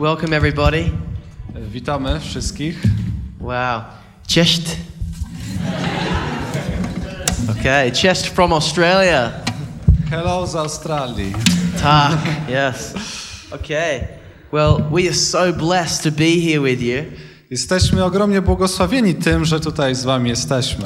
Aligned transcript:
Welcome, 0.00 0.36
everybody. 0.36 0.90
Witamy 1.54 2.20
wszystkich. 2.20 2.82
Wow. 3.40 3.82
Chest. 4.28 4.76
Okay, 7.50 7.92
chest 8.02 8.26
from 8.26 8.52
Australia. 8.52 9.32
Hello 10.10 10.46
z 10.46 10.56
Australii. 10.56 11.32
Tak, 11.82 12.18
yes. 12.48 12.94
Okay. 13.52 14.08
Well, 14.52 14.82
we 14.90 15.06
are 15.06 15.14
so 15.14 15.52
blessed 15.52 16.02
to 16.02 16.10
be 16.10 16.40
here 16.40 16.60
with 16.60 16.82
you. 16.82 17.04
Jesteśmy 17.50 18.04
ogromnie 18.04 18.42
błogosławieni 18.42 19.14
tym, 19.14 19.44
że 19.44 19.60
tutaj 19.60 19.94
z 19.94 20.04
wami 20.04 20.30
jesteśmy. 20.30 20.84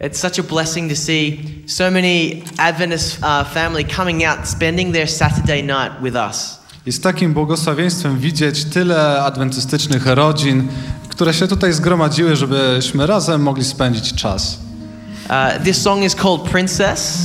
It's 0.00 0.16
such 0.28 0.38
a 0.38 0.48
blessing 0.48 0.90
to 0.90 0.96
see 0.96 1.40
so 1.66 1.90
many 1.90 2.42
Adventist 2.58 3.18
uh, 3.18 3.48
family 3.48 3.84
coming 3.84 4.24
out, 4.24 4.48
spending 4.48 4.94
their 4.94 5.10
Saturday 5.10 5.62
night 5.62 6.02
with 6.02 6.14
us. 6.14 6.61
Jest 6.86 7.02
takim 7.02 7.32
błogosławieństwem 7.32 8.18
widzieć 8.18 8.64
tyle 8.64 9.22
adwentystycznych 9.22 10.06
rodzin, 10.06 10.68
które 11.08 11.34
się 11.34 11.48
tutaj 11.48 11.72
zgromadziły, 11.72 12.36
żebyśmy 12.36 13.06
razem 13.06 13.42
mogli 13.42 13.64
spędzić 13.64 14.14
czas. 14.14 14.58
Uh, 15.30 15.64
this 15.64 15.82
song 15.82 16.04
is 16.04 16.14
called 16.14 16.42
Princess, 16.42 17.18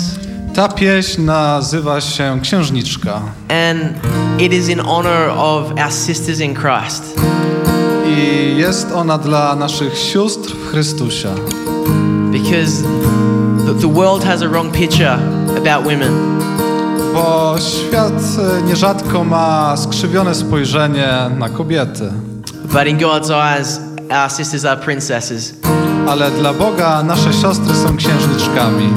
Ta 0.55 0.69
pieśń 0.69 1.21
nazywa 1.21 2.01
się 2.01 2.39
Księżniczka 2.41 3.21
and 3.49 3.81
it 4.41 4.53
is 4.53 4.69
in 4.69 4.79
honor 4.79 5.29
of 5.29 5.71
our 5.71 5.93
sisters 5.93 6.39
in 6.39 6.55
Christ. 6.55 7.15
i 8.07 8.55
jest 8.57 8.91
ona 8.91 9.17
dla 9.17 9.55
naszych 9.55 9.97
sióstr 9.97 10.51
w 10.55 10.71
Chrystusie. 10.71 11.29
Because 12.31 12.83
the, 13.65 13.73
the 13.81 13.93
world 13.93 14.23
has 14.23 14.41
a 14.41 14.47
wrong 14.49 14.73
picture 14.73 15.17
about 15.57 15.83
women. 15.83 16.36
Bo 17.17 17.55
świat 17.59 18.13
e, 18.59 18.61
nierzadko 18.61 19.23
ma 19.23 19.77
skrzywione 19.77 20.35
spojrzenie 20.35 21.09
na 21.39 21.49
kobiety, 21.49 22.11
But 22.73 22.87
in 22.87 22.97
God's 22.97 23.31
eyes, 23.31 23.79
our 24.11 24.31
sisters 24.31 24.65
are 24.65 24.81
princesses. 24.81 25.53
ale 26.07 26.31
dla 26.31 26.53
Boga 26.53 27.03
nasze 27.03 27.33
siostry 27.33 27.75
są 27.75 27.97
księżniczkami. 27.97 28.89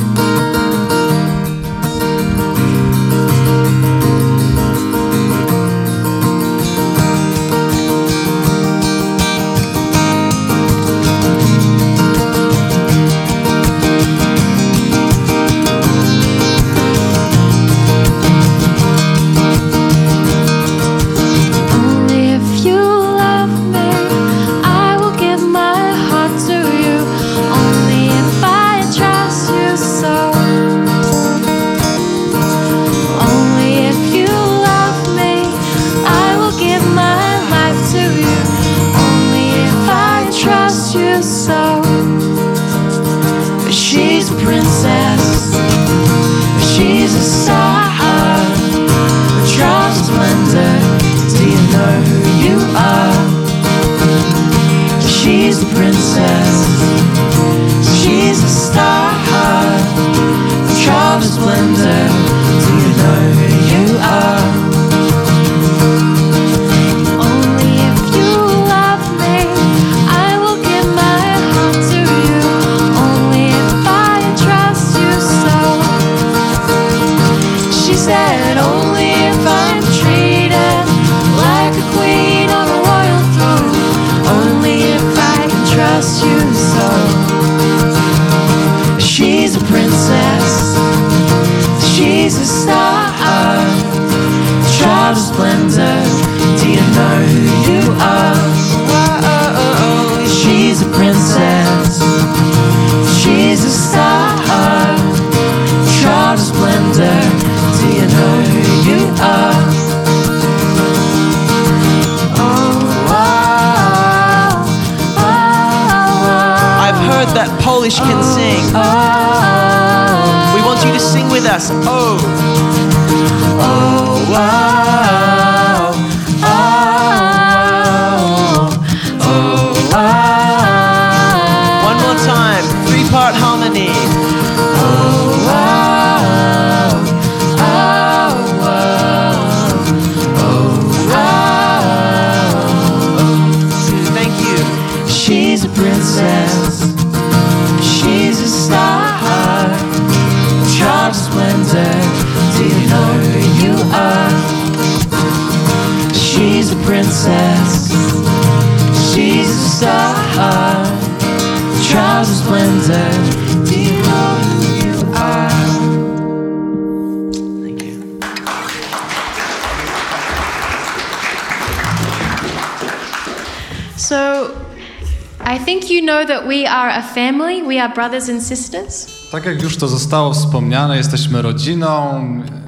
We 177.80 177.84
are 177.86 177.94
brothers 177.94 178.28
and 178.28 178.42
sisters. 178.42 179.06
Tak 179.32 179.44
jak 179.44 179.62
już 179.62 179.76
to 179.76 179.88
zostało 179.88 180.32
wspomniane, 180.32 180.96
jesteśmy 180.96 181.42
rodziną, 181.42 182.24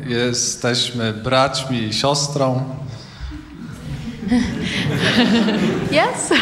jesteśmy 0.06 1.12
braćmi 1.12 1.78
i 1.82 1.92
siostrą. 1.92 2.62
Yes? 5.90 6.30
uh, 6.30 6.38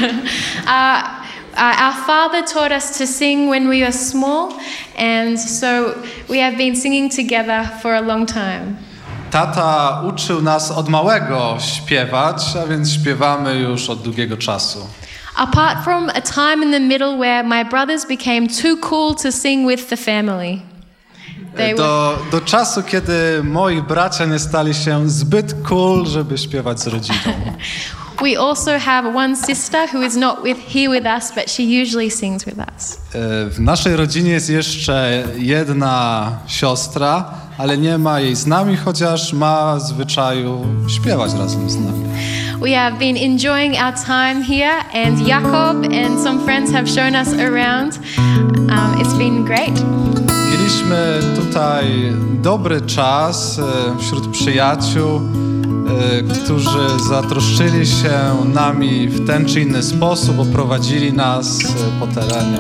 uh, 1.55 1.83
our 1.83 1.95
father 2.07 2.45
taught 2.55 2.73
us 2.73 2.99
to 2.99 3.07
sing 3.07 3.51
when 3.51 3.69
we 3.69 3.81
were 3.81 3.93
small, 3.93 4.53
and 4.99 5.41
so 5.41 5.95
we 6.29 6.39
have 6.39 6.57
been 6.57 6.77
singing 6.77 7.17
together 7.17 7.69
for 7.83 7.95
a 7.95 8.01
long 8.01 8.29
time. 8.29 8.77
Tata 9.31 10.03
uczył 10.09 10.43
nas 10.43 10.71
od 10.71 10.89
małego 10.89 11.57
śpiewać, 11.61 12.43
a 12.63 12.67
więc 12.67 12.93
śpiewamy 12.93 13.55
już 13.55 13.91
od 13.91 14.03
długiego 14.03 14.37
czasu. 14.37 14.79
Apart 15.41 15.85
from 15.85 16.11
a 16.11 16.21
time 16.21 16.63
in 16.63 16.71
the 16.71 16.81
middle 16.81 17.17
where 17.17 17.43
my 17.43 17.65
brothers 17.65 18.05
became 18.05 18.47
too 18.47 18.77
cool 18.77 19.15
to 19.15 19.33
sing 19.33 19.67
with 19.67 19.89
the 19.89 19.97
family. 19.97 20.63
They 21.57 21.75
Do, 21.75 22.19
do 22.31 22.41
czasu, 22.41 22.83
kiedy 22.83 23.43
moi 23.45 23.83
bracia 23.83 24.27
nie 24.27 24.39
stali 24.39 24.75
się 24.75 25.11
zbyt 25.11 25.55
cool, 25.69 26.07
żeby 26.07 26.39
śpiewać 26.39 26.81
z 26.81 26.87
rodziną. 26.87 27.19
we 28.23 28.37
also 28.39 28.79
have 28.79 29.17
one 29.17 29.35
sister 29.37 29.89
who 29.93 30.03
is 30.03 30.17
not 30.17 30.43
with, 30.43 30.59
here 30.59 30.91
with 30.91 31.07
us, 31.07 31.33
but 31.35 31.51
she 31.51 31.63
usually 31.83 32.11
sings 32.11 32.45
with 32.45 32.59
us. 32.59 32.99
E, 33.15 33.51
W 33.51 33.61
naszej 33.61 33.97
rodzinie 33.97 34.31
jest 34.31 34.51
jeszcze 34.51 35.25
jedna 35.37 36.31
siostra, 36.47 37.25
ale 37.59 37.79
nie 37.79 37.99
ma 37.99 38.21
jej 38.21 38.37
z 38.37 38.47
nami, 38.47 38.77
chociaż 38.77 39.33
ma 39.33 39.79
zwyczaju 39.79 40.67
śpiewać 40.89 41.33
razem 41.33 41.71
z 41.71 41.77
nami. 41.77 42.05
We 42.61 42.73
have 42.73 42.99
been 42.99 43.17
enjoying 43.17 43.79
our 43.79 43.93
time 43.93 44.43
here, 44.43 44.83
and 44.93 45.19
Jakob 45.27 45.91
and 45.91 46.21
some 46.21 46.45
friends 46.45 46.71
have 46.73 46.87
shown 46.87 47.15
us 47.15 47.33
around. 47.33 47.99
Um, 48.19 49.01
it's 49.01 49.15
been 49.15 49.45
great. 49.45 49.73
Mieliśmy 50.51 51.21
tutaj 51.37 52.13
dobry 52.43 52.81
czas 52.81 53.59
e, 53.59 53.99
wśród 53.99 54.29
przyjaciół, 54.29 55.21
e, 55.21 56.23
którzy 56.23 57.05
zatroszczyli 57.09 57.87
się 57.87 58.13
nami 58.55 59.09
w 59.09 59.27
ten 59.27 59.47
czy 59.47 59.61
inny 59.61 59.83
sposób, 59.83 60.39
oprowadzili 60.39 61.13
nas 61.13 61.61
e, 61.61 62.01
po 62.01 62.07
terenie. 62.07 62.59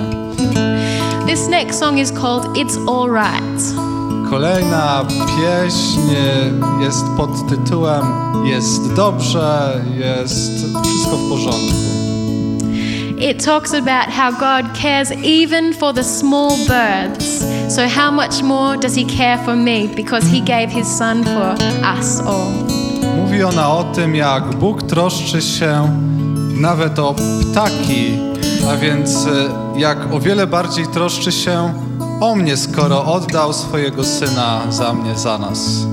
This 1.26 1.48
next 1.48 1.78
song 1.78 1.98
is 1.98 2.12
called 2.12 2.44
It's 2.56 2.78
Alright. 2.88 3.99
Kolejna 4.30 5.04
pieśń 5.36 6.00
jest 6.80 7.04
pod 7.16 7.48
tytułem 7.48 8.02
Jest 8.44 8.94
dobrze, 8.94 9.80
jest 9.98 10.52
wszystko 10.84 11.16
w 11.16 11.28
porządku. 11.28 11.74
It 13.30 13.44
talks 13.44 13.74
about 13.74 14.14
how 14.14 14.32
God 14.32 14.78
cares 14.82 15.12
even 15.24 15.74
for 15.74 15.94
the 15.94 16.04
small 16.04 16.50
birds. 16.50 17.44
So, 17.68 17.88
how 17.88 18.12
much 18.12 18.42
more 18.42 18.78
does 18.78 18.96
He 18.96 19.04
care 19.04 19.38
for 19.44 19.56
me 19.56 19.88
because 19.96 20.26
He 20.26 20.40
gave 20.40 20.68
His 20.68 20.98
Son 20.98 21.24
for 21.24 21.54
us 21.98 22.20
all? 22.20 22.52
Mówi 23.16 23.42
ona 23.42 23.68
o 23.72 23.84
tym, 23.84 24.14
jak 24.14 24.54
Bóg 24.54 24.82
troszczy 24.82 25.42
się 25.42 25.98
nawet 26.60 26.98
o 26.98 27.14
ptaki, 27.14 28.18
a 28.72 28.76
więc 28.76 29.26
e, 29.26 29.78
jak 29.78 30.12
o 30.12 30.20
wiele 30.20 30.46
bardziej 30.46 30.86
troszczy 30.86 31.32
się 31.32 31.72
o 32.20 32.36
mnie, 32.36 32.56
skoro 32.56 33.04
oddał 33.04 33.52
swojego 33.52 34.04
syna 34.04 34.60
za 34.70 34.92
mnie, 34.92 35.18
za 35.18 35.38
nas. 35.38 35.86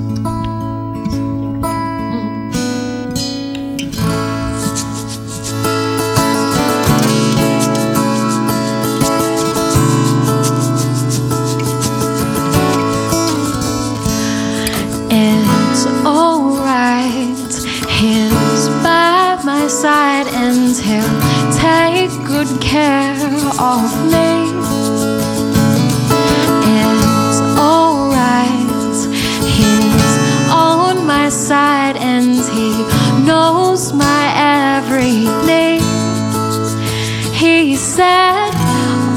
He 38.18 38.24
said, 38.24 38.52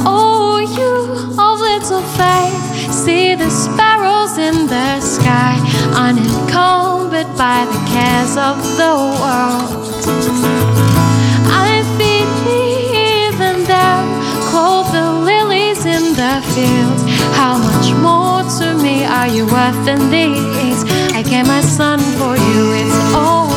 Oh, 0.05 0.58
you 0.79 0.93
of 1.41 1.61
little 1.61 2.02
faith, 2.20 2.93
see 2.93 3.35
the 3.35 3.49
sparrows 3.49 4.37
in 4.37 4.67
the 4.67 5.00
sky, 5.00 5.56
unencumbered 5.97 7.31
by 7.38 7.64
the 7.73 7.81
cares 7.93 8.37
of 8.37 8.56
the 8.76 8.93
world. 9.20 9.70
I 11.49 11.81
thee 11.97 12.26
even 13.32 13.64
them, 13.64 14.05
clothe 14.50 14.93
the 14.93 15.08
lilies 15.29 15.87
in 15.87 16.05
the 16.20 16.35
fields. 16.53 17.03
How 17.41 17.56
much 17.56 17.88
more 18.06 18.43
to 18.58 18.67
me 18.82 19.05
are 19.05 19.29
you 19.29 19.46
worth 19.46 19.81
than 19.87 20.11
these? 20.11 20.81
I 21.14 21.23
gave 21.23 21.46
my 21.46 21.62
son 21.62 22.00
for 22.19 22.37
you, 22.37 22.73
it's 22.82 23.14
alright. 23.14 23.50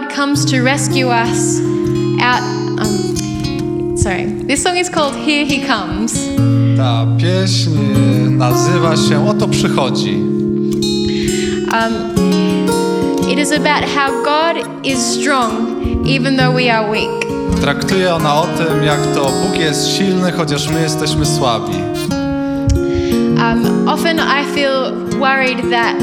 God 0.00 0.10
comes 0.10 0.44
to 0.44 0.60
rescue 0.60 1.08
us 1.08 1.58
out. 2.20 2.42
Um, 2.78 3.96
sorry, 3.96 4.26
this 4.26 4.62
song 4.62 4.76
is 4.76 4.90
called 4.90 5.14
Here 5.16 5.46
He 5.46 5.66
Comes. 5.66 6.12
Ta 6.76 7.06
pieśń 7.18 7.70
nazywa 8.30 8.96
się 8.96 9.28
Oto 9.28 9.48
przychodzi. 9.48 10.14
Um, 11.72 11.94
it 13.30 13.38
is 13.38 13.52
about 13.52 13.84
how 13.84 14.22
God 14.22 14.86
is 14.86 14.98
strong 14.98 16.06
even 16.06 16.36
though 16.36 16.56
we 16.56 16.70
are 16.70 16.90
weak. 16.90 17.26
Traktuje 17.60 18.14
ona 18.14 18.34
o 18.34 18.46
tym, 18.46 18.84
jak 18.84 19.00
to 19.14 19.20
Bóg 19.24 19.58
jest 19.58 19.88
silny, 19.88 20.32
chociaż 20.32 20.68
my 20.68 20.80
jesteśmy 20.80 21.26
słabi. 21.26 21.74
Um, 23.38 23.88
often 23.88 24.18
I 24.18 24.44
feel 24.54 24.92
worried 25.20 25.70
that 25.70 26.02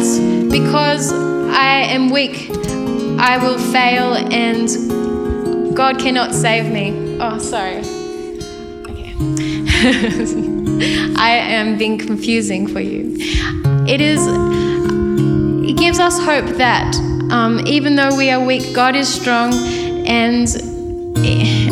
because 0.50 1.14
I 1.54 1.96
am 1.96 2.12
weak, 2.12 2.33
I 3.26 3.38
will 3.38 3.58
fail, 3.58 4.16
and 4.16 4.68
God 5.78 5.98
cannot 5.98 6.34
save 6.34 6.70
me. 6.70 7.18
Oh, 7.22 7.40
sorry. 7.40 7.78
Okay. 8.90 9.14
I 11.16 11.30
am 11.30 11.78
being 11.78 11.98
confusing 11.98 12.68
for 12.68 12.82
you. 12.82 13.16
It 13.88 14.02
is, 14.02 14.20
it 15.70 15.78
gives 15.78 16.00
us 16.00 16.20
hope 16.20 16.58
that 16.58 16.94
um, 17.32 17.66
even 17.66 17.96
though 17.96 18.14
we 18.14 18.30
are 18.30 18.46
weak, 18.46 18.76
God 18.76 18.94
is 18.94 19.08
strong, 19.08 19.54
and 20.06 20.50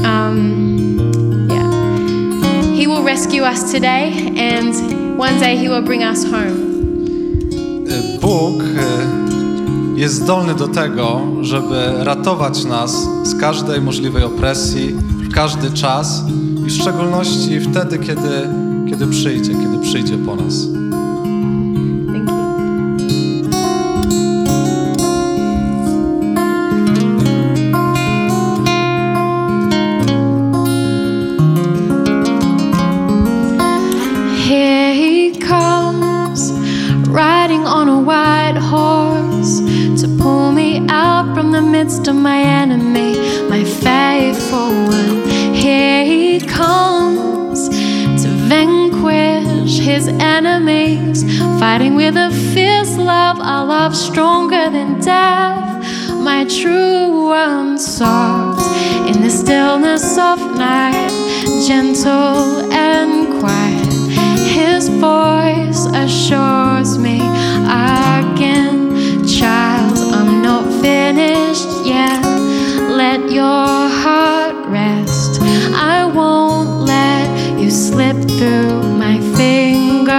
um, 0.06 1.50
yeah, 1.50 2.64
He 2.74 2.88
will 2.88 3.04
rescue 3.04 3.42
us 3.42 3.74
today, 3.74 4.32
and 4.38 5.18
one 5.18 5.38
day 5.38 5.58
He 5.58 5.68
will 5.68 5.84
bring 5.84 6.02
us 6.02 6.24
home. 6.24 6.70
Bóg 8.22 9.21
jest 10.02 10.16
zdolny 10.16 10.56
do 10.56 10.68
tego, 10.68 11.22
żeby 11.42 11.94
ratować 11.98 12.64
nas 12.64 13.08
z 13.24 13.40
każdej 13.40 13.82
możliwej 13.82 14.24
opresji 14.24 14.88
w 14.94 15.34
każdy 15.34 15.72
czas 15.72 16.24
i 16.68 16.70
w 16.70 16.82
szczególności 16.82 17.60
wtedy, 17.60 18.00
kiedy, 18.00 18.50
kiedy 18.90 19.08
przyjdzie, 19.08 19.52
kiedy 19.52 19.80
przyjdzie 19.80 20.18
po 20.18 20.36
nas. 20.36 20.81
Midst 41.84 42.08
of 42.08 42.16
my 42.16 42.40
enemy, 42.40 43.12
my 43.50 43.64
faithful 43.64 44.72
one. 44.86 45.24
Here 45.52 46.06
he 46.06 46.40
comes 46.40 47.70
to 48.22 48.28
vanquish 48.52 49.80
his 49.80 50.08
enemies, 50.08 51.24
fighting 51.60 51.96
with 51.96 52.16
a 52.18 52.30
fierce 52.54 52.96
love, 52.98 53.38
a 53.40 53.66
love 53.66 53.96
stronger 53.96 54.70
than 54.70 55.00
death. 55.00 55.84
My 56.30 56.46
true 56.46 57.26
one 57.30 57.80
soft 57.80 58.62
in 59.10 59.24
the 59.24 59.32
stillness 59.32 60.20
of 60.20 60.38
night, 60.56 61.10
gentle 61.68 62.72
and 62.72 63.40
quiet. 63.40 63.92
His 64.60 64.88
voice 64.88 65.88
assures 66.04 67.00
me 67.00 67.18
your 73.34 73.88
heart 74.04 74.56
rest. 74.68 75.42
I 75.74 76.06
won't 76.06 76.86
let 76.86 77.60
you 77.60 77.72
slip 77.72 78.18
through 78.38 78.82
my 78.98 79.20
fingers. 79.38 80.12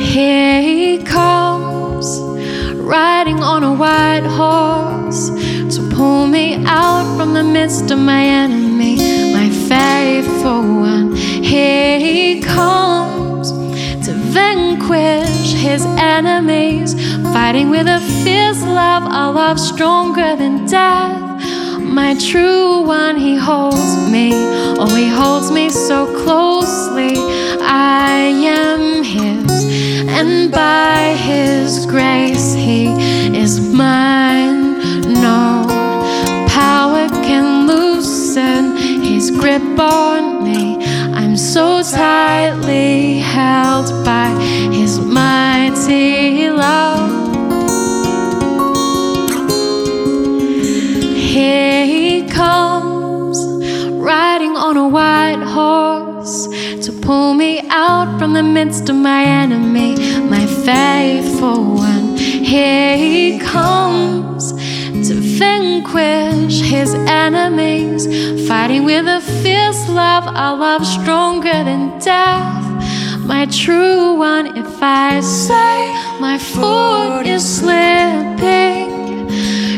Here 0.00 0.62
he 0.62 1.02
comes, 1.02 2.20
riding 2.80 3.40
on 3.40 3.62
a 3.62 3.74
white 3.74 4.24
horse 4.24 5.28
to 5.76 5.90
pull 5.94 6.26
me 6.26 6.64
out 6.64 7.16
from 7.18 7.34
the 7.34 7.44
midst 7.44 7.90
of 7.90 7.98
my 7.98 8.24
enemy, 8.24 8.96
my 9.34 9.50
faithful 9.68 10.62
one. 10.80 11.14
Here 11.14 11.98
he 11.98 12.40
comes 12.40 13.52
to 14.06 14.12
vanquish 14.14 15.52
his 15.52 15.84
enemies, 15.84 16.94
fighting 17.34 17.68
with 17.68 17.88
a 17.88 17.98
fierce 18.22 18.62
love, 18.62 19.02
a 19.02 19.28
love 19.28 19.58
stronger 19.58 20.36
than 20.36 20.64
death. 20.66 21.20
My 21.80 22.14
true 22.14 22.82
one, 22.82 23.16
he 23.16 23.34
holds 23.34 24.08
me, 24.08 24.30
oh, 24.78 24.94
he 24.94 25.08
holds 25.08 25.50
me 25.50 25.68
so 25.68 26.06
closely. 26.22 27.16
I 27.60 28.12
am 28.62 29.02
his, 29.02 29.50
and 30.18 30.52
by 30.52 31.16
his 31.28 31.86
grace, 31.86 32.54
he 32.54 32.86
is 33.36 33.58
mine. 33.74 34.78
No 35.26 35.66
power 36.46 37.08
can 37.26 37.66
loosen 37.66 38.76
his 39.02 39.32
grip 39.32 39.76
on 39.80 40.44
me. 40.44 40.76
I'm 41.12 41.36
so 41.36 41.82
tightly 41.82 43.18
held 43.18 43.88
by 44.04 44.28
his 44.70 45.00
mighty 45.00 46.48
love. 46.50 46.93
From 58.24 58.32
the 58.32 58.42
midst 58.42 58.88
of 58.88 58.96
my 58.96 59.22
enemy, 59.22 59.94
my 60.30 60.46
faithful 60.46 61.62
one. 61.74 62.16
Here 62.16 62.96
he 62.96 63.38
comes 63.38 64.52
to 65.06 65.14
vanquish 65.38 66.62
his 66.62 66.94
enemies, 66.94 68.06
fighting 68.48 68.84
with 68.84 69.06
a 69.06 69.20
fierce 69.42 69.90
love, 69.90 70.24
a 70.26 70.56
love 70.56 70.86
stronger 70.86 71.58
than 71.68 71.98
death. 71.98 72.64
My 73.26 73.44
true 73.44 74.14
one, 74.14 74.56
if 74.56 74.82
I 74.82 75.20
say 75.20 75.76
my 76.18 76.38
foot 76.38 77.26
is 77.26 77.44
slipping. 77.58 78.88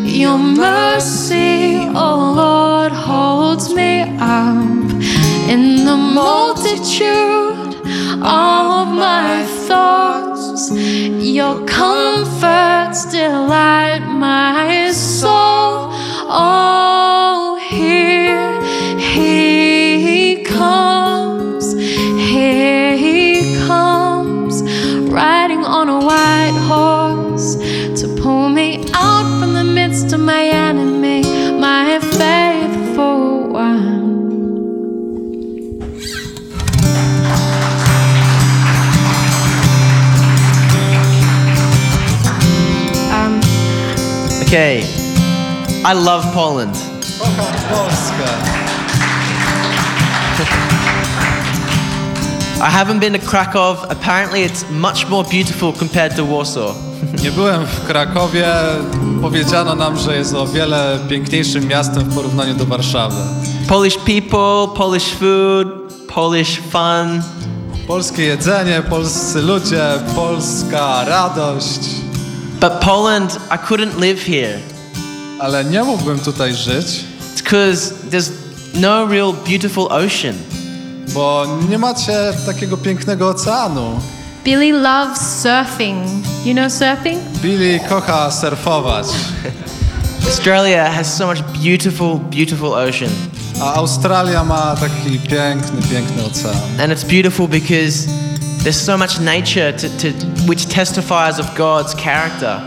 Your 0.04 0.38
mercy, 0.38 1.80
oh 2.02 2.32
Lord, 2.42 2.92
holds 2.92 3.74
me 3.74 4.02
up 4.20 4.88
in 5.50 5.84
the 5.84 5.96
multitude 5.96 7.45
of 8.22 8.88
my 8.88 9.44
thoughts. 9.66 10.70
Your 10.72 11.64
comfort 11.66 12.94
still 12.94 13.46
light 13.46 14.06
my 14.06 14.85
I 45.88 45.92
love 45.94 46.34
Poland. 46.34 46.76
Kocham 47.18 47.54
Polskę. 47.70 48.26
I 52.60 52.70
haven't 52.70 52.98
been 52.98 53.12
to 53.12 53.18
Krakow. 53.18 53.84
Apparently, 53.90 54.42
it's 54.42 54.64
much 54.70 55.08
more 55.08 55.24
beautiful 55.30 55.72
compared 55.72 56.16
to 56.16 56.24
Warsaw. 56.24 56.76
Nie 57.24 57.30
byłem 57.30 57.66
w 57.66 57.86
Krakowie. 57.86 58.46
Powiedziano 59.22 59.74
nam, 59.74 59.98
że 59.98 60.16
jest 60.16 60.34
o 60.34 60.46
wiele 60.46 60.98
piękniejszym 61.08 61.68
miastem 61.68 62.02
w 62.02 62.14
porównaniu 62.14 62.54
do 62.54 62.64
Warszawy. 62.64 63.16
Polish 63.68 63.96
people, 63.96 64.68
Polish 64.76 65.14
food, 65.14 65.68
Polish 66.14 66.60
fun. 66.60 67.22
Polskie 67.86 68.22
jedzenie, 68.22 68.82
polscy 68.82 69.42
ludzie, 69.42 69.84
polska 70.14 71.04
radość. 71.04 71.80
But 72.60 72.72
Poland, 72.72 73.38
I 73.50 73.58
couldn't 73.58 74.00
live 74.00 74.26
here. 74.26 74.75
Ale 75.38 75.64
nie 75.64 75.82
mógłbym 75.84 76.18
tutaj 76.18 76.54
żyć, 76.54 76.86
because 77.36 77.92
there's 78.10 78.30
no 78.74 79.06
real 79.06 79.32
beautiful 79.48 79.84
ocean. 79.90 80.34
bo 81.14 81.46
nie 81.70 81.78
macie 81.78 82.32
takiego 82.46 82.76
pięknego 82.76 83.28
oceanu. 83.28 84.00
Billy 84.44 84.72
loves 84.72 85.20
surfing. 85.42 86.06
You 86.44 86.54
know 86.54 86.72
surfing? 86.72 87.18
Billy 87.42 87.80
kocha 87.88 88.30
surfować, 88.30 89.06
Australia 90.26 90.90
has 90.92 91.16
so 91.16 91.26
much 91.26 91.42
beautiful, 91.62 92.18
beautiful 92.18 92.72
ocean. 92.74 93.10
a 93.60 93.74
Australia 93.74 94.44
ma 94.44 94.76
taki 94.76 95.18
piękny, 95.18 95.82
piękny 95.90 96.22
ocean. 96.24 96.56
And 96.80 96.92
it's 96.92 97.04
beautiful 97.04 97.48
because 97.48 98.06
there's 98.62 98.80
so 98.84 98.96
much 98.98 99.18
nature 99.20 99.72
to, 99.72 99.88
to, 99.88 100.08
which 100.48 100.66
testifies 100.66 101.38
of 101.38 101.54
God's 101.54 101.94
character. 101.94 102.60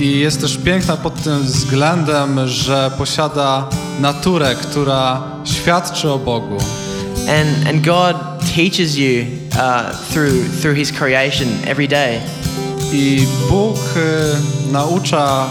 I 0.00 0.18
jest 0.18 0.40
też 0.40 0.56
piękna 0.56 0.96
pod 0.96 1.22
tym 1.22 1.42
względem, 1.42 2.48
że 2.48 2.90
posiada 2.98 3.68
naturę, 4.00 4.54
która 4.54 5.22
świadczy 5.44 6.10
o 6.10 6.18
Bogu. 6.18 6.58
And, 7.28 7.68
and 7.68 7.84
God 7.86 8.16
teaches 8.56 8.96
you 8.96 9.24
uh, 9.56 9.92
through 10.12 10.60
through 10.60 10.76
His 10.76 10.92
creation 10.92 11.48
every 11.66 11.88
day. 11.88 12.20
I 12.92 13.26
Bóg 13.50 13.76
y, 13.76 14.72
naucza 14.72 15.46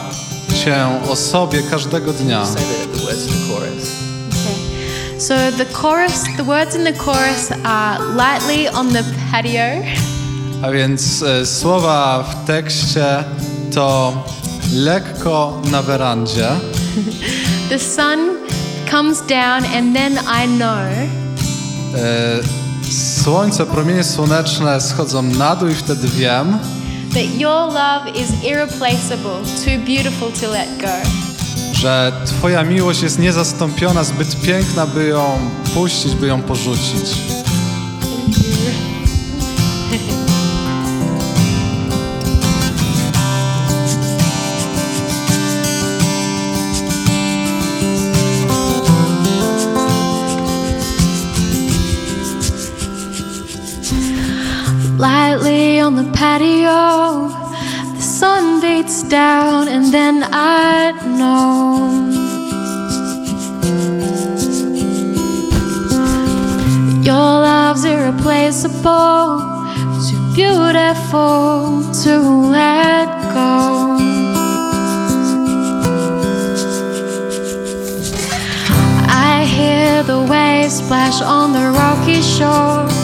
cię 0.63 0.75
o 1.09 1.15
sobie 1.15 1.63
każdego 1.71 2.13
dnia. 2.13 2.45
Say 2.45 2.61
the, 2.61 2.97
the 2.97 3.05
words 3.05 3.25
to 3.25 3.33
the 3.33 3.53
chorus. 3.53 3.91
Okay. 4.29 5.21
So 5.21 5.33
the 5.57 5.65
chorus, 5.73 6.23
the 6.37 6.43
words 6.43 6.75
in 6.75 6.83
the 6.83 6.93
chorus 6.93 7.51
are 7.63 7.99
lightly 8.15 8.69
on 8.69 8.93
the 8.93 9.03
patio. 9.31 9.83
A 10.61 10.71
więc 10.71 11.21
y, 11.21 11.45
słowa 11.45 12.23
w 12.23 12.47
tekście 12.47 13.23
to 13.73 14.13
lekko 14.73 15.61
na 15.71 15.81
werandzie. 15.81 16.47
The 17.69 17.79
sun 17.79 18.19
comes 18.91 19.21
down, 19.21 19.65
and 19.75 19.95
then 19.95 20.13
I 20.43 20.47
know 20.47 20.79
Y, 21.95 22.63
Słońce, 23.23 23.65
promienie 23.65 24.03
słoneczne 24.03 24.81
schodzą 24.81 25.21
na 25.21 25.55
dół 25.55 25.69
i 25.69 25.75
wtedy 25.75 26.07
wiem, 26.07 26.57
that 27.13 27.39
your 27.39 27.67
love 27.73 28.09
is 28.15 28.43
irreplaceable, 28.43 29.39
too 29.65 29.77
beautiful 29.85 30.31
to 30.41 30.47
let 30.51 30.69
go. 30.81 31.09
że 31.73 32.11
Twoja 32.25 32.63
miłość 32.63 33.01
jest 33.01 33.19
niezastąpiona, 33.19 34.03
zbyt 34.03 34.41
piękna, 34.41 34.87
by 34.87 35.07
ją 35.07 35.39
puścić, 35.73 36.15
by 36.15 36.27
ją 36.27 36.41
porzucić. 36.41 37.09
Lightly 55.03 55.81
on 55.81 55.95
the 55.97 56.09
patio, 56.13 57.27
the 57.93 58.01
sun 58.01 58.61
beats 58.61 59.03
down, 59.03 59.67
and 59.67 59.93
then 59.93 60.23
I 60.31 60.93
know 61.19 61.91
your 67.03 67.31
love's 67.49 67.83
irreplaceable, 67.83 69.41
too 70.07 70.23
beautiful 70.33 71.83
to 72.03 72.13
let 72.57 73.09
go. 73.33 73.97
I 79.09 79.43
hear 79.45 80.01
the 80.03 80.25
waves 80.31 80.77
splash 80.77 81.21
on 81.21 81.51
the 81.51 81.71
rocky 81.71 82.21
shore. 82.21 83.02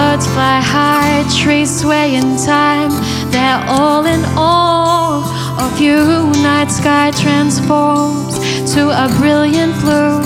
Birds 0.00 0.26
fly 0.28 0.60
high, 0.62 1.28
trees 1.28 1.70
sway 1.80 2.14
in 2.14 2.38
time. 2.38 2.90
They're 3.30 3.62
all 3.68 4.06
in 4.06 4.22
awe 4.34 5.20
of 5.64 5.78
you. 5.78 6.32
Night 6.42 6.70
sky 6.70 7.10
transforms 7.10 8.34
to 8.72 8.88
a 8.88 9.06
brilliant 9.18 9.74
blue. 9.82 10.24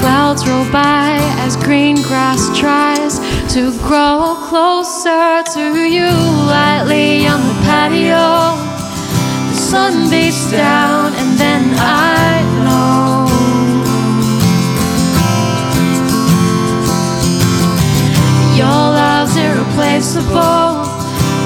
Clouds 0.00 0.42
roll 0.48 0.66
by 0.72 1.18
as 1.44 1.56
green 1.56 2.02
grass 2.02 2.42
tries 2.58 3.20
to 3.54 3.70
grow 3.86 4.34
closer 4.48 5.44
to 5.54 5.64
you. 5.96 6.10
Lightly 6.54 7.28
on 7.28 7.40
the 7.46 7.56
patio, 7.62 8.26
the 9.50 9.58
sun 9.70 10.10
beats 10.10 10.50
down, 10.50 11.14
and 11.14 11.38
then 11.38 11.62
I 11.78 12.15
irreplaceable, 19.76 20.84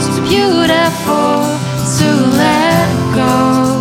too 0.04 0.22
beautiful 0.28 1.58
to 1.98 2.08
let 2.38 2.86
go. 3.14 3.80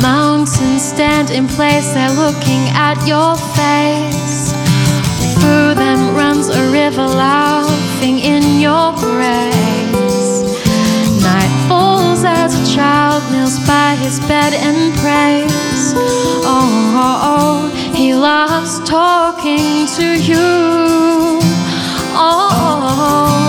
Mountains 0.00 0.82
stand 0.82 1.30
in 1.30 1.46
place, 1.46 1.92
they're 1.92 2.10
looking 2.10 2.64
at 2.72 2.96
your 3.06 3.36
face. 3.54 4.52
Through 5.34 5.74
them 5.74 6.16
runs 6.16 6.48
a 6.48 6.70
river 6.70 7.06
laughing 7.06 8.18
in 8.18 8.60
your 8.60 8.92
grace. 8.92 10.42
Night 11.22 11.68
falls 11.68 12.24
as 12.24 12.54
a 12.54 12.74
child 12.74 13.22
kneels 13.30 13.58
by 13.66 13.94
his 13.96 14.20
bed 14.20 14.54
and 14.54 14.94
prays. 15.00 15.92
Oh, 16.44 16.92
oh, 16.94 17.71
oh, 17.71 17.71
he 18.02 18.12
loves 18.14 18.80
talking 18.80 19.86
to 19.86 20.20
you. 20.20 21.38
Oh, 22.18 23.41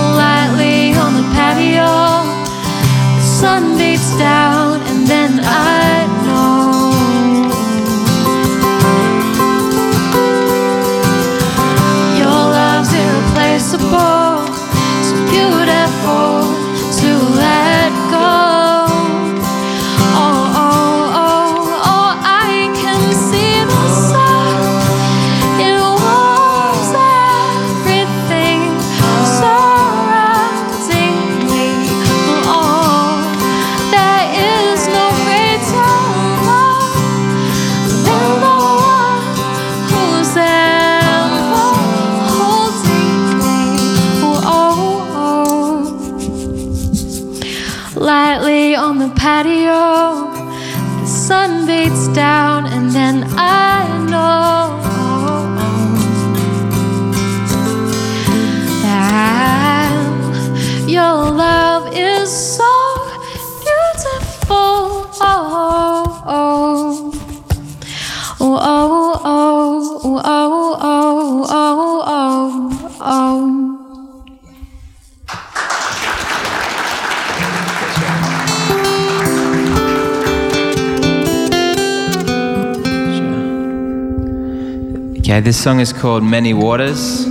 Okay, 85.33 85.41
this 85.41 85.63
song 85.63 85.79
is 85.79 85.91
called 85.91 86.23
Many 86.23 86.53
Waters. 86.53 87.25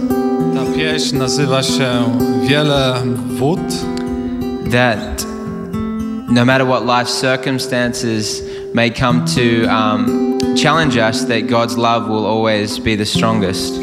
Ta 0.55 0.65
pieśń 0.75 1.17
nazywa 1.17 1.63
się 1.63 1.89
Wiele 2.49 2.95
wód. 3.39 3.61
That 4.71 5.27
no 6.29 6.45
matter 6.45 6.67
what 6.67 6.85
life 6.85 7.11
circumstances 7.21 8.43
may 8.75 8.91
come 8.91 9.25
to 9.25 9.69
um, 9.69 10.39
challenge 10.57 10.97
us, 10.97 11.27
that 11.27 11.47
God's 11.47 11.77
love 11.77 12.09
will 12.09 12.27
always 12.27 12.81
be 12.81 12.97
the 12.97 13.07
strongest. 13.07 13.75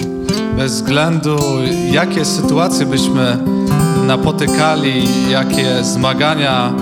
Bez 0.57 0.73
względu 0.73 1.37
jakie 1.91 2.25
sytuacje 2.25 2.85
byśmy 2.85 3.37
napotykali, 4.07 5.03
jakie 5.31 5.83
zmagania 5.83 6.73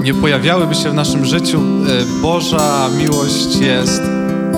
y, 0.00 0.02
nie 0.02 0.14
pojawiałyby 0.14 0.74
się 0.74 0.90
w 0.90 0.94
naszym 0.94 1.24
życiu, 1.24 1.60
y, 1.60 2.22
Boża 2.22 2.88
miłość 2.98 3.56
jest 3.56 4.02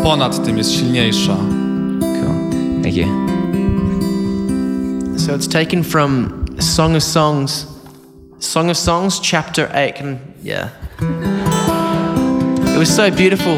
ponad 0.02 0.44
tym, 0.44 0.58
jest 0.58 0.72
silniejsza. 0.72 1.57
Cool. 3.04 3.28
Thank 3.28 3.36
you. 5.10 5.18
So 5.18 5.34
it's 5.34 5.46
taken 5.46 5.82
from 5.82 6.46
Song 6.60 6.96
of 6.96 7.02
Songs, 7.02 7.66
Song 8.38 8.70
of 8.70 8.76
Songs, 8.76 9.20
chapter 9.20 9.70
8. 9.74 9.94
Can, 9.96 10.34
yeah. 10.42 10.70
It 12.74 12.78
was 12.78 12.94
so 12.94 13.10
beautiful. 13.10 13.56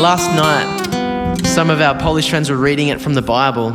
Last 0.00 0.28
night, 0.36 1.46
some 1.46 1.70
of 1.70 1.80
our 1.80 1.98
Polish 1.98 2.28
friends 2.28 2.50
were 2.50 2.56
reading 2.56 2.88
it 2.88 3.00
from 3.00 3.14
the 3.14 3.22
Bible. 3.22 3.72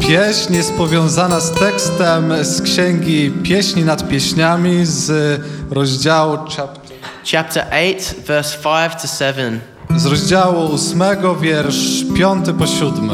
Pieśń 0.00 0.54
jest 0.54 0.72
powiązana 0.76 1.40
z 1.40 1.50
tekstem 1.50 2.44
z 2.44 2.62
księgi 2.62 3.30
Pieśni 3.42 3.84
nad 3.84 4.08
pieśniami 4.08 4.86
z 4.86 5.40
rozdziału 5.70 6.36
chapter 6.56 6.88
chapter 7.24 7.66
8, 7.70 8.22
verse 8.26 8.58
5 8.58 9.02
to 9.02 9.06
7. 9.06 9.60
Z 9.98 10.06
rozdziału 10.06 10.74
8, 10.74 11.02
wiersz 11.40 12.04
5 12.16 12.46
po 12.58 12.66
7. 12.66 13.10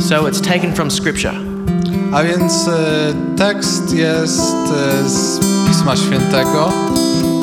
So 0.00 0.28
it's 0.28 0.40
taken 0.40 0.74
from 0.74 0.90
scripture. 0.90 1.34
A 2.12 2.22
więc 2.22 2.68
e, 2.68 3.14
tekst 3.36 3.94
jest 3.94 4.56
e, 4.76 5.08
z 5.08 5.40
Pisma 5.68 5.96
Świętego. 5.96 6.72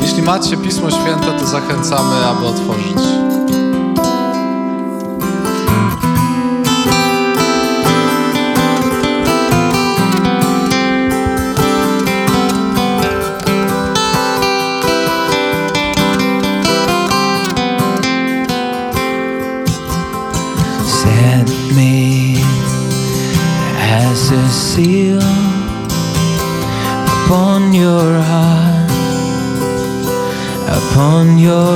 Jeśli 0.02 0.22
macie 0.22 0.58
Pismo 0.58 0.92
Święte, 0.92 1.40
to 1.40 1.48
zachęcamy, 1.48 2.16
aby 2.26 2.46
otworzyć. 2.46 3.25
Señor. 31.46 31.75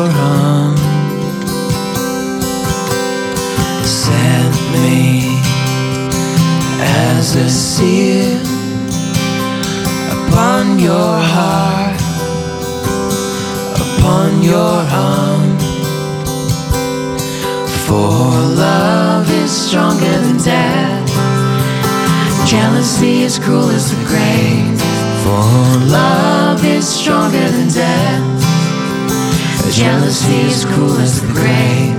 Jealousy 29.79 30.51
is 30.51 30.65
cool 30.75 30.91
as 30.99 31.21
the 31.21 31.31
grave. 31.31 31.95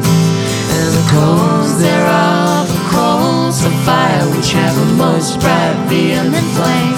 And 0.76 0.88
the 0.92 1.06
coals 1.08 1.80
thereof 1.80 2.12
are 2.12 2.68
the 2.68 2.84
coals 2.92 3.64
of 3.64 3.72
fire 3.88 4.20
which 4.36 4.52
have 4.52 4.76
a 4.76 4.88
most 5.00 5.40
bright 5.40 5.80
vehement 5.88 6.44
flame. 6.60 6.92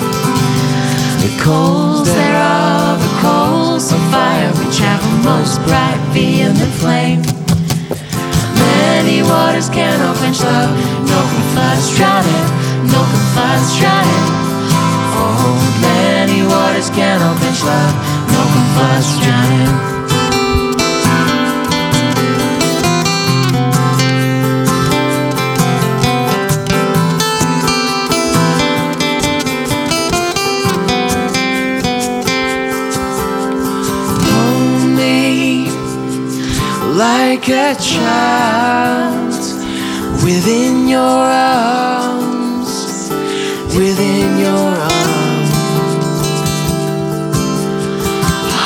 The 1.23 1.31
coals 1.39 2.03
thereof 2.11 2.99
are 2.99 3.17
coals 3.23 3.93
of 3.95 4.03
fire 4.11 4.51
which 4.59 4.83
have 4.83 4.99
a 5.07 5.15
most 5.23 5.63
bright 5.71 6.03
vehement 6.11 6.75
flame. 6.83 7.23
Many 8.59 9.23
waters 9.23 9.71
cannot 9.71 10.17
quench 10.19 10.43
love, 10.43 10.75
no 11.07 11.19
can 11.31 11.45
floods 11.55 11.95
drown 11.95 12.27
it, 12.27 12.47
no 12.91 12.99
can 13.07 13.23
floods 13.31 13.71
drown 13.79 14.03
it. 14.03 14.27
Oh, 15.15 15.63
many 15.79 16.43
waters 16.43 16.91
cannot 16.91 17.39
quench 17.39 17.63
love, 17.63 17.95
no 18.35 18.43
can 18.51 18.67
floods 18.75 19.11
drown 19.23 19.53
it. 19.63 19.92
Like 37.03 37.49
a 37.49 37.75
child 37.81 39.35
within 40.25 40.87
your 40.87 41.01
arms, 41.01 42.71
within 43.77 44.39
your 44.47 44.69
arms. 44.93 45.53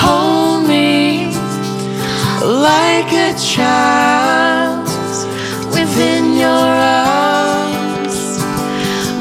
Hold 0.03 0.68
me 0.68 1.33
like 2.44 3.11
a 3.29 3.33
child 3.55 4.87
within 5.77 6.25
your 6.44 6.68
arms, 7.09 8.18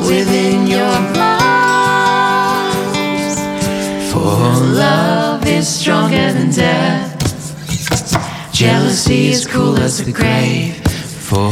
within 0.10 0.68
your 0.68 0.98
arms. 1.18 1.56
For 4.12 4.38
love 4.84 5.48
is 5.48 5.68
stronger 5.70 6.34
than 6.34 6.52
death. 6.52 7.15
Jealousy 8.66 9.28
is 9.28 9.46
cruel 9.46 9.78
as 9.78 10.04
the 10.04 10.12
grave. 10.12 10.74
For 11.30 11.50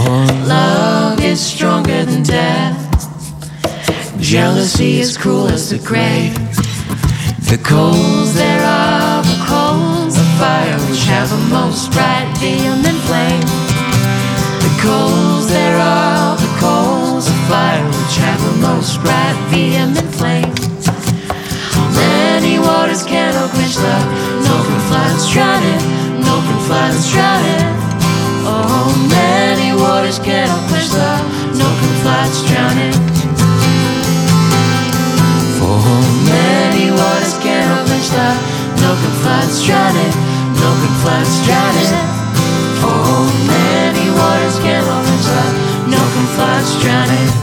love 0.50 1.20
is 1.20 1.40
stronger 1.40 2.04
than 2.06 2.24
death. 2.24 2.80
Jealousy 4.20 5.00
is 5.00 5.16
cruel 5.16 5.48
as 5.48 5.70
the 5.70 5.78
grave. 5.78 6.34
The 7.52 7.60
coals 7.64 8.34
thereof 8.34 8.66
are 8.66 9.22
the 9.22 9.46
coals 9.46 10.18
of 10.18 10.28
fire 10.42 10.80
which 10.90 11.04
have 11.06 11.32
a 11.32 11.42
most 11.54 11.92
bright 11.92 12.34
vehement 12.42 13.00
flame. 13.06 13.46
The 14.66 14.74
coals 14.82 15.48
thereof 15.50 16.34
are 16.34 16.38
the 16.42 16.54
coals 16.58 17.28
of 17.30 17.38
fire 17.46 17.86
which 17.94 18.16
have 18.26 18.42
a 18.42 18.56
most 18.58 19.00
bright 19.04 19.38
vehement 19.54 20.10
flame. 20.18 20.54
Many 21.94 22.58
waters 22.58 23.04
cannot 23.04 23.52
quench 23.52 23.78
love, 23.78 24.08
no 24.50 24.56
floods 24.90 25.32
drown 25.32 25.62
it, 25.62 25.93
no 26.64 26.70
can 26.70 26.92
floods 26.92 27.12
drown 27.12 27.44
it. 27.44 27.66
Oh, 28.46 28.96
many 29.10 29.74
waters 29.76 30.20
cannot 30.20 30.70
quench 30.70 30.94
love, 30.94 31.24
no 31.60 31.68
can 31.80 31.94
floods 32.02 32.40
drown 32.48 32.78
it. 32.78 32.96
For 35.60 35.76
many 36.32 36.92
waters 36.92 37.36
cannot 37.44 37.86
quench 37.88 38.10
love, 38.12 38.40
no 38.80 38.96
can 38.96 39.14
floods 39.22 39.66
drown 39.66 39.96
it, 39.96 40.16
no 40.62 40.70
can 40.80 40.94
floods 41.04 41.36
drown 41.46 41.76
it. 41.84 41.92
For 42.80 43.28
many 43.48 44.08
waters 44.12 44.60
cannot 44.60 45.04
quench 45.04 45.28
love, 45.28 45.56
no 45.92 46.02
can 46.14 46.28
floods 46.36 47.43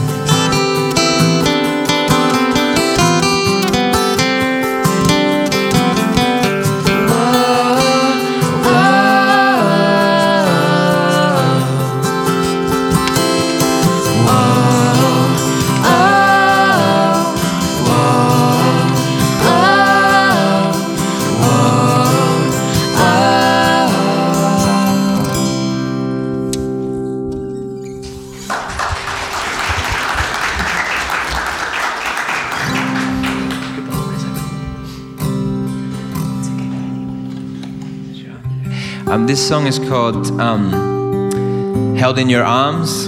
this 39.31 39.47
song 39.47 39.65
is 39.65 39.79
called 39.79 40.27
um, 40.41 41.95
Held 41.95 42.19
in 42.19 42.29
Your 42.29 42.43
Arms. 42.43 43.07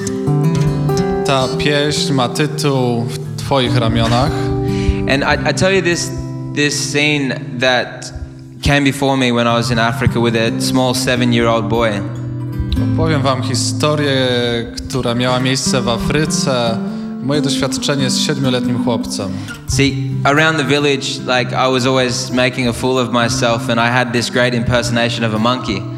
Ta 1.26 1.48
pieśń 1.58 2.14
ma 2.14 2.30
tytuł 2.30 3.04
W 3.04 3.18
Twoich 3.38 3.78
ramionach. 3.78 4.32
And 5.10 5.24
I, 5.24 5.50
I 5.50 5.54
tell 5.54 5.74
you 5.74 5.82
this, 5.82 6.12
this 6.54 6.92
scene 6.92 7.58
that 7.60 8.14
came 8.62 8.86
before 8.86 9.18
me 9.18 9.34
when 9.34 9.48
I 9.48 9.54
was 9.54 9.72
in 9.72 9.80
Africa 9.80 10.22
with 10.22 10.36
a 10.36 10.62
small 10.62 10.94
seven 10.94 11.34
year 11.34 11.48
old 11.48 11.68
boy. 11.68 11.92
Powiem 12.98 13.22
wam 13.22 13.44
historię, 13.44 14.28
która 14.90 15.16
miała 15.16 15.40
miejsce 15.40 15.82
w 15.82 15.90
Afryce. 15.90 16.78
Moje 17.24 17.42
doświadczenie 17.42 18.10
z 18.10 18.20
siedmioletnim 18.20 18.84
chłopcem. 18.84 19.32
See, 19.68 20.10
around 20.24 20.58
the 20.58 20.64
village, 20.64 21.20
like 21.20 21.54
I 21.54 21.72
was 21.72 21.86
always 21.86 22.32
making 22.32 22.68
a 22.68 22.74
fool 22.74 22.98
of 22.98 23.12
myself, 23.12 23.70
and 23.70 23.80
I 23.80 23.92
had 23.92 24.14
this 24.14 24.30
great 24.30 24.54
impersonation 24.54 25.24
of 25.24 25.36
a 25.36 25.40
monkey. 25.40 25.93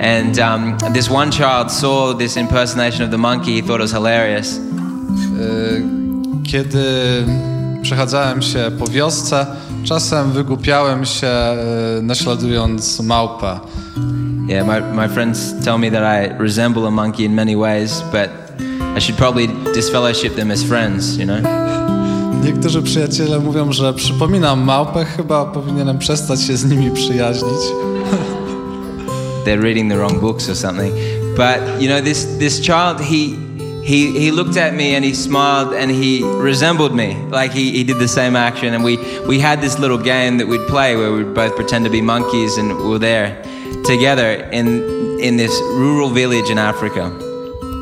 And 0.00 0.38
um, 0.38 0.76
this 0.92 1.10
one 1.10 1.30
child 1.32 1.72
saw 1.72 2.14
this 2.14 2.36
impersonation 2.36 3.04
of 3.04 3.10
the 3.10 3.18
monkey, 3.18 3.52
he 3.54 3.62
thought 3.62 3.80
it 3.80 3.82
was 3.82 3.92
hilarious. 3.92 4.58
Y, 4.58 6.04
Kiedy 6.44 6.84
przechadzałem 7.82 8.42
się 8.42 8.70
po 8.78 8.86
wiosce, 8.86 9.46
czasem 9.84 10.32
wygłupiałem 10.32 11.04
się 11.04 11.28
y, 11.98 12.02
naśladując 12.02 13.00
małpę. 13.00 13.60
Yeah, 14.48 14.66
my, 14.66 14.80
my 14.94 15.08
friends 15.08 15.54
tell 15.64 15.78
me 15.78 15.90
that 15.90 16.02
I 16.02 16.42
resemble 16.42 16.86
a 16.86 16.90
monkey 16.90 17.24
in 17.24 17.34
many 17.34 17.56
ways, 17.56 18.02
but 18.12 18.30
I 18.96 19.00
should 19.00 19.16
probably 19.16 19.48
disfellowship 19.74 20.34
them 20.36 20.50
as 20.50 20.62
friends, 20.62 21.16
you 21.16 21.24
know? 21.24 21.40
Niektórzy 22.44 22.82
przyjaciele 22.82 23.38
mówią, 23.38 23.72
że 23.72 23.94
przypominam 23.94 24.60
małpę, 24.64 25.04
chyba 25.04 25.44
powinienem 25.44 25.98
przestać 25.98 26.42
się 26.42 26.56
z 26.56 26.64
nimi 26.64 26.90
przyjaźnić. 26.90 27.60
they're 29.44 29.60
reading 29.60 29.88
the 29.88 29.98
wrong 29.98 30.20
books 30.20 30.48
or 30.48 30.54
something. 30.54 30.92
But 31.36 31.80
you 31.80 31.88
know, 31.88 32.00
this 32.00 32.24
this 32.38 32.60
child, 32.60 33.00
he 33.00 33.36
he 33.84 34.18
he 34.18 34.30
looked 34.30 34.56
at 34.56 34.74
me 34.74 34.94
and 34.94 35.04
he 35.04 35.14
smiled 35.14 35.74
and 35.74 35.90
he 35.90 36.22
resembled 36.24 36.94
me. 36.94 37.16
Like 37.30 37.52
he, 37.52 37.70
he 37.72 37.84
did 37.84 37.98
the 37.98 38.08
same 38.08 38.36
action 38.36 38.74
and 38.74 38.82
we 38.84 38.96
we 39.26 39.38
had 39.38 39.60
this 39.60 39.78
little 39.78 39.98
game 39.98 40.38
that 40.38 40.46
we'd 40.46 40.66
play 40.68 40.96
where 40.96 41.12
we'd 41.12 41.34
both 41.34 41.54
pretend 41.54 41.84
to 41.84 41.90
be 41.90 42.00
monkeys 42.00 42.56
and 42.56 42.68
we 42.78 42.88
were 42.88 42.98
there 42.98 43.42
together 43.84 44.48
in 44.52 45.18
in 45.20 45.36
this 45.36 45.52
rural 45.76 46.10
village 46.10 46.50
in 46.50 46.58
Africa. 46.58 47.10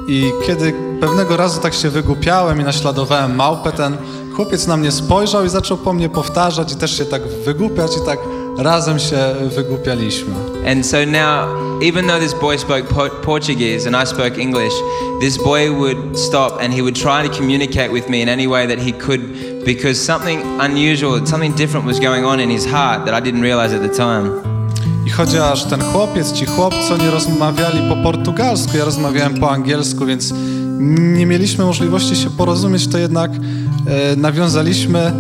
I 0.09 0.33
kiedy 0.47 0.73
pewnego 1.01 1.37
razu 1.37 1.61
tak 1.61 1.75
się 1.75 1.91
wygłupiałem 1.91 2.61
i 2.61 2.65
naśladowałem 2.65 3.37
małpę, 3.37 3.73
ten 3.73 3.97
chłopiec 4.37 4.67
na 4.67 4.77
mnie 4.77 4.93
spojrzał 4.93 5.45
i 5.45 5.49
zaczął 5.49 5.77
po 5.77 5.93
mnie 5.93 6.09
powtarzać 6.09 6.73
i 6.73 6.77
też 6.77 6.99
się 6.99 7.05
tak 7.05 7.23
wygłupiać 7.29 7.91
i 7.97 8.07
tak 8.07 8.19
razem 8.59 8.99
się 8.99 9.19
wygłupialiśmy. 9.57 10.35
And 10.67 10.87
so 10.87 10.97
now, 11.07 11.49
even 11.83 12.07
though 12.07 12.21
this 12.21 12.35
boy 12.41 12.59
spoke 12.59 12.83
po- 12.83 13.11
Portuguese 13.11 13.87
and 13.87 13.97
I 14.05 14.07
spoke 14.07 14.39
English, 14.39 14.73
this 15.21 15.39
boy 15.39 15.71
would 15.71 16.19
stop 16.19 16.63
and 16.63 16.75
he 16.75 16.83
would 16.83 16.95
try 16.97 17.29
to 17.29 17.37
communicate 17.39 17.89
with 17.93 18.09
me 18.09 18.23
in 18.23 18.29
any 18.29 18.49
way 18.49 18.69
that 18.69 18.79
he 18.79 18.93
could 18.93 19.21
because 19.65 20.05
something 20.05 20.41
unusual, 20.61 21.27
something 21.27 21.55
different 21.57 21.87
was 21.87 22.01
going 22.01 22.25
on 22.25 22.41
in 22.41 22.51
his 22.51 22.67
heart 22.67 23.05
that 23.07 23.23
I 23.23 23.31
didn't 23.31 23.43
realize 23.43 23.77
at 23.77 23.83
the 23.83 23.97
time. 23.97 24.31
I 25.07 25.11
chociaż 25.11 25.65
ten 25.65 25.81
chłopiec, 25.83 26.33
ci 26.33 26.47
chłopcy 26.47 26.99
nie 27.01 27.11
rozmawiali 27.11 27.79
po 27.89 27.97
portugalsku, 27.97 28.77
ja 28.77 28.85
rozmawiałem 28.85 29.35
po 29.35 29.51
angielsku, 29.51 30.07
więc 30.07 30.35
nie 31.19 31.27
mieliśmy 31.27 31.65
możliwości 31.65 32.17
się 32.17 32.31
porozumieć, 32.31 32.89
to 32.89 32.99
jednak 32.99 33.31
e, 33.87 34.17
nawiązaliśmy 34.17 35.13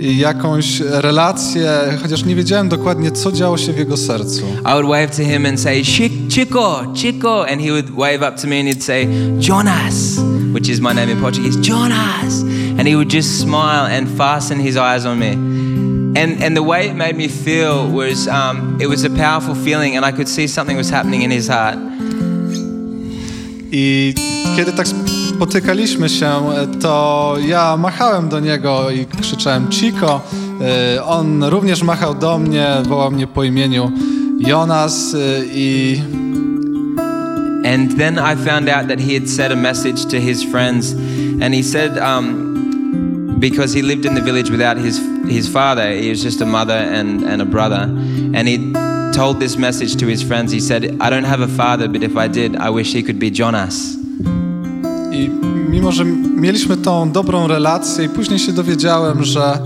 jakąś 0.00 0.80
relację, 0.80 1.70
chociaż 2.02 2.24
nie 2.24 2.34
wiedziałem 2.34 2.68
dokładnie, 2.68 3.10
co 3.10 3.32
działo 3.32 3.58
się 3.58 3.72
w 3.72 3.78
jego 3.78 3.96
sercu. 3.96 4.42
I 4.60 4.72
would 4.72 4.86
wave 4.86 5.16
to 5.16 5.22
him 5.22 5.46
and 5.46 5.60
say, 5.60 5.84
Chico, 6.28 6.92
Chico, 6.94 7.46
and 7.46 7.60
he 7.60 7.70
would 7.70 7.90
wave 7.90 8.22
up 8.28 8.40
to 8.40 8.46
me 8.46 8.60
and 8.60 8.68
he'd 8.68 8.82
say, 8.82 9.06
Jonas, 9.38 10.18
which 10.52 10.68
is 10.68 10.80
my 10.80 10.94
name 10.94 11.10
in 11.10 11.20
Portuguese, 11.20 11.56
Jonas. 11.60 12.42
And 12.78 12.88
he 12.88 12.96
would 12.96 13.10
just 13.10 13.40
smile 13.40 13.86
and 13.86 14.08
fasten 14.08 14.60
his 14.60 14.76
eyes 14.76 15.06
on 15.06 15.18
me. 15.18 15.32
And, 16.16 16.42
and 16.42 16.56
the 16.56 16.62
way 16.62 16.88
it 16.88 16.94
made 16.94 17.16
me 17.16 17.28
feel 17.28 17.88
was, 17.90 18.28
um, 18.28 18.78
it 18.80 18.88
was 18.88 19.04
a 19.04 19.10
powerful 19.10 19.54
feeling 19.54 19.96
and 19.96 20.04
I 20.04 20.12
could 20.12 20.28
see 20.28 20.46
something 20.46 20.76
was 20.76 20.90
happening 20.90 21.22
in 21.22 21.30
his 21.30 21.48
heart. 21.48 21.78
I 23.72 24.14
kiedy 24.56 24.72
tak 24.72 24.86
spotykaliśmy 25.28 26.08
się, 26.08 26.32
to 26.80 27.34
ja 27.46 27.76
machałem 27.76 28.28
do 28.28 28.40
niego 28.40 28.90
i 28.90 29.06
krzyczałem 29.06 29.68
Chico. 29.70 30.20
Y, 30.96 31.02
On 31.04 31.44
również 31.44 31.82
machał 31.82 32.14
do 32.14 32.38
mnie, 32.38 32.66
wołał 32.88 33.10
mnie 33.10 33.26
po 33.26 33.44
imieniu 33.44 33.92
Jonas 34.38 35.14
y, 35.14 35.18
i 35.52 36.00
And 37.64 37.98
then 37.98 38.18
I 38.18 38.36
found 38.36 38.68
out 38.68 38.88
that 38.88 39.00
he 39.00 39.14
had 39.14 39.28
said 39.28 39.52
a 39.52 39.56
message 39.56 40.06
to 40.06 40.16
his 40.16 40.42
friends, 40.42 40.92
and 41.42 41.54
he 41.54 41.62
said, 41.62 41.98
um, 41.98 43.36
because 43.40 43.74
he 43.74 43.82
lived 43.82 44.06
in 44.06 44.14
the 44.14 44.22
village 44.22 44.50
without 44.50 44.78
his 44.78 45.00
his 45.28 45.48
father, 45.48 45.92
he 45.92 46.08
was 46.08 46.22
just 46.22 46.40
a 46.40 46.46
mother 46.46 46.74
and, 46.74 47.24
and 47.24 47.42
a 47.42 47.44
brother, 47.44 47.82
and 48.34 48.48
he 48.48 48.72
told 49.18 49.40
this 49.40 49.56
message 49.56 49.96
to 49.96 50.06
his 50.06 50.22
friends. 50.22 50.52
He 50.52 50.60
said, 50.60 50.84
"I 50.84 51.10
don't 51.10 51.26
have 51.26 51.44
a 51.44 51.48
father, 51.48 51.88
but 51.88 52.02
if 52.02 52.26
I 52.26 52.28
did, 52.28 52.54
I 52.54 52.70
wish 52.76 52.94
he 52.94 53.02
could 53.02 53.18
be 53.18 53.30
Jonas." 53.38 53.96
I 55.12 55.30
mimo, 55.70 55.92
że 55.92 56.04
mieliśmy 56.36 56.76
tą 56.76 57.10
dobrą 57.10 57.46
relację 57.46 58.04
i 58.04 58.08
później 58.08 58.38
się 58.38 58.52
dowiedziałem, 58.52 59.24
że 59.24 59.58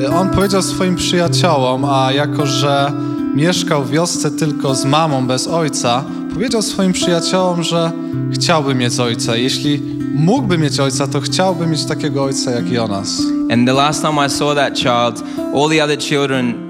y, 0.00 0.10
on 0.10 0.30
powiedział 0.30 0.62
swoim 0.62 0.96
przyjaciołom, 0.96 1.84
a 1.84 2.12
jako, 2.12 2.46
że 2.46 2.92
mieszkał 3.34 3.84
w 3.84 3.90
wiosce 3.90 4.30
tylko 4.30 4.74
z 4.74 4.84
mamą, 4.84 5.26
bez 5.26 5.48
ojca, 5.48 6.04
powiedział 6.34 6.62
swoim 6.62 6.92
przyjaciołom, 6.92 7.62
że 7.62 7.92
chciałby 8.32 8.74
mieć 8.74 8.98
ojca. 8.98 9.36
Jeśli 9.36 9.82
mógłby 10.14 10.58
mieć 10.58 10.80
ojca, 10.80 11.06
to 11.06 11.20
chciałby 11.20 11.66
mieć 11.66 11.84
takiego 11.84 12.24
ojca 12.24 12.50
jak 12.50 12.70
Jonas. 12.72 13.22
And 13.50 13.66
the 13.66 13.72
last 13.72 14.02
time 14.02 14.26
I 14.26 14.30
saw 14.30 14.54
that 14.54 14.74
child, 14.74 15.24
all 15.54 15.68
the 15.68 15.84
other 15.84 15.98
children 15.98 16.65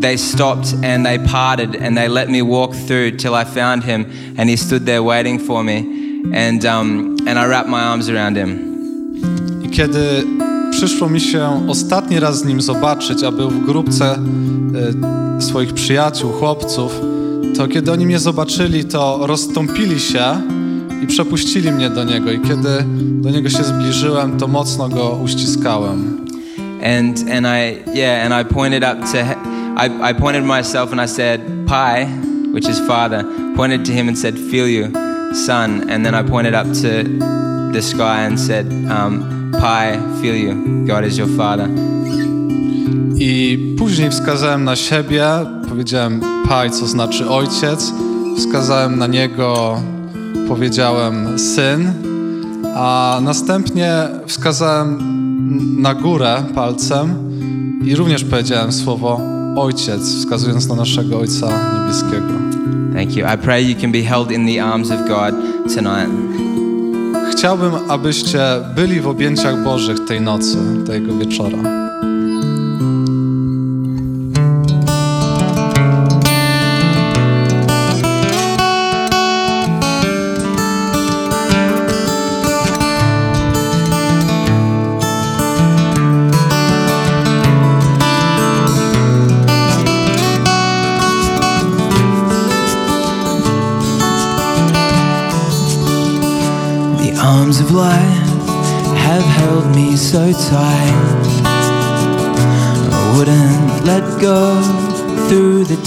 they 0.00 0.16
stopped 0.18 0.74
and 0.84 1.06
they 1.06 1.18
parted 1.18 1.76
and 1.76 1.96
they 1.96 2.08
let 2.08 2.28
me 2.28 2.42
walk 2.42 2.74
through 2.74 3.16
till 3.16 3.34
I 3.34 3.44
found 3.44 3.84
him 3.84 4.06
and 4.38 4.50
he 4.50 4.56
stood 4.56 4.86
there 4.86 5.02
waiting 5.02 5.38
for 5.38 5.64
me 5.64 5.78
and 6.32 6.64
um, 6.64 7.16
and 7.26 7.38
I 7.38 7.46
wrapped 7.46 7.68
my 7.68 7.80
arms 7.80 8.08
around 8.08 8.36
him. 8.36 8.68
I 9.64 9.70
kiedy 9.70 10.24
przyszło 10.70 11.08
mi 11.08 11.20
się 11.20 11.68
ostatni 11.68 12.20
raz 12.20 12.38
z 12.38 12.44
nim 12.44 12.60
zobaczyć, 12.60 13.22
a 13.22 13.32
był 13.32 13.50
w 13.50 13.66
grupce 13.66 14.18
y, 15.38 15.42
swoich 15.42 15.74
przyjaciół, 15.74 16.32
chłopców, 16.32 17.00
to 17.56 17.68
kiedy 17.68 17.92
oni 17.92 18.06
mnie 18.06 18.18
zobaczyli, 18.18 18.84
to 18.84 19.18
rozstąpili 19.26 20.00
się 20.00 20.24
i 21.02 21.06
przepuścili 21.06 21.72
mnie 21.72 21.90
do 21.90 22.04
niego. 22.04 22.32
I 22.32 22.40
kiedy 22.40 22.68
do 23.22 23.30
niego 23.30 23.50
się 23.50 23.64
zbliżyłem, 23.64 24.38
to 24.38 24.48
mocno 24.48 24.88
go 24.88 25.18
uściskałem. 25.24 26.18
And 26.82 27.18
and 27.30 27.46
I 27.46 27.98
yeah, 27.98 28.26
and 28.26 28.34
I 28.34 28.54
pointed 28.54 28.84
up 28.84 29.00
to 29.12 29.57
I, 29.78 30.08
I 30.08 30.12
pointed 30.12 30.42
myself 30.42 30.90
and 30.90 31.00
I 31.00 31.06
said, 31.06 31.40
Pi, 31.68 32.04
which 32.52 32.68
is 32.68 32.80
father, 32.80 33.22
pointed 33.54 33.84
to 33.84 33.92
him 33.92 34.08
and 34.08 34.18
said, 34.18 34.34
Feel 34.36 34.66
you, 34.66 34.92
son. 35.34 35.88
And 35.88 36.04
then 36.04 36.16
I 36.16 36.22
pointed 36.24 36.52
up 36.52 36.66
to 36.66 37.04
the 37.72 37.80
sky 37.80 38.22
and 38.22 38.40
said, 38.40 38.66
um, 38.90 39.52
Pi, 39.52 39.92
feel 40.20 40.34
you. 40.34 40.84
God 40.84 41.04
is 41.04 41.16
your 41.16 41.28
father. 41.28 41.68
I 43.20 43.58
później 43.78 44.10
wskazałem 44.10 44.64
na 44.64 44.76
siebie, 44.76 45.24
powiedziałem 45.68 46.20
Pai, 46.48 46.70
co 46.70 46.86
znaczy 46.86 47.28
ojciec. 47.28 47.92
Wskazałem 48.36 48.98
na 48.98 49.06
niego, 49.06 49.80
powiedziałem 50.48 51.38
syn. 51.38 51.92
A 52.74 53.18
następnie 53.22 53.92
wskazałem 54.26 54.98
na 55.82 55.94
górę 55.94 56.42
palcem 56.54 57.14
i 57.84 57.94
również 57.94 58.24
powiedziałem 58.24 58.72
słowo 58.72 59.37
ojciec, 59.56 60.02
wskazując 60.02 60.68
na 60.68 60.74
naszego 60.74 61.18
Ojca 61.18 61.46
Niebieskiego. 61.46 62.32
Thank 62.94 63.16
you. 63.16 63.26
I 63.34 63.38
pray 63.38 63.62
you 63.62 63.80
can 63.80 63.92
be 63.92 64.02
held 64.02 64.30
in 64.30 64.46
the 64.46 64.64
arms 64.64 64.90
of 64.90 65.08
God 65.08 65.34
tonight. 65.74 66.10
Chciałbym, 67.32 67.72
abyście 67.88 68.40
byli 68.74 69.00
w 69.00 69.08
objęciach 69.08 69.64
Bożych 69.64 70.04
tej 70.08 70.20
nocy, 70.20 70.58
tego 70.86 71.18
wieczora. 71.18 71.87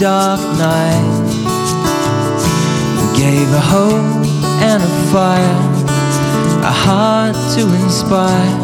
Dark 0.01 0.41
night. 0.57 1.29
Gave 3.15 3.53
a 3.53 3.59
hope 3.59 4.25
and 4.65 4.81
a 4.81 4.93
fire, 5.13 5.59
a 6.63 6.73
heart 6.85 7.35
to 7.53 7.61
inspire. 7.83 8.57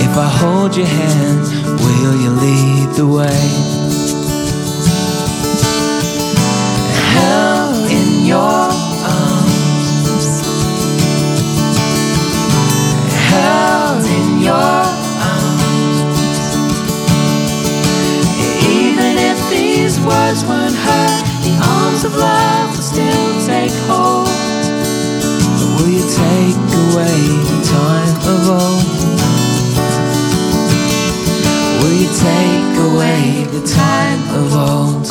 If 0.00 0.16
I 0.16 0.28
hold 0.40 0.74
your 0.74 0.86
hand, 0.86 1.42
will 1.84 2.16
you 2.22 2.30
lead 2.44 2.88
the 2.96 3.06
way? 3.06 3.44
Held 7.12 7.90
in 7.90 8.24
your 8.24 8.63
words 20.06 20.44
won't 20.44 20.74
hurt, 20.74 21.24
the 21.44 21.54
arms 21.64 22.04
of 22.04 22.14
love 22.14 22.70
will 22.76 22.82
still 22.82 23.46
take 23.46 23.72
hold. 23.88 24.28
Will 25.76 25.88
you 25.88 26.04
take 26.24 26.58
away 26.84 27.16
the 27.50 27.60
time 27.76 28.16
of 28.32 28.48
old? 28.60 28.84
Will 31.80 31.96
you 32.02 32.10
take 32.28 32.74
away 32.88 33.44
the 33.50 33.62
time 33.66 34.22
of 34.40 34.52
old? 34.54 35.04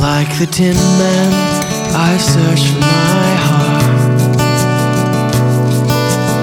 Like 0.00 0.30
the 0.38 0.46
tin 0.46 0.76
man, 0.98 1.53
I've 1.96 2.20
searched 2.20 2.66
for 2.66 2.80
my 2.80 3.34
heart. 3.46 4.18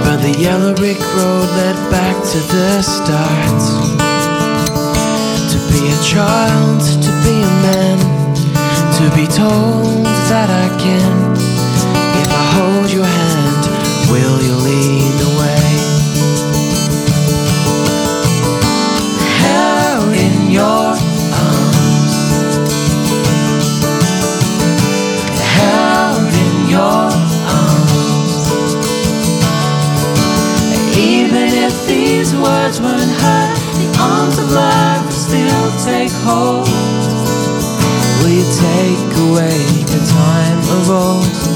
But 0.06 0.18
the 0.24 0.32
yellow 0.40 0.74
brick 0.74 1.00
road 1.00 1.50
led 1.60 1.76
back 1.92 2.16
to 2.32 2.40
the 2.54 2.82
start. 2.82 3.62
To 5.52 5.58
be 5.72 5.92
a 5.92 6.00
child, 6.04 6.80
to 7.04 7.12
be 7.26 7.36
a 7.44 7.54
man, 7.68 8.00
to 8.98 9.06
be 9.14 9.28
told 9.28 10.06
that 10.32 10.50
I 10.50 10.68
can. 10.80 11.36
If 12.22 12.30
I 12.32 12.46
hold 12.56 12.90
your 12.90 13.06
hand, 13.06 13.64
will 14.10 14.42
you 14.42 14.56
lead 14.56 15.21
these 31.92 32.34
words 32.34 32.80
won't 32.80 33.12
hurt, 33.22 33.54
the 33.76 33.88
arms 34.00 34.38
of 34.40 34.50
love 34.52 35.12
still 35.12 35.68
take 35.84 36.12
hold. 36.24 36.68
Will 38.20 38.34
you 38.40 38.48
take 38.70 39.12
away 39.28 39.60
the 39.92 40.00
time 40.08 40.60
of 40.78 40.90
old? 40.90 41.51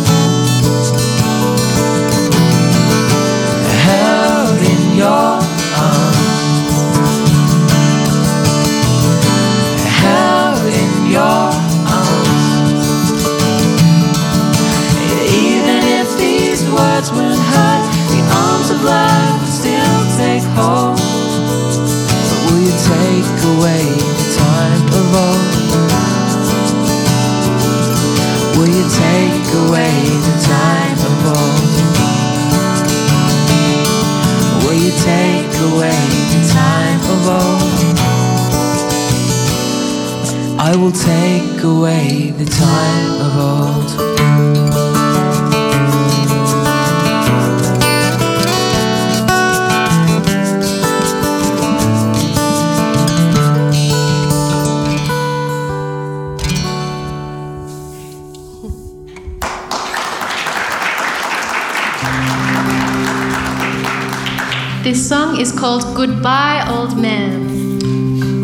Goodbye, 66.05 66.63
Old 66.69 66.93
Man. 66.95 67.31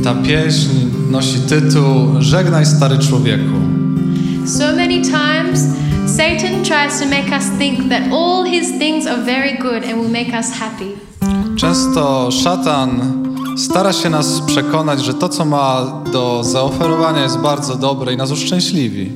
Ta 0.04 0.14
pieśń 0.14 0.70
nosi 1.12 1.40
tytuł 1.50 2.08
Żegnaj 2.20 2.66
stary 2.66 2.98
człowieku. 3.00 3.56
So 4.46 4.76
many 4.76 5.02
times, 5.02 5.60
Satan 6.08 6.64
tries 6.64 7.00
to 7.00 7.06
make 7.06 7.32
us 7.38 7.50
think 7.60 7.90
that 7.90 8.02
all 8.14 8.46
his 8.46 8.80
things 8.80 9.08
are 9.08 9.22
very 9.22 9.58
good 9.58 9.84
and 9.84 9.94
will 10.02 10.12
make 10.12 10.34
us 10.40 10.52
happy. 10.52 10.86
Często 11.58 12.30
szatan 12.32 13.02
stara 13.58 13.94
się 13.94 14.10
nas 14.10 14.42
przekonać, 14.48 15.04
że 15.06 15.14
to, 15.14 15.30
co 15.30 15.46
ma 15.46 15.82
do 16.14 16.44
zaoferowania, 16.44 17.24
jest 17.24 17.38
bardzo 17.38 17.76
dobre 17.76 18.14
i 18.14 18.18
nas 18.18 18.32
uszczęśliwi. 18.32 19.12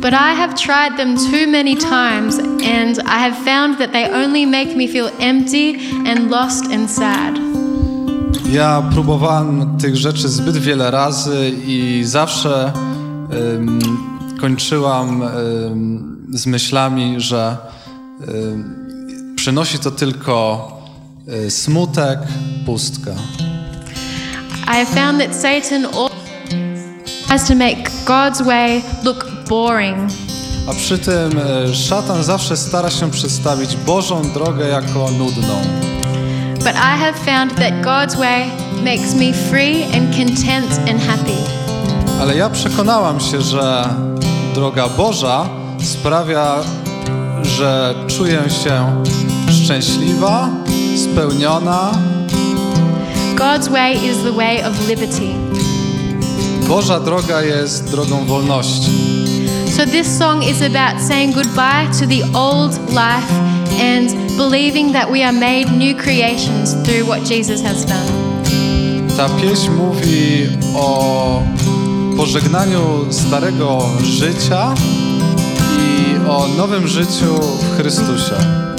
But 0.00 0.12
I 0.12 0.36
have 0.36 0.54
tried 0.54 0.96
them 0.96 1.16
too 1.16 1.46
many 1.46 1.76
times, 1.76 2.38
and 2.78 2.98
I 2.98 3.18
have 3.20 3.36
found 3.44 3.78
that 3.78 3.92
they 3.92 4.24
only 4.24 4.46
make 4.46 4.76
me 4.76 4.88
feel 4.88 5.10
empty 5.20 5.78
and 6.06 6.30
lost 6.30 6.64
and 6.72 6.90
sad. 6.90 7.49
Ja 8.52 8.82
próbowałem 8.92 9.78
tych 9.78 9.96
rzeczy 9.96 10.28
zbyt 10.28 10.56
wiele 10.56 10.90
razy 10.90 11.52
i 11.66 12.02
zawsze 12.04 12.72
ym, 13.32 13.78
kończyłam 14.40 15.22
ym, 15.22 16.26
z 16.32 16.46
myślami, 16.46 17.20
że 17.20 17.56
ym, 18.28 19.34
przynosi 19.36 19.78
to 19.78 19.90
tylko 19.90 20.68
y, 21.46 21.50
smutek, 21.50 22.18
pustka. 22.66 23.10
I 24.82 24.86
found 24.86 25.18
that 25.20 25.36
Satan 25.36 25.86
tries 27.28 27.44
to 27.48 27.54
make 27.54 27.90
God's 28.04 28.44
way 28.44 28.82
look 29.04 29.26
boring. 29.48 30.10
A 30.68 30.72
przy 30.72 30.98
tym 30.98 31.38
y, 31.70 31.74
szatan 31.74 32.24
zawsze 32.24 32.56
stara 32.56 32.90
się 32.90 33.10
przedstawić 33.10 33.76
Bożą 33.76 34.22
drogę 34.32 34.68
jako 34.68 35.10
nudną. 35.10 35.89
But 36.64 36.74
I 36.76 36.96
have 36.96 37.16
found 37.18 37.50
that 37.52 37.82
God's 37.82 38.16
way 38.16 38.50
makes 38.84 39.14
me 39.14 39.32
free 39.32 39.84
and 39.94 40.14
content 40.14 40.70
and 40.88 41.00
happy. 41.00 41.38
Ale 42.20 42.36
ja 42.36 42.50
przekonałam 42.50 43.20
się, 43.20 43.40
że 43.42 43.84
droga 44.54 44.88
Boża 44.88 45.48
sprawia, 45.82 46.56
że 47.42 47.94
czuję 48.06 48.40
się 48.64 49.02
szczęśliwa, 49.50 50.48
spełniona. 50.96 51.92
God's 53.34 53.68
way 53.68 53.94
is 53.94 54.22
the 54.24 54.32
way 54.32 54.64
of 54.64 54.88
liberty. 54.88 55.34
Boża 56.68 57.00
droga 57.00 57.42
jest 57.42 57.90
drogą 57.90 58.24
wolności. 58.24 58.90
So 59.76 59.86
this 59.86 60.18
song 60.18 60.42
is 60.44 60.62
about 60.62 61.02
saying 61.08 61.34
goodbye 61.34 61.88
to 62.00 62.06
the 62.06 62.38
old 62.38 62.72
life 62.90 63.32
and 63.80 64.29
believing 64.40 64.92
that 64.92 65.10
we 65.10 65.22
are 65.22 65.32
made 65.32 65.66
new 65.70 65.94
creations 65.94 66.72
through 66.84 67.04
what 67.04 67.20
Jesus 67.32 67.60
has 67.60 67.84
done. 67.84 68.08
Ta 69.16 69.28
pieśń 69.28 69.70
mówi 69.70 70.48
o 70.74 71.42
pożegnaniu 72.16 73.06
starego 73.10 73.78
życia 74.02 74.74
i 75.78 76.28
o 76.28 76.48
nowym 76.56 76.88
życiu 76.88 77.40
w 77.60 77.76
Chrystusie. 77.76 78.69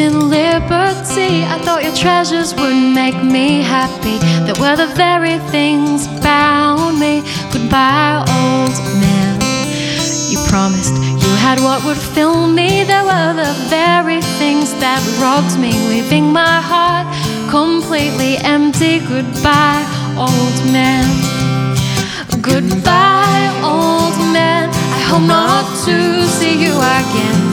In 0.00 0.30
liberty. 0.30 1.44
I 1.44 1.58
thought 1.64 1.82
your 1.84 1.94
treasures 1.94 2.54
would 2.54 2.74
make 2.94 3.18
me 3.22 3.60
happy. 3.60 4.16
That 4.46 4.58
were 4.58 4.76
the 4.76 4.90
very 4.96 5.38
things 5.54 6.08
bound 6.24 6.98
me. 6.98 7.22
Goodbye, 7.52 8.24
old 8.40 8.76
man. 9.04 9.36
You 10.32 10.38
promised 10.48 10.94
you 11.22 11.30
had 11.44 11.60
what 11.60 11.84
would 11.84 12.00
fill 12.16 12.46
me. 12.46 12.84
There 12.84 13.04
were 13.04 13.32
the 13.44 13.52
very 13.68 14.22
things 14.40 14.72
that 14.80 15.00
robbed 15.20 15.54
me, 15.60 15.72
leaving 15.92 16.32
my 16.32 16.60
heart 16.72 17.06
completely 17.50 18.38
empty. 18.38 19.00
Goodbye, 19.00 19.84
old 20.16 20.58
man. 20.72 21.08
Goodbye, 22.40 23.46
old 23.62 24.16
man. 24.32 24.70
I 24.96 25.00
hope 25.10 25.26
not 25.28 25.66
to 25.84 26.26
see 26.38 26.56
you 26.64 26.72
again. 26.72 27.49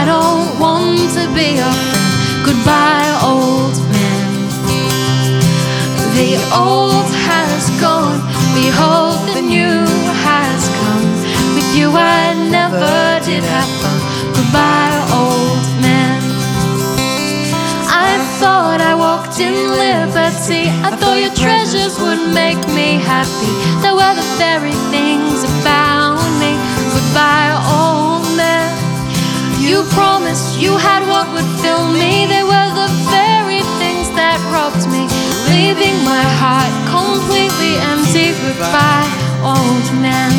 I 0.00 0.06
don't 0.06 0.58
want 0.58 1.12
to 1.16 1.28
be 1.34 1.60
friend. 1.60 2.44
Goodbye, 2.46 3.10
old 3.22 3.76
man. 3.92 4.48
The 6.16 6.40
old 6.56 7.10
has 7.28 7.68
gone. 7.78 8.20
Behold, 8.56 9.20
the 9.36 9.42
new 9.42 9.84
has 10.24 10.60
come. 10.80 11.04
With 11.54 11.70
you, 11.76 11.92
I 11.92 12.32
never 12.48 13.20
did 13.28 13.44
have 13.44 13.70
fun. 13.82 14.00
Goodbye, 14.36 14.96
old 15.20 15.68
man. 15.84 16.22
I 18.08 18.16
thought 18.40 18.80
I 18.80 18.94
walked 18.94 19.38
in 19.38 19.54
liberty. 19.84 20.64
I 20.80 20.96
thought 20.96 21.18
your 21.20 21.34
treasures 21.34 22.00
would 22.00 22.32
make 22.32 22.62
me 22.72 22.96
happy. 23.12 23.52
There 23.82 23.94
were 23.94 24.14
the 24.16 24.28
very 24.40 24.76
things 24.88 25.44
bound 25.62 26.24
me. 26.40 26.56
Goodbye, 26.94 27.52
old. 27.68 28.09
You 29.70 29.84
promised 29.94 30.58
you 30.58 30.76
had 30.76 31.06
what 31.06 31.30
would 31.30 31.46
fill 31.62 31.86
me. 31.94 32.26
They 32.26 32.42
were 32.42 32.70
the 32.74 32.90
very 33.06 33.62
things 33.78 34.10
that 34.18 34.42
robbed 34.50 34.82
me, 34.90 35.06
leaving 35.46 35.94
my 36.02 36.26
heart 36.42 36.74
completely 36.90 37.78
empty. 37.78 38.34
Goodbye, 38.34 39.06
old 39.46 39.86
man. 40.02 40.34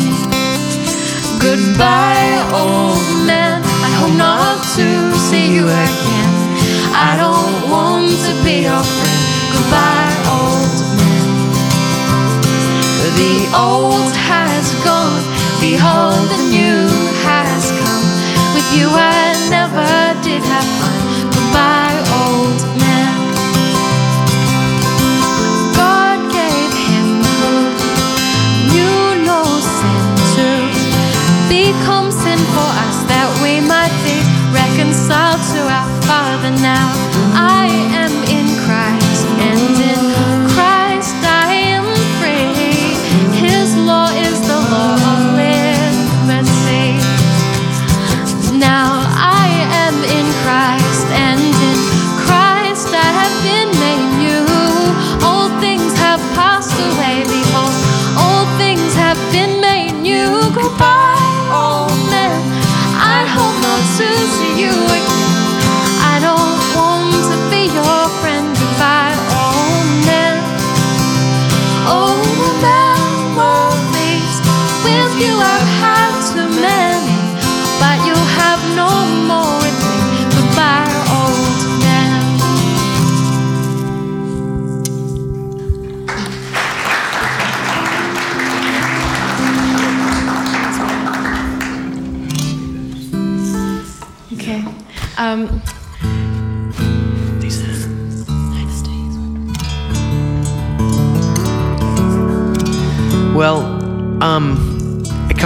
Goodbye, 1.40 2.44
old 2.52 3.08
man. 3.24 3.64
I 3.64 3.90
hope 3.96 4.16
not 4.20 4.60
to 4.76 4.86
see 5.16 5.48
you 5.56 5.64
again. 5.64 6.32
I 6.92 7.16
don't 7.16 7.72
want 7.72 8.12
to 8.28 8.32
be 8.44 8.68
your 8.68 8.84
friend. 8.84 9.22
Goodbye, 9.48 10.12
old 10.28 10.76
man. 11.00 11.28
The 13.16 13.36
old 13.56 14.12
has 14.12 14.76
gone. 14.84 15.24
Behold, 15.56 16.20
the 16.28 16.40
new 16.52 16.84
has 17.24 17.72
come. 17.80 18.04
With 18.52 18.68
you, 18.76 18.88
I 18.92 19.21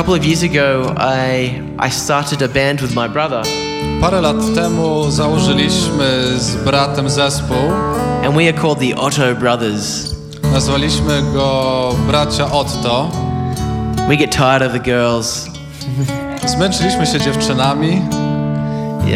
couple 0.06 0.20
of 0.20 0.24
years 0.24 0.44
ago, 0.44 0.94
I 0.96 1.60
I 1.80 1.90
started 1.90 2.40
a 2.40 2.48
band 2.48 2.80
with 2.80 2.94
my 2.94 3.08
brother, 3.08 3.42
Parę 4.00 4.20
lat 4.20 4.36
temu 4.54 5.10
założyliśmy 5.10 6.38
z 6.38 6.56
bratem 6.56 7.10
zespół. 7.10 7.56
and 8.24 8.34
we 8.36 8.48
are 8.48 8.52
called 8.52 8.78
the 8.78 8.96
Otto 8.96 9.34
Brothers. 9.34 10.14
Nazwaliśmy 10.52 11.22
go 11.34 11.94
Bracia 12.08 12.52
Otto. 12.52 13.10
We 14.08 14.16
get 14.16 14.30
tired 14.30 14.62
of 14.62 14.72
the 14.72 14.78
girls, 14.80 15.46
Zmęczyliśmy 16.56 17.06
się 17.06 17.20
dziewczynami, 17.20 18.02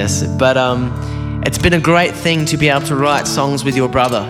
yes, 0.05 0.24
but 0.24 0.57
um, 0.57 0.91
it's 1.47 1.59
been 1.62 1.74
a 1.74 1.80
great 1.80 2.22
thing 2.22 2.51
to 2.51 2.57
be 2.59 2.74
able 2.74 2.88
to 2.88 2.97
write 2.97 3.26
songs 3.26 3.62
with 3.62 3.76
your 3.76 3.91
brother. 3.91 4.22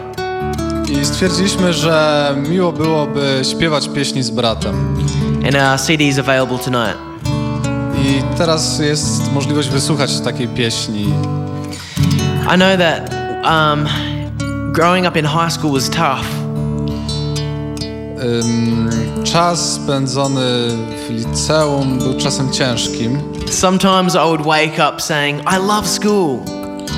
i 1.00 1.04
stwierdziliśmy, 1.04 1.72
że 1.72 2.34
miło 2.48 2.72
byłoby 2.72 3.40
śpiewać 3.50 3.88
pieśni 3.88 4.22
z 4.22 4.30
bratem. 4.30 4.74
And 5.44 5.56
our 5.56 5.78
CD 5.78 6.08
is 6.08 6.18
available 6.18 6.58
tonight. 6.58 6.96
I 8.04 8.22
teraz 8.38 8.78
jest 8.78 9.32
możliwość 9.32 9.68
wysłuchać 9.68 10.20
takiej 10.20 10.48
pieśni. 10.48 11.04
I 12.54 12.56
know 12.56 12.78
that 12.78 13.10
um, 13.44 13.88
growing 14.72 15.06
up 15.06 15.18
in 15.18 15.24
high 15.24 15.50
school 15.52 15.72
was 15.72 15.90
tough. 15.90 16.24
Ym, 18.22 18.90
czas 19.24 19.72
spędzony 19.72 20.68
w 21.06 21.10
liceum 21.10 21.98
był 21.98 22.14
czasem 22.14 22.52
ciężkim. 22.52 23.18
Sometimes 23.50 24.14
I 24.14 24.18
would 24.18 24.42
wake 24.42 24.78
up 24.90 25.00
saying, 25.00 25.40
I 25.42 25.56
love 25.56 25.88
school. 25.88 26.38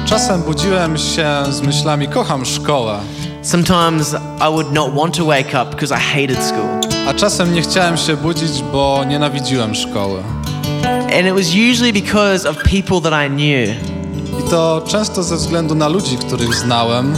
Czasem 0.07 0.43
budziłem 0.43 0.99
się 0.99 1.28
z 1.51 1.61
myślami, 1.61 2.09
kocham 2.09 2.45
szkołę. 2.45 2.99
Sometimes 3.43 4.14
I 4.40 4.51
would 4.53 4.72
not 4.72 4.95
want 4.95 5.16
to 5.16 5.24
wake 5.24 5.55
up 5.62 5.70
because 5.70 5.95
I 5.95 5.99
hated 5.99 6.45
school. 6.45 6.82
A 7.13 7.15
czasem 7.15 7.55
nie 7.55 7.63
chciałem 7.63 7.97
się 7.97 8.17
budzić, 8.17 8.63
bo 8.73 9.05
nienawidziłem 9.09 9.75
szkoły. 9.75 10.23
And 11.19 11.27
it 11.27 11.35
was 11.35 11.47
usually 11.73 11.93
because 11.93 12.49
of 12.51 12.57
people 12.57 13.01
that 13.11 13.27
I 13.27 13.31
knew. 13.31 13.69
I 14.41 14.51
to 14.51 14.83
często 14.87 15.23
ze 15.23 15.37
względu 15.37 15.75
na 15.75 15.89
ludzi, 15.89 16.17
których 16.17 16.55
znałem, 16.55 17.15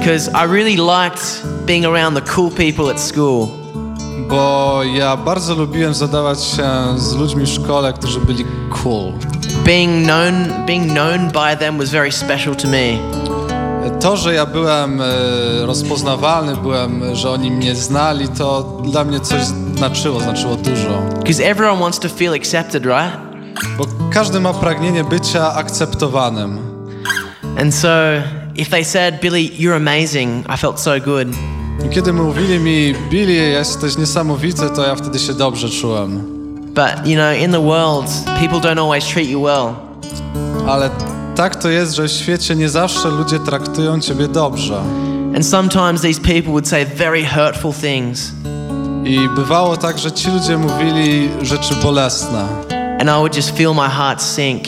Because 0.00 0.30
I 0.30 0.52
really 0.52 0.76
liked 0.76 1.42
being 1.66 1.86
around 1.86 2.16
the 2.24 2.32
cool 2.34 2.50
people 2.50 2.90
at 2.94 3.00
school. 3.00 3.48
bo 4.28 4.80
ja 4.94 5.16
bardzo 5.16 5.54
lubiłem 5.54 5.94
zadawać 5.94 6.44
się 6.44 6.68
z 6.96 7.14
ludźmi 7.14 7.46
w 7.46 7.48
szkole, 7.48 7.92
którzy 7.92 8.20
byli 8.20 8.44
cool. 8.82 9.12
Being 9.64 10.04
known, 10.06 10.66
being 10.66 10.92
known 10.92 11.18
by 11.32 11.56
them 11.58 11.78
was 11.78 11.90
very 11.90 12.12
special 12.12 12.56
to 12.56 12.68
me. 12.68 12.98
To, 14.00 14.16
że 14.16 14.34
ja 14.34 14.46
byłem 14.46 15.00
e, 15.00 15.06
rozpoznawalny, 15.66 16.56
byłem, 16.56 17.14
że 17.14 17.30
oni 17.30 17.50
mnie 17.50 17.74
znali, 17.74 18.28
to 18.28 18.62
dla 18.84 19.04
mnie 19.04 19.20
coś 19.20 19.42
znaczyło, 19.76 20.20
znaczyło 20.20 20.56
dużo. 20.56 21.02
Because 21.18 21.44
everyone 21.44 21.80
wants 21.80 21.98
to 21.98 22.08
feel 22.08 22.34
accepted, 22.34 22.84
right? 22.84 23.16
Bo 23.78 23.84
każdy 24.12 24.40
ma 24.40 24.52
pragnienie 24.52 25.04
bycia 25.04 25.54
akceptowanym. 25.54 26.58
And 27.60 27.74
so 27.74 27.88
if 28.56 28.70
they 28.70 28.84
said, 28.84 29.20
Billy, 29.20 29.50
you're 29.58 29.76
amazing, 29.76 30.46
I 30.54 30.56
felt 30.56 30.80
so 30.80 31.00
good. 31.00 31.28
I 31.86 31.88
kiedy 31.88 32.12
mówili 32.12 32.58
mi, 32.58 32.94
Billy, 33.10 33.32
jesteś 33.32 33.98
niesamowity, 33.98 34.70
to 34.70 34.86
ja 34.86 34.94
wtedy 34.96 35.18
się 35.18 35.34
dobrze 35.34 35.68
czułem. 35.68 36.40
But 36.74 37.06
you 37.06 37.16
know, 37.16 37.34
in 37.44 37.52
the 37.52 37.62
world, 37.62 38.06
people 38.40 38.60
don't 38.60 38.78
always 38.78 39.04
treat 39.04 39.28
you 39.28 39.42
well. 39.42 39.74
Ale 40.68 40.90
tak 41.40 41.56
to 41.56 41.68
jest, 41.68 41.94
że 41.94 42.08
w 42.08 42.10
świecie 42.10 42.56
nie 42.56 42.68
zawsze 42.68 43.08
ludzie 43.08 43.38
traktują 43.38 44.00
ciebie 44.00 44.28
dobrze. 44.28 44.78
And 45.36 45.46
sometimes 45.46 46.00
these 46.00 46.20
people 46.20 46.50
would 46.50 46.68
say 46.68 46.86
very 46.86 47.26
hurtful 47.26 47.72
things. 47.72 48.32
I 49.04 49.28
bywało 49.36 49.76
tak, 49.76 49.98
że 49.98 50.12
ci 50.12 50.30
ludzie 50.30 50.58
mówili 50.58 51.28
rzeczy 51.42 51.74
bolesne. 51.82 52.46
And 53.00 53.02
I 53.02 53.14
would 53.18 53.36
just 53.36 53.56
feel 53.56 53.74
my 53.74 53.88
heart 53.88 54.22
sink. 54.22 54.62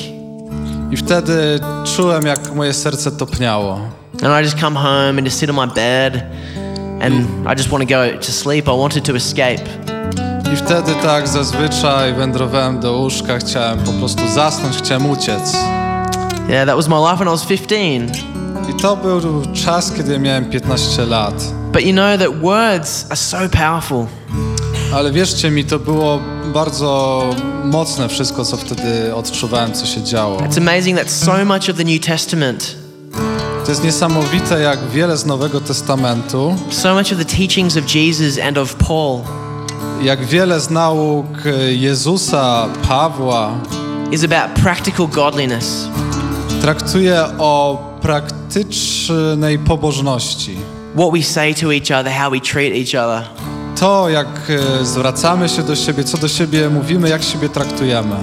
I 0.90 0.96
wtedy 0.96 1.60
czułem, 1.96 2.26
jak 2.26 2.54
moje 2.54 2.72
serce 2.72 3.10
topniało. 3.10 3.80
And 4.22 4.40
I 4.40 4.44
just 4.44 4.60
come 4.60 4.80
home 4.80 5.18
and 5.18 5.24
just 5.24 5.38
sit 5.38 5.50
on 5.50 5.56
my 5.56 5.74
bed 5.74 6.22
and 7.02 7.14
I 7.46 7.56
just 7.56 7.68
want 7.68 7.88
to 7.88 7.94
go 7.94 8.18
to 8.18 8.32
sleep. 8.32 8.68
I 8.68 8.78
wanted 8.78 9.04
to 9.04 9.16
escape. 9.16 9.64
I 10.52 10.56
wtedy 10.56 10.94
tak 11.02 11.28
zazwyczaj 11.28 12.14
wędrowałem 12.14 12.80
do 12.80 12.92
łóżka, 12.92 13.38
chciałem 13.38 13.78
po 13.78 13.92
prostu 13.92 14.28
zasnąć, 14.28 14.76
chciałem 14.76 15.10
uciec. 15.10 15.56
Yeah, 16.48 16.66
that 16.66 16.76
was 16.76 16.88
my 16.88 16.98
life 16.98 17.18
when 17.18 17.28
I 17.28 17.30
was 17.30 17.44
15. 17.44 18.12
I 18.70 18.74
to 18.82 18.96
był 18.96 19.20
czas, 19.52 19.92
kiedy 19.92 20.18
miałem 20.18 20.50
15 20.50 21.06
lat. 21.06 21.34
But 21.72 21.82
you 21.82 21.92
know 21.92 22.18
that 22.18 22.42
words 22.42 23.06
are 23.10 23.16
so 23.16 23.48
powerful. 23.48 24.06
Ale 24.94 25.12
wierzcie 25.12 25.50
mi, 25.50 25.64
to 25.64 25.78
było 25.78 26.20
bardzo 26.54 27.22
mocne 27.64 28.08
wszystko, 28.08 28.44
co 28.44 28.56
wtedy 28.56 29.14
odczuwałem, 29.14 29.72
co 29.72 29.86
się 29.86 30.02
działo. 30.02 30.38
It's 30.38 30.58
amazing 30.58 30.98
that 30.98 31.10
so 31.10 31.44
much 31.44 31.70
of 31.70 31.76
the 31.76 31.84
New 31.84 32.00
Testament, 32.00 32.76
To 33.64 33.70
jest 33.70 33.84
niesamowite, 33.84 34.60
jak 34.60 34.78
wiele 34.90 35.16
z 35.16 35.26
Nowego 35.26 35.60
Testamentu, 35.60 36.54
so 36.70 36.94
much 36.94 37.12
of 37.12 37.18
the 37.18 37.36
teachings 37.36 37.76
of 37.76 37.94
Jesus 37.94 38.38
and 38.38 38.58
of 38.58 38.74
Paul 38.74 39.20
jak 40.02 40.24
wiele 40.24 40.60
z 40.60 40.70
nauk 40.70 41.26
Jezusa, 41.68 42.68
Pawła, 42.88 43.50
is 44.10 44.24
about 44.24 44.62
practical 44.62 45.08
godliness. 45.08 45.88
Traktuje 46.62 47.24
o 47.38 47.78
praktycznej 48.02 49.58
pobożności. 49.58 50.56
What 50.94 51.10
we 51.12 51.22
say 51.22 51.54
to 51.54 51.72
each 51.72 51.90
other, 52.00 52.12
how 52.12 52.30
we 52.30 52.40
treat 52.40 52.72
each 52.74 52.94
other. 53.04 53.22
To, 53.80 54.08
jak 54.08 54.26
e, 54.80 54.84
zwracamy 54.84 55.48
się 55.48 55.62
do 55.62 55.76
siebie, 55.76 56.04
co 56.04 56.18
do 56.18 56.28
siebie 56.28 56.68
mówimy, 56.70 57.08
jak 57.08 57.22
siebie 57.22 57.48
traktujemy. 57.48 58.16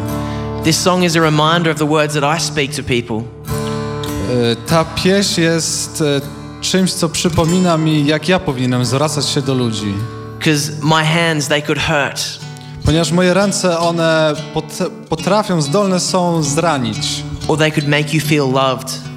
This 0.64 0.78
song 0.80 1.04
is 1.04 1.16
a 1.16 1.20
reminder 1.20 1.72
of 1.72 1.78
the 1.80 1.88
words 1.88 2.14
that 2.14 2.38
I 2.40 2.42
speak 2.44 2.76
to 2.76 2.84
people. 2.84 3.18
E, 3.18 4.56
Ta 4.56 4.86
pieśń 4.86 5.42
jest 5.42 6.02
e, 6.02 6.22
czymś, 6.62 6.94
co 6.94 7.10
przypomina 7.10 7.78
mi, 7.78 8.06
jak 8.06 8.30
ja 8.30 8.40
powinienem 8.40 8.86
zwracać 8.86 9.26
się 9.26 9.42
do 9.42 9.54
ludzi. 9.54 9.94
Because 10.40 10.72
my 10.84 11.06
hands, 11.06 11.48
they 11.48 11.62
could 11.62 11.80
hurt. 11.82 12.22
Ponieważ 12.86 13.12
moje 13.12 13.34
ręce, 13.34 13.80
one 13.80 14.34
pot- 14.54 14.90
potrafią, 15.10 15.62
zdolne 15.62 16.00
są 16.00 16.44
zranić. 16.44 17.24
Or 17.50 17.58
they 17.58 17.72
could 17.72 17.88
make 17.88 18.14
you 18.14 18.22
feel 18.22 18.52
loved. 18.52 19.10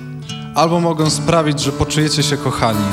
albo 0.54 0.80
mogą 0.80 1.10
sprawić, 1.10 1.60
że 1.60 1.72
poczujecie 1.72 2.22
się 2.22 2.36
kochani. 2.36 2.84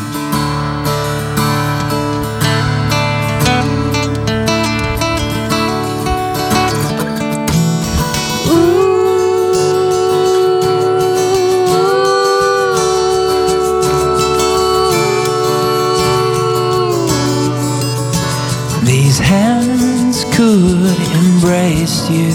These 18.86 19.24
hands 19.24 20.26
could 20.38 21.00
embrace 21.16 22.10
you 22.10 22.34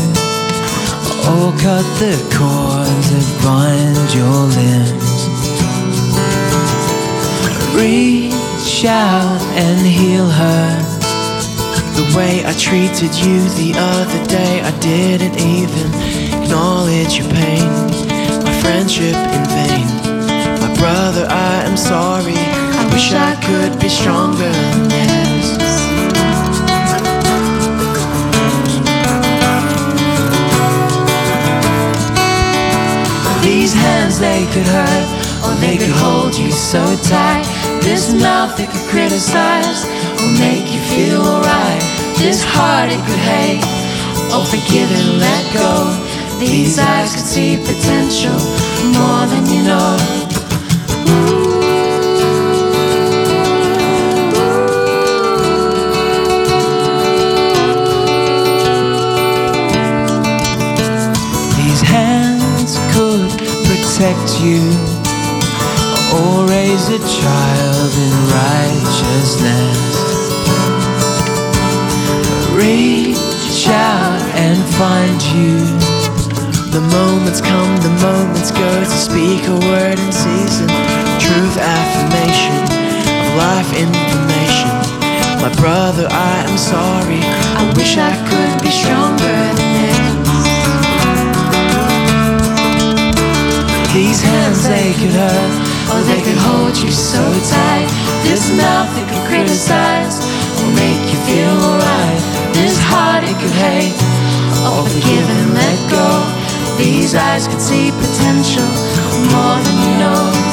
or 1.29 1.53
cut 1.53 1.85
the 1.99 2.37
cords 2.39 2.74
that 3.15 3.29
bind 3.47 4.09
your 4.19 4.41
limbs. 4.59 5.11
Reach 7.79 8.85
out 8.85 9.41
and 9.55 9.87
heal 9.87 10.29
her. 10.29 10.69
The 11.95 12.07
way 12.17 12.45
I 12.45 12.53
treated 12.55 13.15
you 13.15 13.39
the 13.61 13.75
other 13.77 14.21
day, 14.27 14.63
I 14.63 14.73
didn't 14.81 15.37
even 15.39 15.89
acknowledge 16.43 17.19
your 17.19 17.31
pain. 17.31 17.71
My 18.43 18.55
friendship 18.63 19.17
in 19.37 19.45
vain. 19.55 19.87
My 20.63 20.75
brother, 20.75 21.27
I 21.31 21.63
am 21.69 21.77
sorry. 21.77 22.39
I 22.81 22.85
wish 22.93 23.13
I 23.13 23.33
could 23.47 23.81
be 23.81 23.89
stronger 23.89 25.14
These 33.55 33.73
hands 33.73 34.19
they 34.19 34.47
could 34.53 34.67
hurt, 34.67 35.09
or 35.45 35.55
they 35.61 35.77
could 35.79 35.95
hold 36.03 36.35
you 36.37 36.51
so 36.51 36.83
tight. 37.05 37.47
This 37.83 38.13
mouth 38.13 38.59
it 38.59 38.69
could 38.69 38.87
criticize, 38.91 39.87
or 40.19 40.29
make 40.43 40.67
you 40.75 40.81
feel 40.91 41.23
alright. 41.23 41.81
This 42.19 42.43
heart 42.43 42.91
it 42.91 42.99
could 43.07 43.23
hate, 43.33 43.63
or 44.35 44.45
forgive 44.45 44.91
and 44.91 45.21
let 45.23 45.43
go. 45.55 45.71
These 46.41 46.81
eyes 46.81 47.15
could 47.15 47.29
see 47.35 47.57
potential 47.57 48.39
more 48.99 49.25
than 49.31 49.47
you 49.47 49.63
know. 49.63 49.99
These 51.07 51.44
protect 63.95 64.43
you 64.43 64.59
or 66.19 66.49
raise 66.49 66.89
a 66.89 66.99
child 66.99 67.93
in 67.95 68.15
righteousness. 68.43 69.79
Reach 72.51 73.69
out 73.69 74.21
and 74.35 74.59
find 74.75 75.23
you. 75.31 75.55
The 76.73 76.81
moments 76.91 77.41
come, 77.41 77.77
the 77.83 77.95
moments 78.03 78.51
go 78.51 78.81
to 78.81 78.87
speak 78.87 79.47
a 79.47 79.59
word 79.71 80.01
in 80.01 80.11
season. 80.11 80.67
Truth 81.23 81.57
affirmation 81.57 82.63
of 83.23 83.37
life 83.39 83.71
information. 83.79 84.75
My 85.41 85.55
brother, 85.55 86.09
I 86.11 86.45
am 86.49 86.59
sorry. 86.59 87.21
I 87.23 87.73
wish 87.77 87.97
I 87.97 88.11
could 88.27 88.61
be 88.61 88.71
stronger 88.71 89.74
These 93.95 94.23
hands 94.23 94.67
they 94.67 94.91
could 94.99 95.15
hurt, 95.15 95.55
or 95.95 96.03
they 96.03 96.21
could 96.21 96.37
hold 96.37 96.77
you 96.77 96.91
so 96.91 97.23
tight. 97.47 97.87
This 98.27 98.51
mouth 98.51 98.91
it 98.99 99.07
could 99.07 99.25
criticize, 99.31 100.19
or 100.59 100.67
make 100.75 100.99
you 101.15 101.19
feel 101.23 101.55
alright. 101.63 102.23
This 102.59 102.75
heart 102.91 103.23
it 103.23 103.39
could 103.39 103.55
hate, 103.55 103.95
or 104.67 104.83
forgive 104.91 105.27
and 105.31 105.55
let 105.55 105.79
go. 105.95 106.09
These 106.77 107.15
eyes 107.15 107.47
could 107.47 107.63
see 107.63 107.93
potential 107.93 108.67
more 109.31 109.63
than 109.63 109.77
you 109.87 109.95
know. 110.03 110.44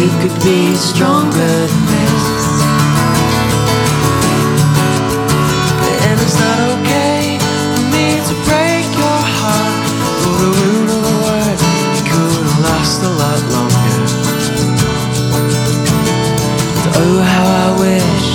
You 0.00 0.08
could 0.22 0.42
be 0.42 0.74
stronger 0.74 1.36
than 1.36 1.84
this. 1.92 2.24
And 6.08 6.16
it's 6.24 6.38
not 6.40 6.58
okay 6.72 7.36
for 7.74 7.84
me 7.92 8.06
to 8.28 8.34
break 8.48 8.88
your 8.96 9.20
heart. 9.36 9.76
For 10.22 10.34
the 10.42 10.50
root 10.56 10.88
of 10.96 11.00
the 11.08 11.16
word, 11.26 11.58
it 11.98 12.04
could 12.08 12.46
last 12.64 12.98
a 13.02 13.12
lot 13.22 13.40
longer. 13.52 13.92
Oh, 17.02 17.16
how 17.34 17.46
I 17.64 17.78
wish 17.84 18.28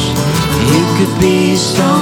you 0.72 0.84
could 0.97 1.20
be 1.20 1.55
stronger 1.55 1.95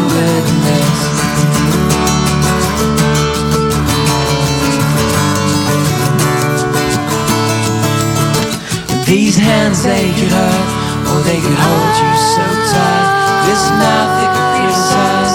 These 9.13 9.37
hands 9.37 9.85
they 9.85 10.09
could 10.17 10.33
hurt, 10.33 10.65
or 11.13 11.21
they 11.21 11.37
could 11.37 11.53
hold 11.53 11.93
you 12.01 12.13
so 12.33 12.45
tight. 12.73 13.45
This 13.45 13.61
mouth 13.77 14.11
they 14.17 14.25
could 14.25 14.47
criticize, 14.57 15.33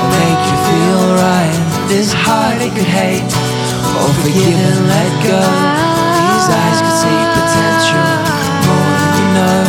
or 0.00 0.08
make 0.16 0.42
you 0.48 0.56
feel 0.64 1.02
right. 1.20 1.56
This 1.92 2.08
heart 2.08 2.56
they 2.56 2.72
could 2.72 2.88
hate, 2.88 3.28
or 4.00 4.08
forgive 4.24 4.56
and 4.56 4.80
let 4.88 5.12
go. 5.28 5.44
These 5.44 6.48
eyes 6.56 6.78
could 6.80 6.98
see 7.04 7.20
potential 7.36 8.08
more 8.64 8.92
than 8.96 9.12
you 9.20 9.28
know. 9.36 9.60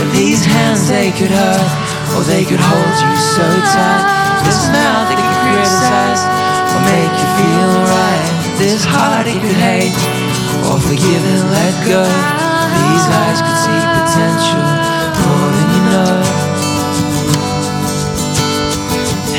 And 0.00 0.08
these 0.16 0.40
hands 0.40 0.88
they 0.88 1.12
could 1.12 1.28
hurt, 1.28 1.70
or 2.16 2.24
they 2.24 2.48
could 2.48 2.64
hold 2.64 2.94
you 3.04 3.12
so 3.20 3.44
tight. 3.68 4.04
This 4.48 4.64
mouth 4.72 5.12
they 5.12 5.20
could 5.20 5.38
criticize, 5.44 6.24
or 6.72 6.80
make 6.88 7.12
you 7.20 7.28
feel 7.36 7.72
right. 7.84 8.28
This 8.56 8.80
heart 8.88 9.28
they 9.28 9.36
could 9.36 9.60
hate, 9.60 9.92
or 10.72 10.80
forgive 10.80 11.20
and 11.20 11.44
let 11.52 11.74
go. 11.84 12.53
These 12.80 13.06
eyes 13.20 13.40
could 13.44 13.58
see 13.64 13.80
potential 13.98 14.66
more 15.22 15.48
than 15.56 15.68
you 15.74 15.82
know. 15.92 16.16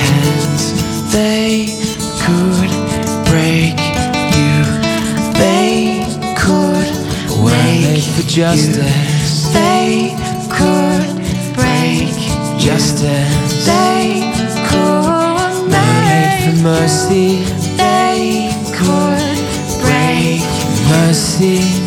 Hands, 0.05 0.63
they 1.13 1.51
could 2.23 2.71
break 3.29 3.77
you. 4.37 4.57
They 5.33 6.05
could 6.37 6.91
Wait 7.43 7.95
wake 7.95 8.03
for 8.15 8.27
justice, 8.27 9.53
They 9.53 10.15
could 10.49 11.05
break 11.55 12.15
justice. 12.59 13.65
They 13.65 14.31
could 14.69 15.05
Wait 15.69 16.39
for 16.45 16.63
mercy, 16.63 17.29
They 17.77 18.51
could 18.77 19.37
break 19.81 20.41
mercy, 20.89 21.84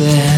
Yeah. 0.00 0.29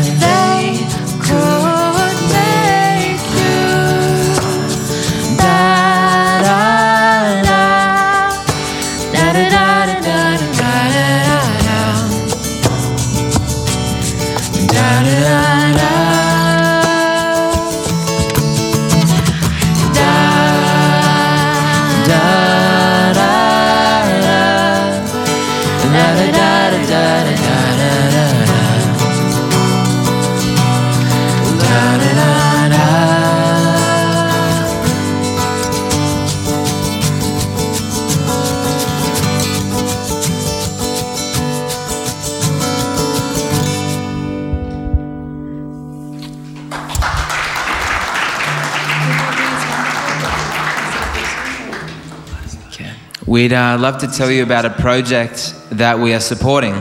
We'd 53.42 53.52
uh, 53.54 53.76
love 53.76 53.98
to 53.98 54.06
tell 54.06 54.30
you 54.30 54.44
about 54.44 54.64
a 54.64 54.70
project 54.70 55.54
that 55.72 55.98
we 55.98 56.14
are 56.14 56.20
supporting. 56.20 56.74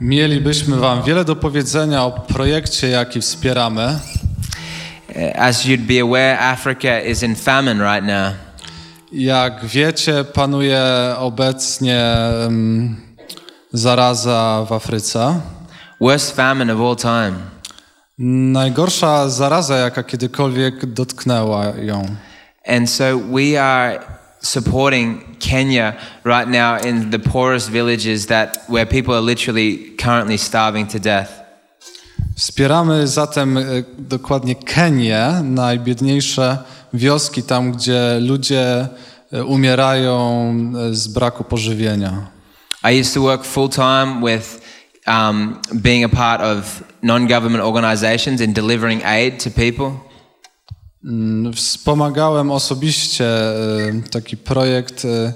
Mielibyśmy 0.00 0.76
Wam 0.76 1.02
wiele 1.02 1.24
do 1.24 1.36
powiedzenia 1.36 2.04
o 2.04 2.10
projekcie, 2.10 2.88
jaki 2.88 3.20
wspieramy. 3.20 3.98
Uh, 5.08 5.38
As 5.38 5.64
you'd 5.66 5.86
be 5.86 6.00
aware, 6.00 6.38
Africa 6.40 7.00
is 7.00 7.22
in 7.22 7.36
famine 7.36 7.84
right 7.94 8.06
now. 8.06 8.32
Jak 9.12 9.64
wiecie, 9.64 10.24
panuje 10.24 10.80
obecnie 11.18 12.02
em, 12.46 12.96
zaraza 13.72 14.64
w 14.68 14.72
Afryce. 14.72 15.40
Worst 16.00 16.36
famine 16.36 16.74
of 16.74 16.80
all 16.80 16.96
time. 16.96 17.38
Najgorsza 18.52 19.28
zaraza, 19.28 19.76
jaka 19.76 20.02
kiedykolwiek 20.02 20.86
dotknęła 20.86 21.64
ją. 21.64 22.06
And 22.66 22.90
so 22.90 23.18
we 23.18 23.62
are 23.62 24.00
supporting 24.42 25.33
Kenya 25.50 25.92
right 26.24 26.48
now 26.48 26.88
in 26.88 27.10
the 27.10 27.18
poorest 27.18 27.70
villages 27.70 28.26
that 28.26 28.58
where 28.68 28.86
people 28.86 29.14
are 29.14 29.26
literally 29.26 29.96
currently 29.96 30.38
starving 30.38 30.86
to 30.86 30.98
death. 30.98 31.44
Wspieramy 32.34 33.06
zatem 33.06 33.58
e, 33.58 33.62
dokładnie 33.98 34.54
Kenię, 34.54 35.28
najbiedniejsze 35.42 36.58
wioski, 36.94 37.42
tam 37.42 37.72
gdzie 37.72 38.18
ludzie 38.20 38.88
e, 39.32 39.44
umierają 39.44 40.54
e, 40.90 40.94
z 40.94 41.08
braku 41.08 41.44
pożywienia. 41.44 42.26
I 42.92 43.00
used 43.00 43.14
to 43.14 43.20
work 43.20 43.44
full 43.44 43.68
time 43.68 44.20
with 44.20 44.60
um, 45.06 45.60
being 45.74 46.04
a 46.04 46.08
part 46.08 46.40
of 46.40 46.82
non-government 47.02 47.64
organizations 47.64 48.40
and 48.40 48.54
delivering 48.54 49.02
aid 49.04 49.44
to 49.44 49.50
people. 49.50 49.90
Mm, 51.04 51.52
Wspomagałem 51.52 52.50
osobiście 52.50 53.24
e, 53.26 53.54
taki 54.10 54.36
projekt 54.36 55.04
e, 55.04 55.32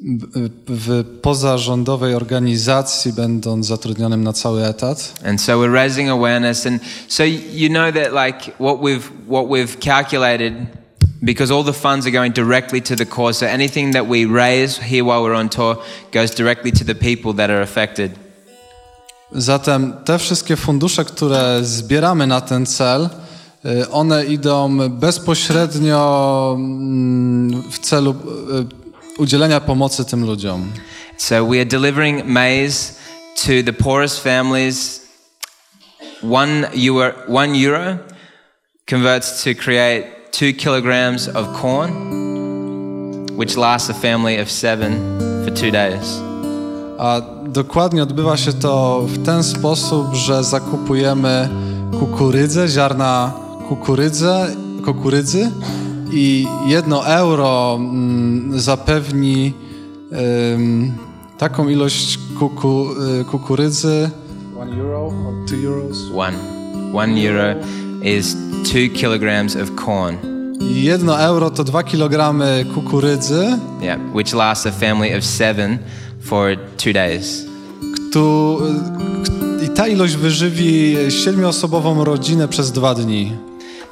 b- 0.00 0.26
w 0.68 1.04
pozarządowej 1.22 2.14
organizacji, 2.14 3.12
będąc 3.12 3.66
zatrudnionym 3.66 4.24
na 4.24 4.32
cały 4.32 4.64
etat. 4.66 5.14
And 5.26 5.40
so 5.42 5.52
we're 5.52 5.72
raising 5.72 6.10
awareness, 6.10 6.66
and 6.66 6.82
so 7.08 7.24
you 7.52 7.68
know 7.68 7.94
that 7.94 8.12
like 8.26 8.52
what 8.60 8.80
we've 8.80 9.10
what 9.28 9.46
we've 9.46 9.78
calculated, 9.80 10.54
because 11.22 11.54
all 11.54 11.64
the 11.64 11.72
funds 11.72 12.06
are 12.06 12.12
going 12.12 12.34
directly 12.34 12.82
to 12.82 12.96
the 12.96 13.06
cause. 13.06 13.38
So 13.38 13.46
anything 13.46 13.92
that 13.92 14.06
we 14.08 14.26
raise 14.26 14.80
here 14.82 15.04
while 15.04 15.22
we're 15.22 15.38
on 15.38 15.48
tour 15.48 15.76
goes 16.14 16.34
directly 16.34 16.72
to 16.72 16.84
the 16.84 16.94
people 16.94 17.34
that 17.34 17.50
are 17.50 17.62
affected. 17.62 18.12
Zatem 19.32 19.92
te 20.04 20.18
wszystkie 20.18 20.56
fundusze, 20.56 21.04
które 21.04 21.58
zbieramy 21.64 22.26
na 22.26 22.40
ten 22.40 22.66
cel, 22.66 23.10
one 23.92 24.24
idą 24.24 24.88
bezpośrednio 24.88 26.54
mm, 26.58 27.62
w 27.70 27.78
celu 27.78 28.10
y, 28.10 29.22
udzielenia 29.22 29.60
pomocy 29.60 30.04
tym 30.04 30.24
ludziom. 30.26 30.72
So 31.16 31.46
we 31.46 31.56
are 31.56 31.66
delivering 31.66 32.24
maize 32.24 32.94
to 33.36 33.62
the 33.64 33.72
poorest 33.72 34.22
families. 34.22 35.00
One 36.22 36.68
euro, 36.74 37.12
one 37.28 37.54
euro 37.54 37.98
converts 38.86 39.44
to 39.44 39.54
create 39.54 40.04
two 40.32 40.52
kilograms 40.52 41.28
of 41.28 41.60
corn, 41.60 41.90
which 43.36 43.56
lasts 43.56 43.90
a 43.90 43.94
family 43.94 44.42
of 44.42 44.50
seven 44.50 45.18
for 45.44 45.50
two 45.54 45.70
days. 45.70 46.20
A 46.98 47.20
dokładnie 47.46 48.02
odbywa 48.02 48.36
się 48.36 48.52
to 48.52 49.02
w 49.06 49.26
ten 49.26 49.44
sposób, 49.44 50.14
że 50.14 50.44
zakupujemy 50.44 51.48
kukurydzę, 51.98 52.68
ziarna 52.68 53.32
kukurydzę, 53.70 54.46
kukurydzy 54.84 55.50
i 56.12 56.46
jedno 56.66 57.06
euro 57.06 57.76
mm, 57.80 58.60
zapewni 58.60 59.52
ym, 60.54 60.92
taką 61.38 61.68
ilość 61.68 62.18
kuku, 62.38 62.86
y, 63.20 63.24
kukurydzy. 63.24 64.10
One 64.60 64.76
euro 64.76 65.06
or 65.06 65.34
two 65.48 65.56
euros? 65.56 65.96
One. 66.16 66.36
One 66.94 67.20
euro 67.28 67.54
is 68.02 68.36
two 68.72 68.88
kilograms 69.00 69.56
of 69.56 69.70
corn. 69.86 70.16
Jedno 70.60 71.20
euro 71.20 71.50
to 71.50 71.64
dwa 71.64 71.82
kilogramy 71.82 72.64
kukurydzy, 72.74 73.58
Yeah, 73.82 74.00
which 74.14 74.32
lasts 74.34 74.66
a 74.66 74.72
family 74.72 75.18
of 75.18 75.24
seven 75.24 75.78
for 76.20 76.56
two 76.76 76.92
days. 76.92 77.46
któ, 78.10 78.58
i 79.66 79.68
ta 79.68 79.86
ilość 79.88 80.16
wyżywi 80.16 80.96
siedmioosobową 81.08 82.04
rodzinę 82.04 82.48
przez 82.48 82.72
dwa 82.72 82.94
dni. 82.94 83.32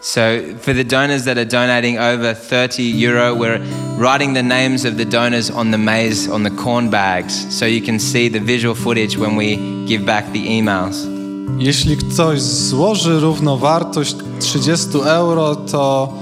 So, 0.01 0.55
for 0.61 0.73
the 0.73 0.85
donors 0.85 1.25
that 1.25 1.39
are 1.39 1.45
donating 1.45 1.99
over 1.99 2.33
30 2.33 2.83
euro, 2.85 3.35
we're 3.35 3.59
writing 3.99 4.33
the 4.33 4.45
names 4.45 4.85
of 4.85 4.97
the 4.97 5.05
donors 5.05 5.51
on 5.51 5.73
the 5.73 5.79
maize, 5.79 6.29
on 6.29 6.45
the 6.45 6.51
corn 6.51 6.89
bags, 6.89 7.35
so 7.53 7.67
you 7.67 7.83
can 7.83 7.99
see 7.99 8.29
the 8.29 8.39
visual 8.39 8.77
footage 8.77 9.19
when 9.19 9.35
we 9.35 9.57
give 9.87 10.07
back 10.07 10.33
the 10.33 10.47
emails. 10.47 11.07
Jeśli 11.59 11.97
ktoś 11.97 12.41
złoży 12.41 13.21
równowartość 13.21 14.17
30 14.41 14.89
euro, 15.05 15.57
to 15.57 16.15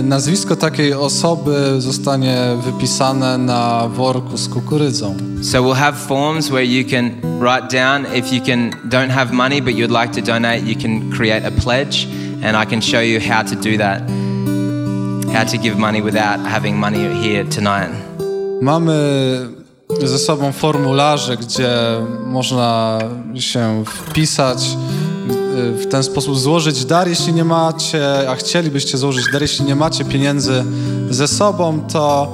y, 0.00 0.02
nazwisko 0.02 0.56
takiej 0.56 0.94
osoby 0.94 1.80
zostanie 1.80 2.36
wypisane 2.64 3.38
na 3.38 3.88
worku 3.88 4.36
z 4.36 4.48
kukurydzą. 4.48 5.16
So, 5.42 5.62
we'll 5.62 5.74
have 5.74 5.96
forms 5.96 6.48
where 6.48 6.64
you 6.66 6.84
can 6.90 7.10
write 7.40 7.68
down 7.76 8.06
if 8.16 8.34
you 8.34 8.42
can 8.42 8.70
don't 8.84 9.10
have 9.10 9.32
money 9.32 9.62
but 9.62 9.74
you'd 9.74 10.00
like 10.02 10.20
to 10.20 10.32
donate, 10.32 10.62
you 10.66 10.82
can 10.82 11.10
create 11.10 11.46
a 11.46 11.50
pledge, 11.50 12.08
and 12.42 12.56
I 12.56 12.70
can 12.70 12.80
show 12.80 13.00
you 13.00 13.20
how 13.20 13.42
to 13.42 13.54
do 13.54 13.76
that. 13.78 14.02
How 15.32 15.44
to 15.44 15.58
give 15.58 15.76
money 15.78 16.02
without 16.02 16.40
having 16.46 16.76
money 16.76 17.22
here 17.22 17.44
tonight. 17.44 17.90
Mamy 18.62 18.92
ze 20.02 20.18
sobą 20.18 20.52
formularze, 20.52 21.36
gdzie 21.36 21.70
można 22.26 22.98
się 23.34 23.84
wpisać, 23.86 24.64
y, 24.64 25.72
w 25.72 25.86
ten 25.90 26.02
sposób 26.02 26.38
złożyć 26.38 26.84
dar, 26.84 27.08
jeśli 27.08 27.32
nie 27.32 27.44
macie, 27.44 28.30
a 28.30 28.34
chcielibyście 28.34 28.98
złożyć 28.98 29.24
dar, 29.32 29.42
jeśli 29.42 29.64
nie 29.64 29.76
macie 29.76 30.04
pieniędzy 30.04 30.64
ze 31.10 31.28
sobą, 31.28 31.80
to 31.92 32.28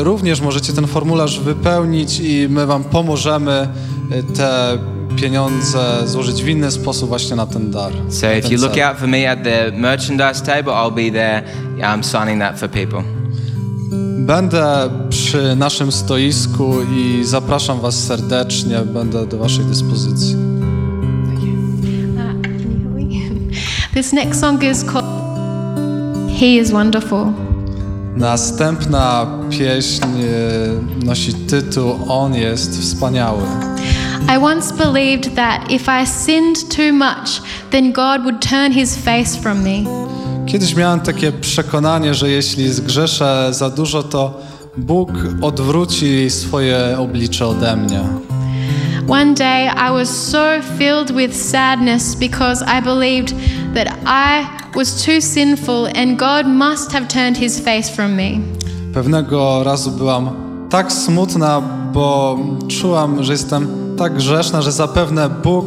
y, 0.00 0.04
również 0.04 0.40
możecie 0.40 0.72
ten 0.72 0.86
formularz 0.86 1.40
wypełnić 1.40 2.20
i 2.20 2.46
my 2.48 2.66
wam 2.66 2.84
pomożemy 2.84 3.68
y, 4.12 4.22
te 4.22 4.78
pieniądze 5.16 6.02
złożyć 6.06 6.42
w 6.42 6.48
inny 6.48 6.70
sposób 6.70 7.08
właśnie 7.08 7.36
na 7.36 7.46
ten 7.46 7.70
dar. 7.70 7.92
So, 8.08 8.26
na 8.26 8.32
if 8.32 8.48
you 8.48 8.60
look 8.60 8.78
out 8.78 8.98
for 8.98 9.08
me 9.08 9.30
at 9.30 9.44
the 9.44 9.72
merchandise 9.72 10.42
table, 10.42 10.72
I'll 10.72 10.94
be 10.94 11.10
there 11.10 11.42
um, 11.92 12.04
signing 12.04 12.40
that 12.40 12.58
for 12.58 12.70
people. 12.70 13.02
Będę 14.18 14.90
przy 15.08 15.56
naszym 15.56 15.92
stoisku 15.92 16.74
i 16.96 17.24
zapraszam 17.24 17.80
Was 17.80 18.04
serdecznie, 18.04 18.78
będę 18.78 19.26
do 19.26 19.38
Waszej 19.38 19.64
dyspozycji. 19.64 20.36
Uh, 20.36 20.42
can 22.42 22.54
you 22.82 23.20
hear 23.20 23.34
me? 23.34 23.54
This 23.94 24.12
next 24.12 24.40
song 24.40 24.62
is 24.62 24.84
called 24.84 25.14
He 26.40 26.46
is 26.46 26.70
Wonderful. 26.70 27.26
Następna 28.16 29.26
pieśń 29.50 30.04
e, 30.04 31.04
nosi 31.06 31.34
tytuł 31.34 31.94
On 32.08 32.34
jest 32.34 32.80
wspaniały. 32.80 33.42
I 34.28 34.38
once 34.38 34.72
believed 34.72 35.34
that 35.34 35.70
if 35.70 35.88
I 35.88 36.06
sinned 36.06 36.56
too 36.70 36.92
much, 36.92 37.40
then 37.70 37.92
God 37.92 38.24
would 38.24 38.40
turn 38.40 38.72
his 38.72 38.96
face 38.96 39.36
from 39.36 39.62
me. 39.62 39.84
Kiedyś 40.46 40.76
miałem 40.76 41.00
takie 41.00 41.32
przekonanie, 41.32 42.14
że 42.14 42.30
jeśli 42.30 42.72
zgrzeszę 42.72 43.48
za 43.52 43.70
dużo, 43.70 44.02
to 44.02 44.40
Bóg 44.76 45.10
odwróci 45.42 46.30
swoje 46.30 46.98
oblicze 46.98 47.46
ode 47.46 47.76
mnie. 47.76 48.00
One 49.08 49.34
day 49.34 49.66
I 49.66 49.90
was 49.92 50.08
so 50.08 50.62
filled 50.78 51.12
with 51.12 51.36
sadness 51.36 52.14
because 52.14 52.64
I 52.78 52.82
believed 52.82 53.34
that 53.74 53.88
I 54.06 54.46
was 54.76 55.04
too 55.04 55.20
sinful 55.20 55.86
and 55.96 56.18
God 56.18 56.46
must 56.46 56.92
have 56.92 57.06
turned 57.08 57.38
his 57.38 57.60
face 57.60 57.90
from 57.90 58.14
me. 58.14 58.30
Pewnego 58.94 59.64
razu 59.64 59.90
byłam 59.90 60.30
tak 60.70 60.92
smutna, 60.92 61.62
bo 61.92 62.38
czułam, 62.68 63.24
że 63.24 63.32
jestem 63.32 63.83
tak 63.98 64.14
grzeszna, 64.14 64.62
że 64.62 64.72
zapewne 64.72 65.28
Bóg 65.30 65.66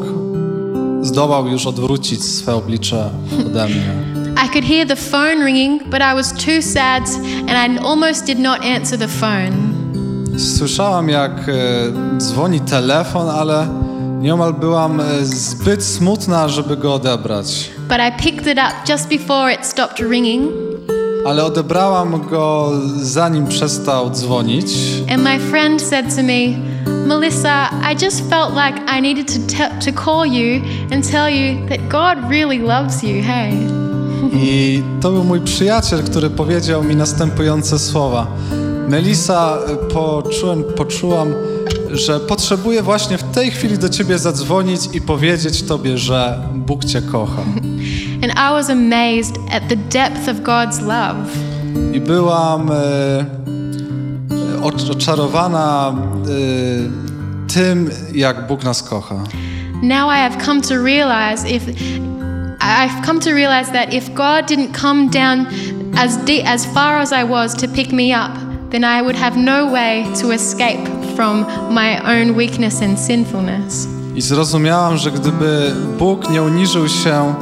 zdołał 1.01 1.47
już 1.47 1.65
odwrócić 1.67 2.23
swe 2.23 2.55
oblicze 2.55 3.09
ode 3.47 3.65
mnie. 3.65 3.93
I 4.45 4.49
could 4.49 4.65
hear 4.65 4.87
the 4.87 4.95
phone 4.95 5.45
ringing, 5.45 5.83
but 5.83 5.99
I 5.99 6.15
was 6.15 6.33
too 6.33 6.61
sad 6.61 7.03
and 7.49 7.49
I 7.81 7.85
almost 7.85 8.25
did 8.25 8.39
not 8.39 8.59
answer 8.77 8.99
the 8.99 9.07
phone. 9.07 9.51
Słyszałam, 10.37 11.09
jak 11.09 11.31
e, 11.49 11.53
dzwoni 12.17 12.59
telefon, 12.59 13.29
ale 13.29 13.67
nieomal 14.21 14.53
byłam 14.53 14.99
e, 15.01 15.25
zbyt 15.25 15.83
smutna, 15.83 16.47
żeby 16.47 16.77
go 16.77 16.93
odebrać. 16.93 17.69
But 17.89 17.97
I 17.97 18.23
picked 18.23 18.47
it 18.47 18.57
up 18.57 18.91
just 18.93 19.07
before 19.09 19.53
it 19.53 19.65
stopped 19.65 19.99
ringing, 20.09 20.51
Ale 21.27 21.45
odebrałam 21.45 22.21
go 22.29 22.71
zanim 23.01 23.47
przestał 23.47 24.09
dzwonić. 24.11 24.67
and 25.13 25.23
my 25.23 25.39
friend 25.39 25.81
said 25.81 26.15
to 26.15 26.23
me, 26.23 26.33
Melissa, 27.07 27.69
I 27.91 27.95
just 27.95 28.29
felt 28.29 28.53
like 28.53 28.75
I 28.87 29.01
needed 29.01 29.27
to, 29.27 29.39
te- 29.47 29.91
to 29.91 29.91
call 29.91 30.25
you 30.25 30.61
and 30.91 31.11
tell 31.11 31.29
you 31.29 31.65
that 31.69 31.79
God 31.89 32.29
really 32.29 32.59
loves 32.59 33.03
you, 33.03 33.23
hey? 33.23 33.53
I 34.33 34.83
to 35.01 35.11
był 35.11 35.23
mój 35.23 35.41
przyjaciel, 35.41 36.03
który 36.03 36.29
powiedział 36.29 36.83
mi 36.83 36.95
następujące 36.95 37.79
słowa. 37.79 38.27
Melisa, 38.89 39.57
e, 39.67 39.93
poczułem, 39.93 40.63
poczułam, 40.77 41.27
że 41.91 42.19
potrzebuję 42.19 42.83
właśnie 42.83 43.17
w 43.17 43.23
tej 43.23 43.51
chwili 43.51 43.77
do 43.77 43.89
ciebie 43.89 44.17
zadzwonić 44.17 44.81
i 44.93 45.01
powiedzieć 45.01 45.63
tobie, 45.63 45.97
że 45.97 46.39
Bóg 46.53 46.85
cię 46.85 47.01
kocha. 47.01 47.41
And 48.23 48.33
I 48.33 48.49
was 48.51 48.69
amazed 48.69 49.37
at 49.51 49.63
the 49.69 49.75
depth 49.75 50.29
of 50.29 50.37
God's 50.37 50.81
love. 50.81 51.29
I 51.93 52.01
byłam 52.01 52.71
e, 52.71 53.36
oczarowana 54.75 55.93
e, 57.49 57.53
tym, 57.53 57.89
jak 58.13 58.47
Bóg 58.47 58.63
nas 58.63 58.83
kocha. 58.83 59.15
Now 59.81 60.09
I 60.09 60.17
have 60.17 60.37
come 60.45 60.61
to 60.61 60.83
realize 60.83 61.49
if 61.49 61.63
I've 62.59 63.05
come 63.05 63.19
to 63.19 63.33
realize 63.33 63.71
that 63.71 63.93
if 63.93 64.13
God 64.13 64.47
didn't 64.47 64.73
come 64.73 65.09
down 65.09 65.47
as 65.95 66.17
deep, 66.17 66.45
as 66.45 66.65
far 66.65 67.01
as 67.01 67.11
I 67.11 67.23
was 67.23 67.55
to 67.55 67.67
pick 67.67 67.91
me 67.91 68.11
up, 68.13 68.31
then 68.71 68.83
I 68.83 69.01
would 69.01 69.15
have 69.15 69.37
no 69.37 69.71
way 69.71 70.05
to 70.21 70.31
escape 70.31 70.87
from 71.15 71.45
my 71.73 71.99
own 71.99 72.35
weakness 72.35 72.81
and 72.81 72.99
sinfulness. 72.99 73.87
I 74.15 74.21
zrozumiałam, 74.21 74.97
że 74.97 75.11
gdyby 75.11 75.75
Bóg 75.99 76.29
nie 76.29 76.43
uniżył 76.43 76.87
się 76.87 77.35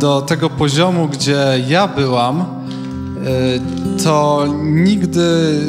do 0.00 0.22
tego 0.22 0.50
poziomu, 0.50 1.08
gdzie 1.08 1.38
ja 1.68 1.88
byłam, 1.88 2.40
y, 2.40 4.04
to 4.04 4.46
nigdy 4.62 5.60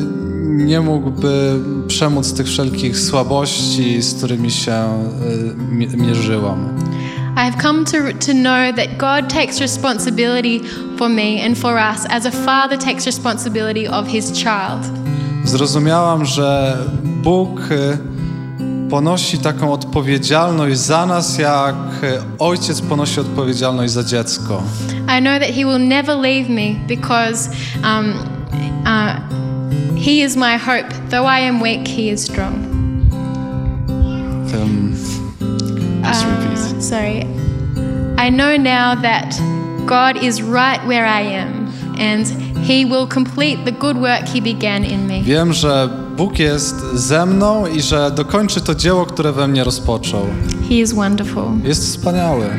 nie 0.48 0.80
mógłby 0.82 1.60
przemóc 1.88 2.34
tych 2.34 2.48
wszelkich 2.48 3.00
słabości, 3.00 4.02
z 4.02 4.14
którymi 4.14 4.52
się 4.52 4.74
y, 4.74 5.74
mi- 5.74 5.88
mierzyłam. 5.98 6.70
I 7.36 7.39
have 7.52 7.62
come 7.62 7.86
to, 7.86 7.98
to 8.26 8.32
know 8.34 8.76
that 8.76 8.98
God 8.98 9.34
takes 9.34 9.60
responsibility 9.60 10.60
for 10.98 11.10
me 11.10 11.45
and 11.45 11.58
for 11.58 11.74
us 11.76 12.06
as 12.10 12.26
a 12.26 12.32
father 12.32 12.78
takes 12.80 13.06
responsibility 13.06 13.88
of 13.91 14.08
his 14.08 14.32
child. 14.32 14.91
Zrozumiałam, 15.43 16.26
że 16.26 16.78
Bóg 17.04 17.60
y, 17.72 17.98
ponosi 18.89 19.38
taką 19.38 19.74
odpowiedzialność 19.74 20.78
za 20.80 21.06
nas, 21.06 21.38
jak 21.38 21.76
y, 22.04 22.20
ojciec 22.39 22.82
ponosi 22.82 23.20
odpowiedzialność 23.20 23.93
za 23.93 24.04
dziecko. 24.04 24.64
I 25.18 25.22
know 25.22 25.39
that 25.39 25.50
He 25.56 25.66
will 25.66 25.88
never 25.88 26.18
leave 26.18 26.50
me 26.50 26.76
because 26.88 27.50
um, 27.84 28.14
uh, 28.84 29.37
He 29.98 30.22
is 30.22 30.36
my 30.36 30.58
hope. 30.58 30.89
Though 31.10 31.26
I 31.26 31.39
am 31.39 31.60
weak, 31.62 31.88
He 31.88 32.10
is 32.10 32.24
strong. 32.24 32.54
Um. 34.54 34.93
Uh, 36.04 36.82
sorry. 36.82 37.26
I 38.18 38.30
know 38.30 38.58
now 38.58 38.95
that 38.95 39.36
God 39.86 40.24
is 40.24 40.41
right 40.41 40.80
where 40.88 41.06
I 41.06 41.22
am 41.22 41.68
and 42.00 42.28
He 42.66 42.86
will 42.86 43.08
complete 43.08 43.66
the 43.66 43.72
good 43.72 43.98
work 43.98 44.28
He 44.28 44.41
began 44.41 44.84
in 44.84 45.08
me. 45.08 45.22
Wiem, 45.24 45.54
że 45.54 45.89
Bóg 46.18 46.39
jest 46.39 46.76
ze 46.93 47.26
mną 47.26 47.68
i 47.68 47.82
że 47.82 48.12
dokończy 48.12 48.62
to 48.62 48.76
dzieło, 48.76 49.06
które 49.06 49.32
we 49.32 49.48
mnie 49.48 49.64
rozpoczął. 49.64 50.26
He 50.70 50.76
is 50.76 50.93
wonderful. 50.93 51.43
Jest 51.64 51.84
wspaniały. 51.84 52.50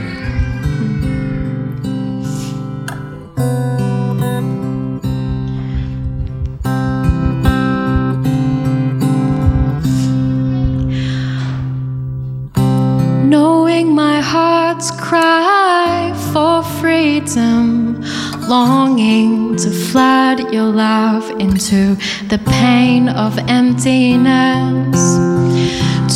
Love 20.71 21.31
into 21.41 21.97
the 22.29 22.39
pain 22.47 23.09
of 23.09 23.39
emptiness, 23.49 24.99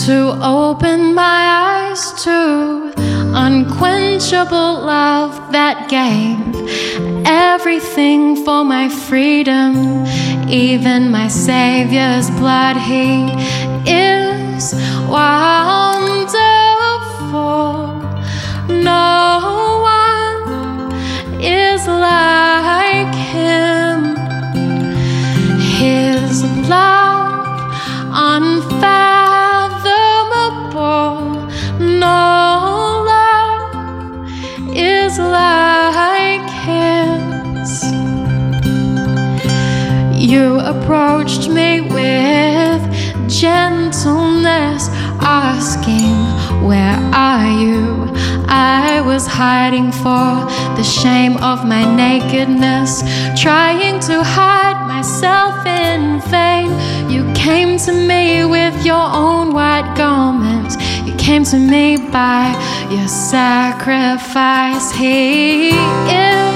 to 0.07 0.39
open 0.43 1.15
my 1.15 1.93
eyes 1.93 2.13
to 2.25 2.93
unquenchable 3.35 4.75
love 4.85 5.53
that 5.53 5.89
gave 5.89 6.39
everything 7.27 8.45
for 8.45 8.65
my 8.65 8.89
freedom, 8.89 10.05
even 10.49 11.11
my 11.11 11.29
Savior's 11.29 12.31
blood. 12.31 12.77
He 12.77 13.31
is 13.91 14.75
wonderful. 15.09 16.33
No 18.69 19.52
hiding 49.43 49.91
for 49.91 50.31
the 50.79 50.85
shame 50.85 51.37
of 51.39 51.65
my 51.67 51.85
nakedness, 51.97 53.03
trying 53.45 53.99
to 53.99 54.23
hide 54.23 54.81
myself 54.95 55.55
in 55.67 56.21
vain. 56.31 56.71
You 57.11 57.23
came 57.35 57.77
to 57.87 57.93
me 57.93 58.45
with 58.45 58.77
your 58.87 59.07
own 59.27 59.53
white 59.53 59.91
garment. 59.97 60.71
You 61.07 61.15
came 61.17 61.45
to 61.55 61.59
me 61.59 61.97
by 62.19 62.45
your 62.95 63.09
sacrifice. 63.09 64.93
He 64.93 65.71
is 65.71 66.52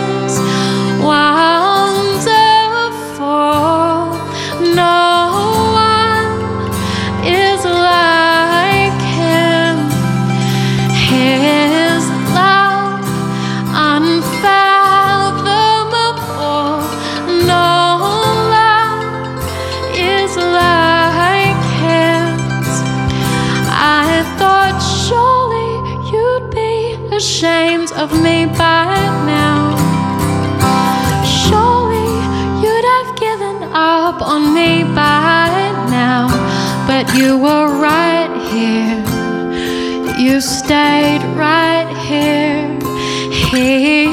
of 27.96 28.12
me 28.22 28.44
by 28.44 28.94
now. 29.24 29.74
Surely 31.24 32.10
you'd 32.62 32.88
have 32.96 33.18
given 33.18 33.62
up 33.72 34.20
on 34.20 34.54
me 34.54 34.84
by 34.84 35.48
now. 35.88 36.28
But 36.86 37.14
you 37.16 37.38
were 37.38 37.68
right 37.80 38.32
here. 38.52 39.02
You 40.18 40.40
stayed 40.40 41.22
right 41.36 41.90
here. 42.06 42.78
He 43.32 44.05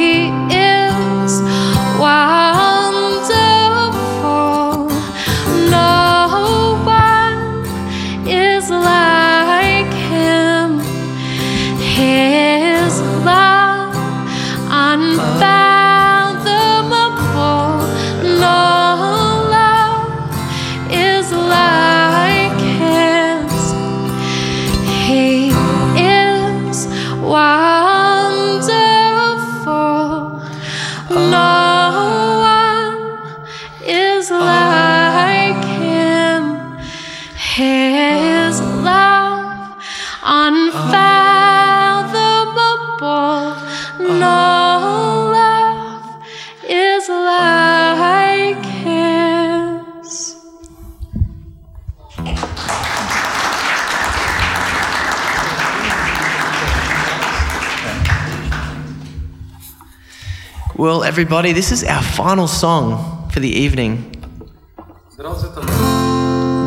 Well, 60.84 61.06
everybody, 61.06 61.54
this 61.54 61.72
is 61.72 61.86
our 61.86 62.04
final 62.04 62.46
song 62.46 62.98
for 63.32 63.40
the 63.40 63.48
evening. 63.48 64.04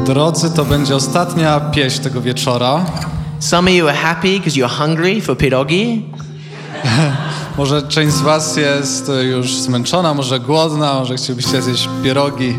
Drodzy, 0.06 0.50
to 0.50 0.64
będzie 0.64 0.96
ostatnia 0.96 1.60
pieśń 1.60 2.02
tego 2.02 2.20
wieczora. 2.20 2.84
Some 3.40 3.70
of 3.70 3.76
you 3.76 3.88
are 3.88 3.96
happy 3.96 4.38
because 4.38 4.56
you're 4.56 4.78
hungry 4.78 5.20
for 5.20 5.36
pierogi. 5.36 6.04
Może 7.58 7.82
część 7.82 8.14
z 8.14 8.20
was 8.20 8.56
jest 8.56 9.10
już 9.30 9.54
zmęczona, 9.54 10.14
może 10.14 10.40
głodna, 10.40 10.94
może 10.94 11.16
chcielibyście 11.16 11.62
zjeść 11.62 11.88
pierogi. 12.04 12.58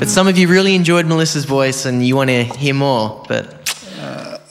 But 0.00 0.10
some 0.10 0.30
of 0.30 0.38
you 0.38 0.48
really 0.50 0.76
enjoyed 0.76 1.08
Melissa's 1.08 1.46
voice 1.46 1.88
and 1.88 2.02
you 2.02 2.16
want 2.16 2.30
to 2.30 2.58
hear 2.58 2.74
more. 2.74 3.10
But 3.28 3.53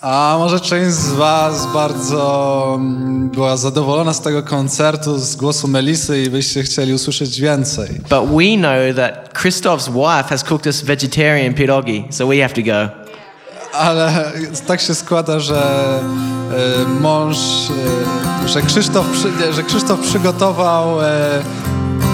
A 0.03 0.35
może 0.39 0.59
część 0.59 0.91
z 0.91 1.13
was 1.13 1.73
bardzo 1.73 2.73
mm, 2.75 3.29
była 3.29 3.57
zadowolona 3.57 4.13
z 4.13 4.21
tego 4.21 4.43
koncertu, 4.43 5.17
z 5.19 5.35
głosu 5.35 5.67
Melisy 5.67 6.23
i 6.23 6.29
byście 6.29 6.63
chcieli 6.63 6.93
usłyszeć 6.93 7.41
więcej. 7.41 7.89
but 7.89 8.29
we 8.29 8.57
know 8.57 8.95
that 8.95 9.33
Christoph's 9.43 9.89
wife 9.89 10.29
has 10.29 10.43
cooked 10.43 10.65
us 10.65 10.81
vegetarian 10.81 11.53
pierogi, 11.53 12.05
so 12.09 12.27
we 12.27 12.37
have 12.41 12.53
to 12.53 12.61
go. 12.61 12.89
Ale 13.73 14.31
tak 14.67 14.81
się 14.81 14.95
składa, 14.95 15.39
że 15.39 15.63
e, 16.85 16.99
mąż, 17.01 17.37
e, 18.45 18.47
że, 18.47 18.61
Krzysztof, 18.61 19.05
że 19.51 19.63
Krzysztof 19.63 19.99
przygotował 19.99 21.01
e, 21.01 21.41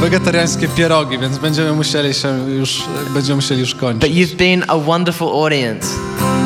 wegetariańskie 0.02 0.68
pierogi, 0.68 1.18
więc 1.20 1.38
będziemy 1.38 1.72
musieli 1.74 2.14
się 2.14 2.50
już, 2.50 2.84
będziemy 3.14 3.36
musieli 3.36 3.62
już 3.62 3.72
But 3.72 3.82
kończyć. 3.82 4.14
you've 4.14 4.36
been 4.36 4.64
a 4.68 4.78
wonderful 4.78 5.28
audience. 5.28 5.88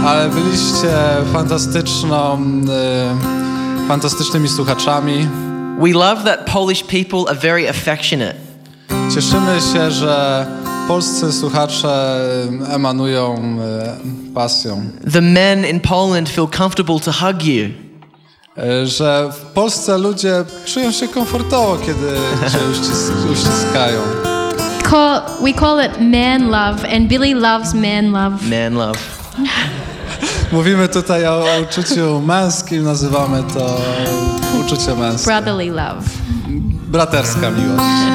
Ale 0.06 0.30
byliście 0.30 0.88
fantastyczną, 1.34 2.38
e, 2.70 3.88
fantastycznymi 3.88 4.47
słuchaczami. 4.49 5.28
We 5.80 5.89
love 5.91 6.24
that 6.24 6.45
Polish 6.54 6.84
people 6.84 7.20
are 7.30 7.39
very 7.39 7.70
affectionate. 7.70 8.36
Cieszymy 9.16 9.60
się, 9.74 9.91
że 9.91 10.45
polscy 10.88 11.32
słuchacze 11.32 12.20
emanują 12.70 13.36
e, 13.62 13.97
pasją. 14.34 14.82
The 15.14 15.22
men 15.22 15.66
in 15.66 15.80
Poland 15.80 16.30
feel 16.30 16.47
comfortable 16.58 16.99
to 16.99 17.12
hug 17.12 17.43
you. 17.45 17.70
E, 18.58 18.88
Że 18.88 19.30
w 19.34 19.41
Polsce 19.41 19.97
ludzie 19.97 20.45
czują 20.66 20.91
się 20.91 21.08
komfortowo, 21.08 21.78
kiedy 21.86 22.08
cię 22.51 22.58
uścisk 22.72 23.14
uściskają. 23.32 23.99
Call, 24.89 25.22
we 25.43 25.54
call 25.54 25.86
it 25.86 25.91
man 26.01 26.49
love, 26.49 26.95
and 26.95 27.08
Billy 27.08 27.36
loves 27.36 27.74
man 27.74 28.12
love. 28.12 28.38
Man 28.49 28.74
love. 28.74 28.99
Mówimy 30.51 30.89
tutaj 30.89 31.26
o, 31.26 31.32
o 31.32 31.62
uczuciu 31.62 32.22
męskim, 32.22 32.84
nazywamy 32.84 33.43
to 33.54 33.82
uczucie 34.66 34.95
męskie. 34.95 35.26
Brotherly 35.26 35.70
love. 35.70 36.01
Braterska 36.88 37.51
miłość. 37.51 38.14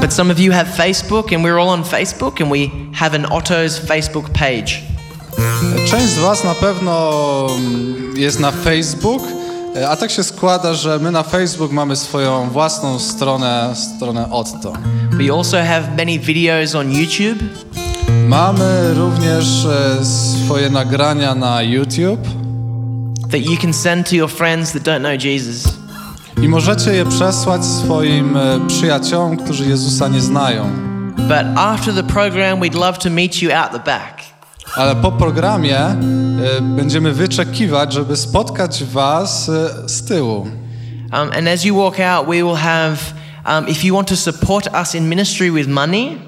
But 0.00 0.12
some 0.12 0.32
of 0.32 0.38
you 0.38 0.52
have 0.52 0.66
Facebook, 0.76 1.32
and 1.32 1.42
we're 1.44 1.60
all 1.62 1.68
on 1.68 1.84
Facebook, 1.84 2.40
and 2.40 2.50
we 2.50 2.58
have 2.94 3.14
an 3.16 3.24
Otto's 3.26 3.78
Facebook 3.88 4.30
page. 4.30 4.82
Część 5.90 6.06
z 6.06 6.18
Was 6.18 6.44
na 6.44 6.54
pewno 6.54 7.10
jest 8.16 8.40
na 8.40 8.50
Facebook, 8.52 9.22
a 9.82 9.96
tak 9.96 10.10
się 10.10 10.24
składa, 10.24 10.74
że 10.74 10.98
my 10.98 11.10
na 11.10 11.22
Facebook 11.22 11.72
mamy 11.72 11.96
swoją 11.96 12.50
własną 12.50 12.98
stronę, 12.98 13.74
stronę 13.74 14.30
Otto. 14.30 14.72
We 15.12 15.32
also 15.32 15.56
have 15.56 15.82
many 15.96 16.18
videos 16.18 16.74
on 16.74 16.92
YouTube. 16.92 17.38
Mamy 18.28 18.94
również 18.94 19.64
e, 19.64 20.04
swoje 20.04 20.70
nagrania 20.70 21.34
na 21.34 21.62
YouTube 21.62 22.20
that 23.30 23.40
you 23.40 23.56
can 23.56 23.72
send 23.72 24.10
to 24.10 24.16
your 24.16 24.30
friends 24.30 24.72
that 24.72 24.82
don't 24.82 25.00
know 25.00 25.24
Jesus. 25.24 25.64
i 26.42 26.48
możecie 26.48 26.92
je 26.92 27.04
przesłać 27.04 27.64
swoim 27.64 28.36
e, 28.36 28.60
przyjaciołom, 28.68 29.36
którzy 29.36 29.66
Jezusa 29.66 30.08
nie 30.08 30.20
znają. 30.20 30.70
But 31.16 31.56
after 31.56 31.94
the 31.94 32.02
program, 32.02 32.60
we'd 32.60 32.74
love 32.74 32.98
to 32.98 33.10
meet 33.10 33.42
you 33.42 33.52
out 33.52 33.72
the 33.72 33.78
back. 33.78 34.33
Ale 34.76 34.96
po 34.96 35.12
programie 35.12 35.78
e, 35.78 35.96
będziemy 36.60 37.12
wyczekiwać, 37.12 37.92
żeby 37.92 38.16
spotkać 38.16 38.84
Was 38.84 39.48
e, 39.48 39.88
z 39.88 40.04
tyłu. 40.04 40.46
Um, 41.12 41.30
and 41.38 41.48
as 41.48 41.64
you 41.64 41.76
walk 41.76 42.00
out, 42.00 42.26
we 42.26 42.42
will 42.42 42.56
have, 42.56 42.96
um, 43.46 43.68
if 43.68 43.86
you 43.86 43.94
want 43.94 44.08
to 44.08 44.16
support 44.16 44.68
us 44.80 44.94
in 44.94 45.08
ministry 45.08 45.52
with 45.52 45.68
money, 45.68 46.18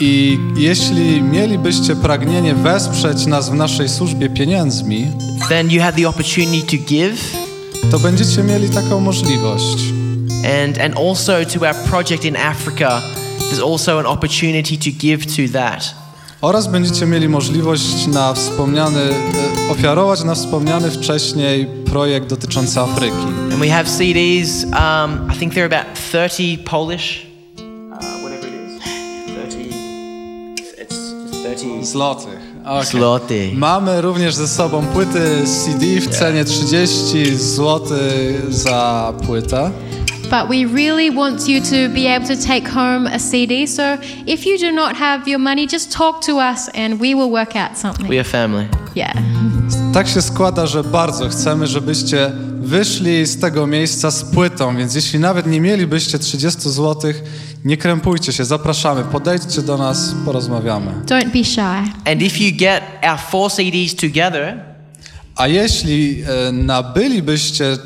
I 0.00 0.38
jeśli 0.56 1.22
mielibyście 1.22 1.96
pragnienie 1.96 2.54
wesprzeć 2.54 3.26
nas 3.26 3.50
w 3.50 3.54
naszej 3.54 3.88
służbie 3.88 4.28
pieniędzmi, 4.28 5.06
then 5.48 5.70
you 5.70 5.82
have 5.82 5.92
the 5.92 6.08
opportunity 6.08 6.78
to 6.78 6.84
give. 6.84 7.20
to 7.90 7.98
będziecie 7.98 8.42
mieli 8.42 8.68
taką 8.68 9.00
możliwość. 9.00 9.76
And, 10.64 10.78
and 10.78 10.96
also 10.98 11.32
to 11.44 11.66
our 11.66 11.74
project 11.74 12.24
in 12.24 12.36
Africa, 12.36 13.02
there's 13.38 13.72
also 13.72 13.98
an 13.98 14.06
opportunity 14.06 14.78
to 14.78 14.90
give 14.98 15.26
to 15.26 15.52
that. 15.52 15.94
Oraz 16.42 16.66
będziecie 16.66 17.06
mieli 17.06 17.28
możliwość 17.28 18.06
na 18.06 18.34
wspomniany, 18.34 19.00
e, 19.00 19.70
ofiarować 19.72 20.24
na 20.24 20.34
wspomniany 20.34 20.90
wcześniej 20.90 21.66
projekt 21.66 22.28
dotyczący 22.28 22.80
Afryki. 22.80 23.16
And 23.52 23.54
we 23.54 23.68
have 23.68 23.84
CDs, 23.84 24.64
um, 24.64 25.28
I 25.34 25.38
think 25.38 25.54
they're 25.54 25.74
about 25.74 25.94
30 25.94 26.58
Polish, 26.58 27.26
uh, 27.56 27.98
whatever 28.22 28.48
it 28.48 28.76
is. 28.76 28.82
30, 29.46 29.70
it's 30.82 31.42
30 31.42 31.86
Złotych. 31.86 32.40
Okay. 32.64 32.84
zloty. 32.84 33.50
Mamy 33.54 34.00
również 34.00 34.34
ze 34.34 34.48
sobą 34.48 34.86
płyty 34.86 35.42
CD 35.46 35.86
w 36.00 36.08
cenie 36.08 36.44
30 36.44 37.36
zł 37.36 37.98
za 38.48 39.12
płytę. 39.26 39.70
But 40.30 40.48
we 40.48 40.64
really 40.64 41.10
want 41.10 41.48
you 41.48 41.60
to 41.60 41.94
be 41.94 42.06
able 42.06 42.28
to 42.28 42.36
take 42.36 42.68
home 42.68 43.06
a 43.06 43.18
CD. 43.18 43.66
So 43.66 43.82
if 44.26 44.46
you 44.46 44.58
do 44.58 44.72
not 44.72 44.96
have 44.96 45.28
your 45.28 45.40
money, 45.40 45.66
just 45.66 45.92
talk 45.92 46.24
to 46.26 46.38
us 46.38 46.68
and 46.74 47.00
we 47.00 47.14
will 47.14 47.30
work 47.30 47.56
out 47.56 47.78
something. 47.78 48.08
We 48.08 48.18
are 48.20 48.24
family. 48.24 48.68
Yeah. 48.94 49.12
Tak 49.92 50.08
się 50.08 50.22
składa, 50.22 50.66
że 50.66 50.84
bardzo 50.84 51.28
chcemy, 51.28 51.66
żebyście 51.66 52.32
wyszli 52.60 53.26
z 53.26 53.40
tego 53.40 53.66
miejsca 53.66 54.10
z 54.10 54.24
płytą, 54.24 54.76
więc 54.76 54.94
jeśli 54.94 55.18
nawet 55.18 55.46
nie 55.46 55.60
mielibyście 55.60 56.18
30 56.18 56.70
zł, 56.70 57.12
nie 57.64 57.76
krępujcie 57.76 58.32
się, 58.32 58.44
zapraszamy, 58.44 59.04
podejdźcie 59.04 59.62
do 59.62 59.76
nas, 59.76 60.14
porozmawiamy. 60.24 60.92
Don't 61.06 61.32
be 61.32 61.44
shy. 61.44 62.10
And 62.10 62.22
if 62.22 62.44
you 62.44 62.52
get 62.56 62.82
our 63.02 63.18
four 63.18 63.52
CDs 63.52 63.94
together, 63.96 64.70
A 65.36 65.46
jeśli 65.46 66.22
e, 66.22 66.52
nabylibyście 66.52 67.76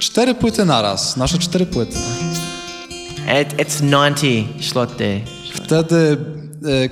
cztery 0.00 0.34
płyty 0.34 0.64
naraz, 0.64 1.16
nasze 1.16 1.38
cztery 1.38 1.66
płyty, 1.66 1.96
it, 3.42 3.54
it's 3.56 3.80
90 3.80 4.64
zloty. 4.64 5.20
wtedy 5.54 6.16
e, 6.66 6.88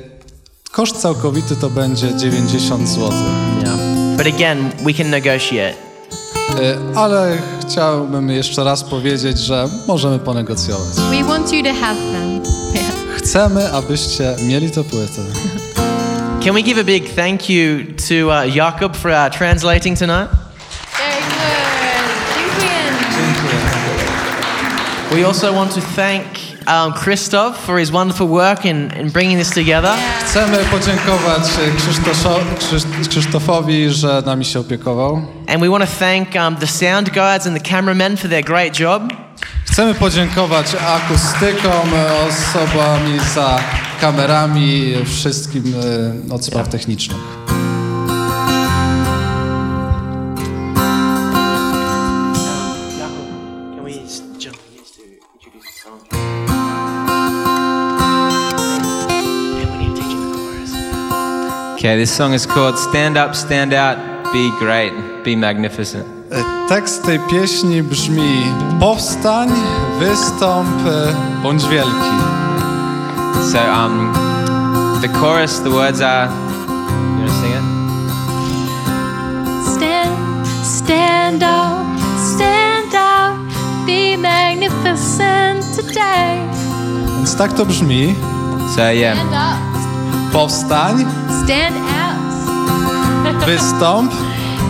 koszt 0.72 0.96
całkowity 0.96 1.56
to 1.56 1.70
będzie 1.70 2.16
90 2.16 2.88
zł. 2.88 3.12
Yeah. 3.62 3.76
But 4.16 4.26
again, 4.26 4.70
we 4.84 4.94
can 4.94 5.10
negotiate. 5.10 5.74
E, 6.60 6.96
Ale 6.96 7.38
chciałbym 7.60 8.30
jeszcze 8.30 8.64
raz 8.64 8.84
powiedzieć, 8.84 9.38
że 9.38 9.68
możemy 9.86 10.18
ponegocjować. 10.18 10.96
We 11.10 11.24
want 11.24 11.52
you 11.52 11.62
to 11.62 11.74
have 11.74 11.96
them. 12.12 12.42
Yeah. 12.74 13.16
Chcemy, 13.16 13.72
abyście 13.72 14.36
mieli 14.42 14.70
te 14.70 14.84
płyty. 14.84 15.20
Can 16.44 16.54
we 16.54 16.62
give 16.62 16.78
a 16.78 16.84
big 16.84 17.14
thank 17.14 17.50
you 17.50 17.78
to 18.08 18.14
uh, 18.28 18.54
Jakob 18.54 18.96
for 18.96 19.10
uh, 19.10 19.38
translating 19.38 19.98
tonight? 19.98 20.37
We 25.14 25.24
also 25.24 25.52
want 25.54 25.72
to 25.74 25.80
thank 25.80 26.24
um, 26.66 26.92
Christoph 26.92 27.56
for 27.56 27.78
his 27.78 27.90
wonderful 27.90 28.28
work 28.28 28.64
in, 28.66 28.90
in 28.92 29.08
bringing 29.10 29.38
this 29.38 29.50
together. 29.50 29.94
Chcemy 30.26 30.58
podziękować 30.58 31.42
Krzysztoszo, 31.76 32.40
Krzysz- 32.58 33.08
Krzysztofowi, 33.08 33.90
że 33.90 34.22
nami 34.26 34.44
się 34.44 34.60
opiekował. 34.60 35.22
And 35.48 35.60
we 35.60 35.68
want 35.70 35.84
to 35.84 35.90
thank 35.98 36.34
um, 36.34 36.56
the 36.56 36.66
sound 36.66 37.10
guys 37.10 37.46
and 37.46 37.62
the 37.62 37.70
cameramen 37.70 38.16
for 38.16 38.30
their 38.30 38.44
great 38.44 38.80
job. 38.80 39.02
Chcemy 39.64 39.94
podziękować 39.94 40.66
akustykom, 40.86 41.90
osobami 42.28 43.18
za 43.34 43.60
kamerami, 44.00 44.94
wszystkim 45.06 45.74
e, 46.30 46.34
od 46.34 46.44
spraw 46.44 46.68
technicznych. 46.68 47.37
Okay, 61.78 61.94
this 61.96 62.10
song 62.10 62.34
is 62.34 62.44
called 62.44 62.76
Stand 62.76 63.16
Up, 63.16 63.36
Stand 63.36 63.72
Out, 63.72 63.98
Be 64.32 64.50
Great, 64.58 64.92
Be 65.22 65.36
Magnificent. 65.36 66.04
E, 66.32 66.42
Tekst 66.68 67.04
tej 67.04 67.20
pieśni 67.30 67.82
brzmi 67.82 68.46
Powstań, 68.80 69.48
wystąp, 69.98 70.86
e, 70.86 71.14
bądź 71.42 71.68
wielki. 71.68 72.10
So, 73.52 73.58
um, 73.58 74.12
the 75.02 75.08
chorus, 75.08 75.60
the 75.60 75.70
words 75.70 76.00
are. 76.00 76.28
You 76.28 76.34
want 77.18 77.30
to 77.30 77.36
sing 77.40 77.52
it? 77.54 77.62
Stand, 79.76 80.46
stand 80.64 81.42
up, 81.42 81.86
stand 82.34 82.94
out, 82.94 83.38
be 83.86 84.16
magnificent 84.16 85.76
today. 85.76 86.48
Więc 87.16 87.36
tak 87.36 87.52
to 87.52 87.66
brzmi. 87.66 88.14
So, 88.76 88.82
yeah. 88.90 89.67
Stand 90.28 90.34
up, 90.34 90.40
Powstań, 90.40 91.04
stand 91.44 91.76
out, 91.76 93.44
wystąp, 93.46 94.12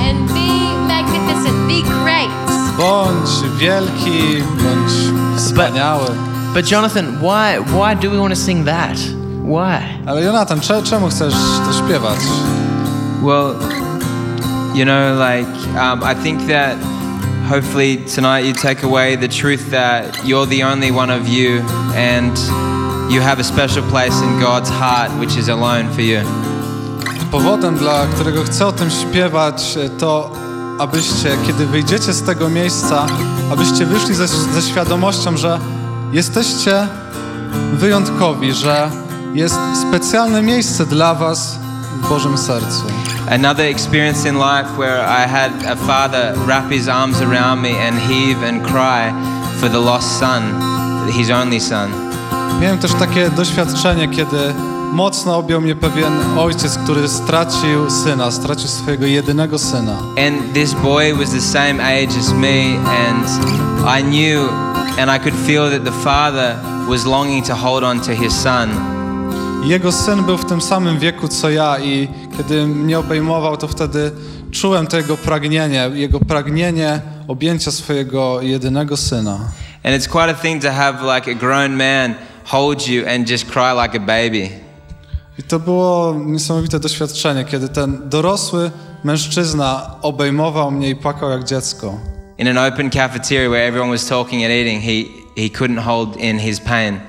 and 0.01 0.29
be 0.29 0.49
magnificent, 0.89 1.69
be 1.69 1.83
great. 1.83 2.31
bądź 2.79 3.59
wielki, 3.59 4.43
bądź 4.43 4.93
wspaniały. 5.37 6.07
But 6.55 6.71
Jonathan, 6.71 7.05
why 7.21 7.59
why 7.67 7.95
do 8.03 8.11
we 8.11 8.19
want 8.19 8.31
to 8.35 8.41
sing 8.41 8.67
that? 8.67 8.97
Why? 9.45 9.81
Ale 10.07 10.23
Jonathan, 10.23 10.61
cze- 10.61 10.83
czemu 10.83 11.09
chcesz 11.09 11.35
to 11.67 11.73
śpiewać? 11.87 12.19
Well, 13.23 13.55
you 14.75 14.85
know, 14.85 15.19
like, 15.19 15.49
um, 15.81 16.03
I 16.13 16.15
think 16.23 16.41
that 16.49 16.77
hopefully 17.51 17.97
tonight 18.15 18.45
you 18.47 18.55
take 18.55 18.85
away 18.85 19.17
the 19.19 19.29
truth 19.29 19.71
that 19.71 20.05
you're 20.25 20.47
the 20.47 20.63
only 20.65 20.93
one 20.93 21.11
of 21.21 21.29
you 21.29 21.63
and 21.97 22.39
you 23.11 23.23
have 23.23 23.41
a 23.41 23.45
special 23.45 23.83
place 23.83 24.23
in 24.23 24.41
God's 24.41 24.71
heart 24.71 25.11
which 25.21 25.37
is 25.37 25.49
alone 25.49 25.89
for 25.95 26.03
you. 26.03 26.21
Powodem, 27.31 27.77
dla 27.77 28.07
którego 28.07 28.45
chcę 28.45 28.67
o 28.67 28.73
tym 28.73 28.91
śpiewać, 28.91 29.77
e, 29.77 29.91
to 29.91 30.33
abyście, 30.79 31.37
kiedy 31.47 31.67
wyjdziecie 31.67 32.13
z 32.13 32.23
tego 32.23 32.49
miejsca, 32.49 33.07
abyście 33.53 33.87
wyszli 33.87 34.15
ze, 34.15 34.29
ze 34.29 34.63
świadomością, 34.63 35.37
że 35.37 35.59
jesteście 36.13 36.89
wyjątkowi, 37.73 38.53
że 38.53 38.91
jest 39.35 39.59
specjalne 39.89 40.43
miejsce 40.43 40.87
dla 40.87 41.15
was 41.15 41.59
w 42.03 42.09
Bożym 42.09 42.39
sercu. 42.39 42.83
Another 43.31 43.67
experience 43.67 44.29
in 44.29 44.35
life 44.35 44.69
where 44.79 45.03
I 45.03 45.29
had 45.29 45.53
a 45.67 45.77
father 45.77 46.35
wrap 46.47 46.71
his 46.71 46.89
arms 46.89 47.23
around 47.23 47.63
me 47.63 47.89
and 47.89 47.99
heave 48.01 48.49
and 48.49 48.63
cry 48.63 49.13
for 49.61 49.71
the 49.71 49.81
lost 49.81 50.19
son, 50.19 50.43
his 51.13 51.31
only 51.31 51.61
son. 51.61 52.08
Miałem 52.61 52.79
też 52.79 52.93
takie 52.93 53.31
doświadczenie, 53.31 54.09
kiedy 54.09 54.55
mocno 54.93 55.37
objął 55.37 55.61
mnie 55.61 55.77
pewien 55.77 56.39
ojciec, 56.39 56.79
który 56.79 57.09
stracił 57.09 57.91
syna, 57.91 58.31
stracił 58.31 58.69
swojego 58.69 59.07
jedynego 59.07 59.59
syna. 59.59 59.97
And 60.27 60.55
this 60.55 60.75
boy 60.75 61.15
was 61.15 61.31
the 61.31 61.41
same 61.41 61.85
age 61.85 62.19
as 62.21 62.33
me, 62.33 62.79
and 63.09 63.29
I 64.01 64.05
knew 64.05 64.49
and 64.99 65.11
I 65.17 65.21
could 65.21 65.47
feel 65.47 65.71
that 65.71 65.85
the 65.85 66.03
father 66.05 66.57
was 66.89 67.05
longing 67.05 67.47
to 67.47 67.55
hold 67.55 67.85
on 67.85 68.01
to 68.01 68.13
his 68.13 68.33
son. 68.33 68.69
Jego 69.65 69.93
syn 69.93 70.25
był 70.25 70.39
w 70.39 70.45
tym 70.45 70.61
samym 70.61 70.99
wieku 70.99 71.29
co 71.29 71.51
ja 71.51 71.79
i 71.79 72.09
kiedy 72.37 72.67
mnie 72.67 72.99
obejmował, 72.99 73.57
to 73.57 73.69
wtedy 73.69 74.13
czułem 74.51 74.87
to 74.87 74.97
jego 74.97 75.17
pragnienie, 75.17 75.91
jego 75.95 76.21
pragnienie 76.21 77.01
objęcia 77.29 77.71
swojego 77.71 78.43
jedynego 78.43 78.97
syna. 78.97 79.39
And 79.85 79.97
it's 79.97 80.09
quite 80.09 80.31
a 80.31 80.35
thing 80.35 80.63
to 80.63 80.73
have 80.73 81.17
like 81.17 81.31
a 81.31 81.35
grown 81.35 81.77
man 81.77 82.15
hold 82.51 82.89
you 82.89 83.07
and 83.09 83.31
just 83.31 83.47
cry 83.47 83.73
like 83.83 83.97
a 83.97 84.01
baby. 84.01 84.51
I 85.39 85.43
to 85.43 85.59
było 85.59 86.15
niesamowite 86.27 86.81
doświadczenie, 86.81 87.45
kiedy 87.45 87.69
ten 87.69 88.09
dorosły 88.09 88.71
mężczyzna 89.05 89.95
obejmował 90.03 90.71
mnie 90.71 90.91
i 90.91 90.97
płakał 90.97 91.31
jak 91.31 91.45
dziecko. 91.45 91.99
In 92.39 92.49
an 92.49 92.59
open 92.59 92.91
cafeteria 92.91 93.49
where 93.49 93.67
everyone 93.69 93.91
was 93.91 94.07
talking 94.07 94.45
and 94.45 94.53
eating, 94.53 94.83
he, 94.83 95.05
he 95.43 95.49
couldn't 95.49 95.79
hold 95.79 96.17
in 96.17 96.39
his 96.39 96.61
pain. 96.61 97.01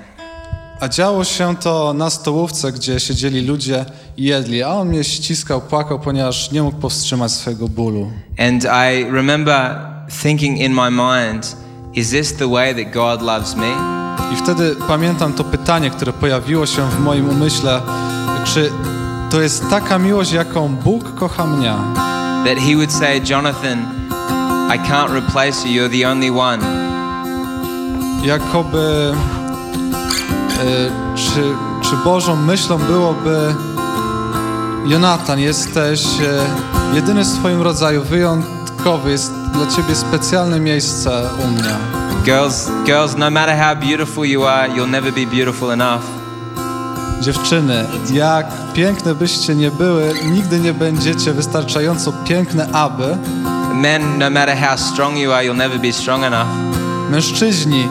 A 0.80 0.88
działo 0.88 1.24
się 1.24 1.56
to 1.56 1.94
na 1.94 2.10
stołówce, 2.10 2.72
gdzie 2.72 3.00
siedzieli 3.00 3.42
ludzie 3.42 3.86
i 4.18 4.24
jedli, 4.24 4.64
a 4.64 4.70
on 4.70 4.88
mnie 4.88 5.04
ściskał, 5.04 5.62
płakał, 5.62 6.00
ponieważ 6.00 6.52
nie 6.52 6.64
mógł 6.64 6.78
powstrzymać 6.78 7.32
swojego 7.32 7.68
bólu. 7.68 8.12
And 8.38 8.64
I 8.64 9.12
remember 9.12 9.80
thinking 10.22 10.60
in 10.60 10.74
my 10.74 10.92
mind, 10.92 11.56
is 11.94 12.12
this 12.12 12.34
the 12.34 12.48
way 12.48 12.74
that 12.74 12.94
God 12.94 13.22
loves 13.22 13.56
me? 13.56 13.72
I 14.34 14.36
wtedy 14.36 14.76
pamiętam 14.88 15.34
to 15.34 15.44
pytanie, 15.44 15.90
które 15.90 16.14
pojawiło 16.14 16.66
się 16.66 16.90
w 16.90 17.00
moim 17.00 17.30
umyśle, 17.30 17.82
czy 18.46 18.72
to 19.30 19.42
jest 19.42 19.70
taka 19.70 20.00
miłość, 20.00 20.32
jaką 20.32 20.76
Bóg 20.76 21.16
kocha 21.16 21.46
mnie? 21.46 21.74
That 22.46 22.58
he 22.58 22.76
would 22.76 22.92
say, 22.92 23.22
Jonathan, 23.30 23.80
I 24.76 24.80
can't 24.80 25.14
replace 25.14 25.68
you, 25.68 25.82
you're 25.82 26.02
the 26.02 26.10
only 26.12 26.32
one. 26.32 26.64
Jakoby, 28.24 29.14
e, 30.60 31.16
czy, 31.16 31.42
czy 31.82 31.96
Bożą 32.04 32.36
myślą 32.36 32.78
byłoby, 32.78 33.56
Jonatan, 34.86 35.40
jesteś 35.40 36.06
e, 36.22 36.96
jedyny 36.96 37.24
w 37.24 37.28
swoim 37.28 37.62
rodzaju, 37.62 38.04
wyjątkowy, 38.04 39.12
jest 39.12 39.39
dla 39.60 39.68
Ciebie 39.68 39.96
specjalne 39.96 40.60
miejsce 40.60 41.30
u 41.44 41.48
mnie. 41.48 41.76
Girls, 42.26 42.70
girls, 42.86 43.16
no 43.18 43.30
matter 43.30 43.58
how 43.58 43.76
beautiful 43.76 44.26
you 44.26 44.46
are, 44.46 44.68
you'll 44.68 44.90
never 44.90 45.14
be 45.14 45.26
beautiful 45.26 45.72
enough. 45.72 46.04
Dziewczyny, 47.22 47.86
jak 48.14 48.46
piękne 48.74 49.16
byście 49.16 49.56
nie 49.56 49.72
były, 49.72 50.14
nigdy 50.32 50.60
nie 50.60 50.74
będziecie 50.74 51.34
wystarczająco 51.34 52.14
piękne, 52.28 52.68
aby 52.74 53.18
Men, 53.74 54.20
no 54.20 54.30
matter 54.30 54.58
how 54.58 54.78
strong 54.78 55.18
you 55.18 55.34
are, 55.34 55.46
you'll 55.46 55.58
never 55.58 55.80
be 55.80 55.94
strong 55.94 56.24
enough. 56.24 56.48
Mężczyźni, 57.10 57.88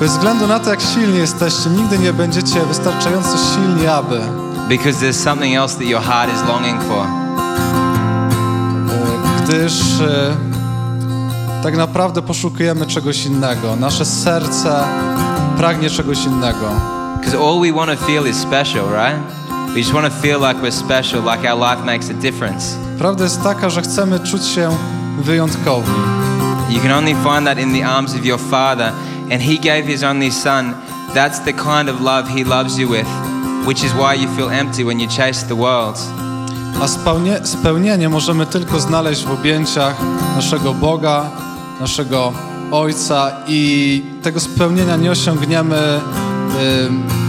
bez 0.00 0.12
względu 0.12 0.46
na 0.46 0.58
to, 0.58 0.70
jak 0.70 0.80
silni 0.80 1.18
jesteście, 1.18 1.70
nigdy 1.70 1.98
nie 1.98 2.12
będziecie 2.12 2.60
wystarczająco 2.60 3.38
silni, 3.54 3.86
aby. 3.86 4.20
Because 4.68 5.06
there's 5.06 5.22
something 5.24 5.56
else 5.56 5.78
that 5.78 5.86
your 5.86 6.02
heart 6.02 6.34
is 6.34 6.48
longing 6.48 6.82
for. 6.82 7.06
Gdyż 9.44 10.00
e, 10.00 10.51
tak 11.62 11.76
naprawdę 11.76 12.22
poszukujemy 12.22 12.86
czegoś 12.86 13.26
innego. 13.26 13.76
Nasze 13.76 14.04
serce 14.04 14.84
pragnie 15.56 15.90
czegoś 15.90 16.24
innego. 16.24 16.70
Because 17.16 17.38
all 17.38 17.60
we 17.60 17.72
want 17.72 18.00
to 18.00 18.06
feel 18.06 18.30
is 18.30 18.36
special, 18.36 18.84
right? 18.90 19.42
We 19.74 19.78
just 19.78 19.92
want 19.92 20.14
to 20.14 20.20
feel 20.20 20.40
like 20.40 20.60
we're 20.60 20.72
special, 20.72 21.22
like 21.22 21.52
our 21.52 21.70
life 21.70 21.84
makes 21.84 22.10
a 22.10 22.14
difference. 22.14 22.76
Prawda 22.98 23.24
jest 23.24 23.42
taka, 23.42 23.70
że 23.70 23.82
chcemy 23.82 24.20
czuć 24.20 24.46
się 24.46 24.76
wyjątkowi. 25.20 25.92
You 26.70 26.80
can 26.80 26.92
only 26.92 27.14
find 27.14 27.46
that 27.46 27.58
in 27.58 27.74
the 27.74 27.86
arms 27.86 28.14
of 28.14 28.24
your 28.24 28.40
Father, 28.40 28.92
and 29.32 29.42
He 29.42 29.54
gave 29.54 29.82
His 29.82 30.02
only 30.02 30.32
Son. 30.32 30.74
That's 31.14 31.44
the 31.44 31.52
kind 31.52 31.88
of 31.88 32.00
love 32.00 32.28
He 32.28 32.44
loves 32.44 32.78
you 32.78 32.88
with, 32.88 33.08
which 33.66 33.84
is 33.84 33.92
why 33.92 34.22
you 34.22 34.36
feel 34.36 34.50
empty 34.50 34.84
when 34.84 35.00
you 35.00 35.08
chase 35.08 35.46
the 35.46 35.54
world. 35.54 35.98
A 36.82 36.88
spełnie, 36.88 37.46
spełnienie 37.46 38.08
możemy 38.08 38.46
tylko 38.46 38.80
znaleźć 38.80 39.24
w 39.24 39.30
objęciach 39.30 39.96
naszego 40.36 40.74
Boga, 40.74 41.30
naszego 41.82 42.32
Ojca 42.72 43.32
i 43.48 44.02
tego 44.22 44.40
spełnienia 44.40 44.96
nie 44.96 45.10
osiągniemy 45.10 46.00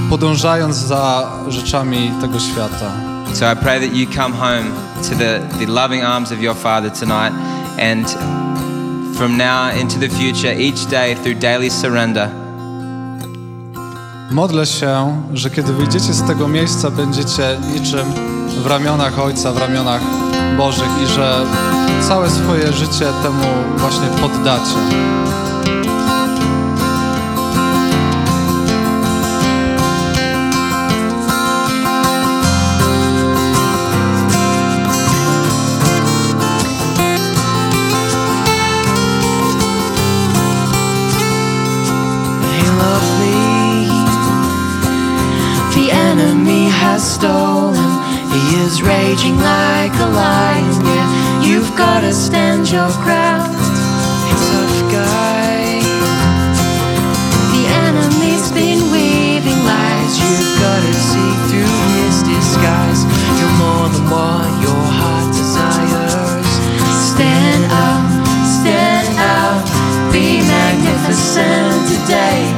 podążając 0.10 0.76
za 0.76 1.32
rzeczami 1.48 2.12
tego 2.22 2.40
świata. 2.40 2.92
So 3.34 3.52
I 3.52 3.56
pray 3.56 3.80
that 3.80 3.96
you 3.98 4.08
come 4.16 4.36
home 4.36 4.64
to 5.10 5.16
the, 5.16 5.40
the 5.60 5.72
loving 5.72 6.04
arms 6.04 6.32
of 6.32 6.42
your 6.42 6.56
Father 6.56 6.92
tonight, 6.92 7.34
and 7.94 8.18
from 9.18 9.38
now 9.38 9.82
into 9.82 10.00
the 10.00 10.10
future, 10.10 10.54
each 10.60 10.86
day 10.90 11.16
through 11.16 11.40
daily 11.40 11.70
surrender, 11.70 12.30
Modlę 14.32 14.66
się, 14.66 15.24
że 15.34 15.50
kiedy 15.50 15.74
wyjdziecie 15.74 16.14
z 16.14 16.24
tego 16.28 16.48
miejsca, 16.48 16.92
będziecie 16.92 17.58
niczym 17.74 18.14
w 18.64 18.66
ramionach 18.68 19.20
Ojca, 19.20 19.52
w 19.52 19.58
ramionach 19.58 20.02
Bożych 20.58 20.90
i 21.04 21.08
że 21.08 21.46
całe 22.08 22.30
swoje 22.30 22.74
życie 22.74 23.06
temu 23.24 23.46
właśnie 23.78 24.08
poddacie. 24.22 24.78
Has 46.84 47.16
stolen. 47.16 47.76
He 48.30 48.58
is 48.66 48.82
raging 48.84 49.38
like 49.38 49.96
a 49.96 50.10
lion. 50.10 51.03
You've 51.54 51.78
gotta 51.78 52.12
stand 52.12 52.72
your 52.72 52.90
ground. 53.06 53.54
Tough 54.50 54.80
guy. 54.90 55.86
The 57.54 57.64
enemy's 57.86 58.52
been 58.52 58.82
weaving 58.92 59.62
lies. 59.62 60.14
You've 60.18 60.58
gotta 60.66 60.94
see 61.10 61.32
through 61.54 61.78
his 61.94 62.24
disguise. 62.26 63.06
You're 63.38 63.58
more 63.62 63.88
than 63.94 64.06
what 64.10 64.50
your 64.66 64.84
heart 64.98 65.30
desires. 65.30 66.50
Stand 67.14 67.66
up, 67.70 68.02
stand 68.58 69.14
up, 69.22 69.62
be 70.12 70.42
magnificent 70.42 71.86
today. 71.94 72.50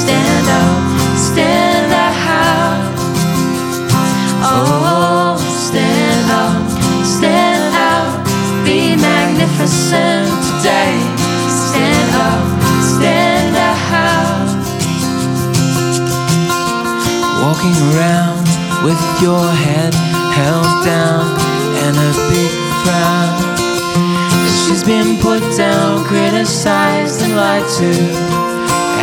Stand 0.00 0.48
up, 0.48 0.80
stand 1.28 1.92
up. 1.92 2.10
Oh, 4.42 4.89
magnificent 9.60 10.30
today. 10.56 10.96
Stand 11.48 12.14
up, 12.16 12.44
stand 12.82 13.56
out. 13.56 13.80
Walking 17.44 17.76
around 17.92 18.44
with 18.84 19.00
your 19.20 19.44
head 19.64 19.94
held 20.32 20.84
down 20.84 21.26
and 21.84 21.96
a 21.96 22.12
big 22.30 22.52
frown. 22.82 23.56
She's 24.64 24.84
been 24.84 25.20
put 25.20 25.42
down, 25.56 26.04
criticized, 26.04 27.22
and 27.22 27.36
lied 27.36 27.68
to. 27.78 27.92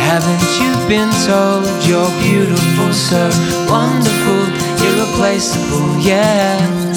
Haven't 0.08 0.48
you 0.58 0.88
been 0.88 1.10
told 1.26 1.66
you're 1.86 2.10
beautiful, 2.22 2.92
sir? 2.92 3.30
wonderful, 3.68 4.44
irreplaceable, 4.86 5.98
yeah? 6.00 6.87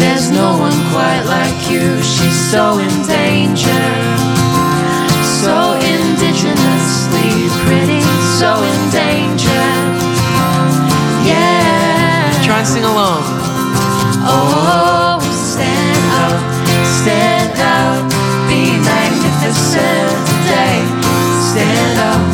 There's 0.00 0.30
no 0.30 0.58
one 0.58 0.76
quite 0.92 1.24
like 1.26 1.70
you. 1.70 2.00
She's 2.02 2.38
so 2.50 2.78
in 2.78 2.94
danger, 3.06 3.84
so 5.42 5.76
indigenously 5.80 7.50
pretty, 7.64 8.02
so 8.38 8.50
in 8.62 8.80
danger. 8.90 9.66
Yeah. 11.26 12.32
Try 12.44 12.58
and 12.58 12.68
sing 12.68 12.84
along. 12.84 13.22
Oh, 14.22 15.18
stand 15.32 16.04
up, 16.24 16.40
stand 17.00 17.58
out, 17.58 18.04
be 18.48 18.76
magnificent 18.78 20.12
today. 20.28 20.80
Stand 21.50 21.98
up, 22.10 22.29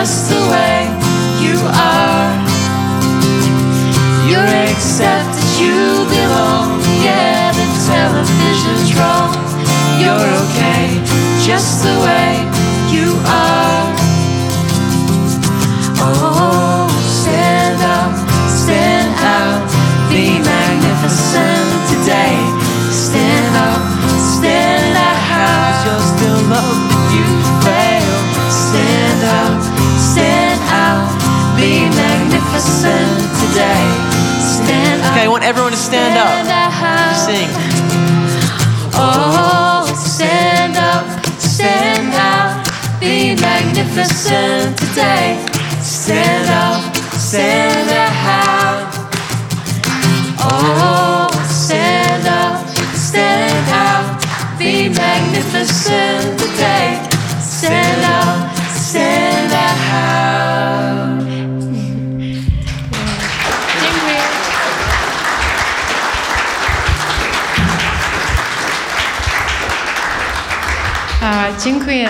just 0.00 0.30
the 0.30 0.40
way 0.54 0.78
you 1.42 1.56
are. 1.90 2.30
You're 4.30 4.52
accepted, 4.70 5.42
you 5.58 6.06
belong, 6.06 6.78
yeah, 7.02 7.50
the 7.58 7.66
television's 7.90 8.94
wrong. 8.94 9.34
You're 9.98 10.30
okay, 10.44 11.02
just 11.44 11.82
the 11.82 11.98
way 12.06 12.27
magnificent 32.68 33.20
today. 33.48 33.84
Stand. 34.40 35.00
Okay, 35.12 35.24
I 35.24 35.28
want 35.28 35.44
everyone 35.44 35.72
to 35.72 35.76
stand 35.78 36.18
up. 36.18 36.28
out. 36.28 37.14
Sing. 37.16 37.48
Oh, 38.94 39.86
stand 39.96 40.76
up, 40.76 41.06
stand 41.38 42.12
out, 42.14 42.66
be 43.00 43.34
magnificent 43.36 44.76
today. 44.76 45.44
Stand 45.80 46.50
up, 46.50 46.96
stand 47.16 47.90
out. 47.90 48.92
Oh, 50.40 50.97
dziękuję. 71.64 72.08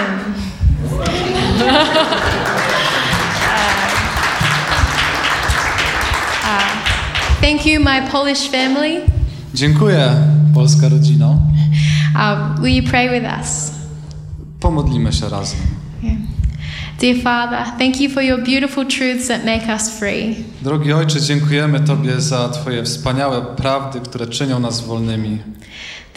Thank 7.41 7.67
you, 7.67 7.81
my 7.81 8.03
Polish 8.13 8.51
family. 8.51 9.01
Dziękuję, 9.55 10.15
polska 10.55 10.89
rodzino. 10.89 11.39
Uh, 12.15 12.61
will 12.61 12.75
you 12.75 12.83
pray 12.91 13.09
with 13.09 13.41
us? 13.41 13.71
Pomodlimy 14.61 15.13
się 15.13 15.29
razem. 15.29 15.61
Dear 17.01 17.17
Father, 17.23 17.65
thank 17.79 18.01
you 18.01 18.11
for 18.11 18.23
your 18.23 18.43
beautiful 18.43 18.85
truths 18.85 19.29
that 19.29 19.45
make 19.45 19.69
us 19.69 19.91
free. 19.99 20.37
Drogi 20.63 20.93
Ojcze, 20.93 21.21
dziękujemy 21.21 21.81
Tobie 21.81 22.21
za 22.21 22.49
Twoje 22.49 22.85
wspaniałe 22.85 23.43
prawdy, 23.43 24.01
które 24.01 24.27
czynią 24.27 24.61
nas 24.61 24.81
wolnymi. 24.81 25.39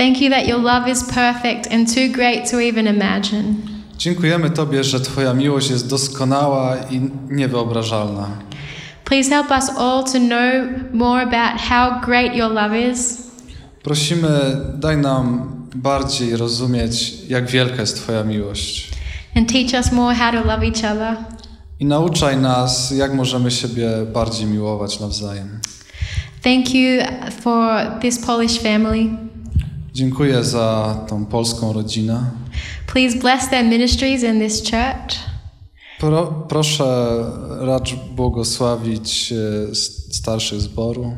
Thank 0.02 0.22
you 0.22 0.30
that 0.32 0.48
your 0.48 0.58
love 0.58 0.88
is 0.92 1.04
perfect 1.04 1.68
and 1.72 1.88
too 1.96 2.10
great 2.10 2.50
to 2.50 2.60
even 2.60 2.88
imagine. 2.88 3.56
Dziękujemy 3.98 4.50
Tobie, 4.50 4.84
że 4.84 5.00
Twoja 5.00 5.34
miłość 5.34 5.70
jest 5.70 5.90
doskonała 5.90 6.78
i 6.92 7.02
niewyobrażalna. 7.30 8.28
Please 9.06 9.30
help 9.30 9.52
us 9.52 9.70
all 9.78 10.04
to 10.04 10.20
know 10.20 10.44
more 10.94 11.22
about 11.22 11.62
how 11.62 12.02
great 12.06 12.36
your 12.36 12.52
love 12.52 12.92
is. 12.92 13.18
Prosimy, 13.84 14.30
daj 14.76 14.98
nam 14.98 15.52
bardziej 15.76 16.38
rozumieć, 16.38 17.14
jak 17.30 17.50
wielka 17.50 17.82
jest 17.82 17.96
Twoja 17.98 18.24
miłość. 18.24 18.92
and 19.36 19.54
teach 19.54 19.74
us 19.86 19.92
more 19.92 20.16
how 20.16 20.32
to 20.32 20.48
love 20.48 20.64
each 20.66 20.94
other. 20.94 21.18
I 21.80 21.86
nauczaj 21.86 22.38
nas, 22.38 22.92
jak 22.92 23.14
możemy 23.14 23.52
siebie 23.52 23.90
bardziej 24.14 24.46
miłować 24.48 25.00
nawzajem. 25.00 25.60
Thank 26.44 26.74
you 26.74 27.02
for 27.42 27.82
this 28.02 28.20
Polish 28.20 28.60
family. 28.60 29.31
Dziękuję 29.94 30.44
za 30.44 30.98
tą 31.10 31.26
polską 31.26 31.74
rodzinę. 31.74 32.32
Please 32.94 33.18
bless 33.18 33.50
their 33.50 33.66
ministries 33.66 34.24
in 34.24 34.40
this 34.40 34.62
church. 34.62 35.20
Pro, 36.00 36.46
proszę 36.50 37.18
racz 37.60 37.96
błogosławić 38.16 39.34
e, 39.72 39.76
starszych 40.12 40.62
zboru. 40.62 41.16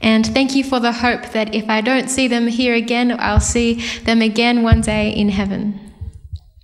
And 0.00 0.34
thank 0.34 0.56
you 0.56 0.64
for 0.64 0.80
the 0.80 0.92
hope 0.92 1.28
that 1.32 1.54
if 1.54 1.66
I 1.80 1.82
don't 1.82 2.08
see 2.08 2.28
them 2.28 2.50
here 2.50 2.76
again, 2.76 3.10
I'll 3.10 3.40
see 3.40 3.78
them 4.04 4.22
again 4.22 4.66
one 4.66 4.80
day 4.80 5.12
in 5.16 5.30
heaven. 5.30 5.72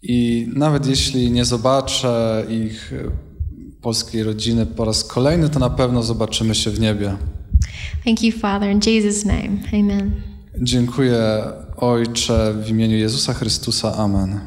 I 0.03 0.49
nawet 0.55 0.87
jeśli 0.87 1.31
nie 1.31 1.45
zobaczę 1.45 2.45
ich 2.51 2.93
e, 2.93 3.11
polskiej 3.83 4.23
rodziny 4.23 4.67
po 4.67 4.85
raz 4.85 5.05
kolejny, 5.05 5.49
to 5.49 5.59
na 5.59 5.71
pewno 5.71 6.03
zobaczymy 6.03 6.55
się 6.55 6.71
w 6.71 6.81
niebie. 6.81 7.17
Thank 8.05 8.23
you, 8.23 8.33
Father, 8.33 8.71
in 8.71 8.81
Jesus' 8.81 9.25
name. 9.25 9.49
Amen. 9.73 10.38
Dziękuję 10.57 11.43
Ojcze 11.77 12.53
w 12.53 12.69
imieniu 12.69 12.97
Jezusa 12.97 13.35
Chrystusa. 13.35 13.95
Amen. 13.97 14.41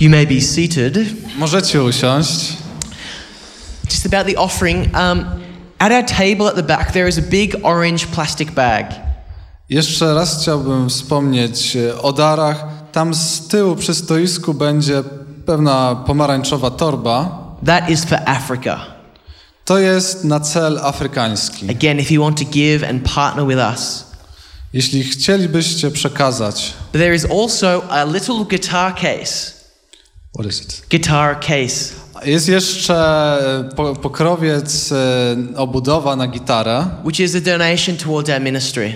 You 0.00 0.10
may 0.10 0.26
be 0.26 0.40
seated. 0.40 0.98
Możecie 1.38 1.82
usiąść. 1.82 2.56
Just 3.84 4.06
about 4.06 4.26
the 4.26 4.40
offering. 4.40 4.86
Um, 4.96 5.24
at 5.78 5.92
our 5.92 6.04
table 6.04 6.48
at 6.48 6.54
the 6.54 6.62
back, 6.62 6.92
there 6.92 7.08
is 7.08 7.18
a 7.18 7.22
big 7.22 7.56
orange 7.62 8.06
plastic 8.06 8.50
bag. 8.50 8.86
Jeszcze 9.68 10.14
raz 10.14 10.42
chciałbym 10.42 10.88
wspomnieć 10.88 11.76
o 12.02 12.12
darach. 12.12 12.64
Tam 12.92 13.14
z 13.14 13.48
tyłu 13.48 13.76
przy 13.76 13.94
stoisku 13.94 14.54
będzie 14.54 15.02
pewna 15.46 16.04
pomarańczowa 16.06 16.70
torba. 16.70 17.38
That 17.66 17.90
is 17.90 18.04
for 18.04 18.18
Africa. 18.26 18.97
To 19.68 19.78
jest 19.78 20.24
na 20.24 20.40
cel 20.40 20.78
afrykański. 20.78 21.70
Again, 21.70 22.00
if 22.00 22.14
you 22.14 22.22
want 22.22 22.38
to 22.38 22.44
give 22.44 22.88
and 22.90 23.02
partner 23.14 23.46
with 23.46 23.58
us. 23.74 24.04
Jeśli 24.72 25.04
chcielibyście 25.04 25.90
przekazać, 25.90 26.74
But 26.92 27.00
there 27.00 27.14
is 27.14 27.24
also 27.30 27.82
a 27.90 28.04
little 28.04 28.44
guitar 28.44 28.94
case. 28.94 29.52
what 30.38 30.46
is 30.46 30.62
it? 30.62 30.82
Guitar 30.90 31.40
case. 31.40 31.94
Jest 32.24 32.48
jeszcze 32.48 32.94
e, 32.94 33.74
po, 33.76 33.96
pokrowiec, 33.96 34.92
e, 34.92 35.36
obudowa 35.56 36.16
na 36.16 36.26
gitarę 36.28 36.86
which 37.04 37.20
is 37.20 37.34
a 37.34 37.40
donation 37.40 37.96
towards 37.96 38.30
our 38.30 38.40
ministry. 38.40 38.92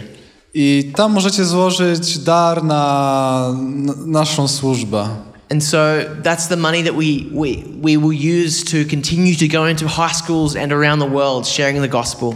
i 0.54 0.92
tam 0.96 1.12
możecie 1.12 1.44
złożyć 1.44 2.18
dar 2.18 2.64
na 2.64 3.54
naszą 4.06 4.48
służbę. 4.48 5.08
And 5.52 5.62
so 5.62 5.78
that's 6.22 6.46
the 6.48 6.56
money 6.56 6.82
that 6.82 6.94
we, 6.94 7.28
we, 7.30 7.62
we 7.82 7.98
will 7.98 8.14
use 8.14 8.64
to 8.64 8.86
continue 8.86 9.34
to 9.34 9.48
go 9.48 9.66
into 9.66 9.86
high 9.86 10.12
schools 10.12 10.56
and 10.56 10.72
around 10.72 11.00
the 11.00 11.10
world 11.18 11.46
sharing 11.46 11.82
the 11.82 11.88
gospel. 11.88 12.34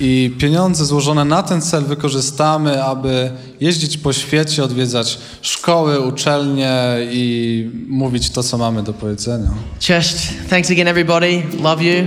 I 0.00 0.30
pieniądze 0.38 0.84
złożone 0.84 1.24
na 1.24 1.42
ten 1.42 1.62
cel 1.62 1.84
wykorzystamy, 1.84 2.84
aby 2.84 3.30
jeździć 3.60 3.98
po 3.98 4.12
świecie, 4.12 4.64
odwiedzać 4.64 5.18
szkoły, 5.42 6.00
uczelnie 6.00 6.96
i 7.10 7.70
mówić 7.88 8.30
to, 8.30 8.42
co 8.42 8.58
mamy 8.58 8.82
do 8.82 8.92
powiedzenia. 8.92 9.50
Church, 9.88 10.08
thanks 10.50 10.70
again, 10.70 10.88
everybody. 10.88 11.42
Love 11.62 11.84
you. 11.84 12.04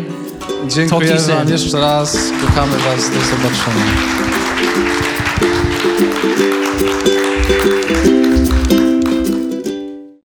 Dziękuję 0.67 0.89
Talk 0.89 0.99
to 0.99 1.31
you 1.31 1.37
Wam 1.37 1.47
soon. 1.47 1.51
jeszcze 1.51 1.79
raz. 1.79 2.17
Kochamy 2.45 2.77
Was. 2.77 3.09
Do 3.09 3.19
zobaczenia. 3.21 3.85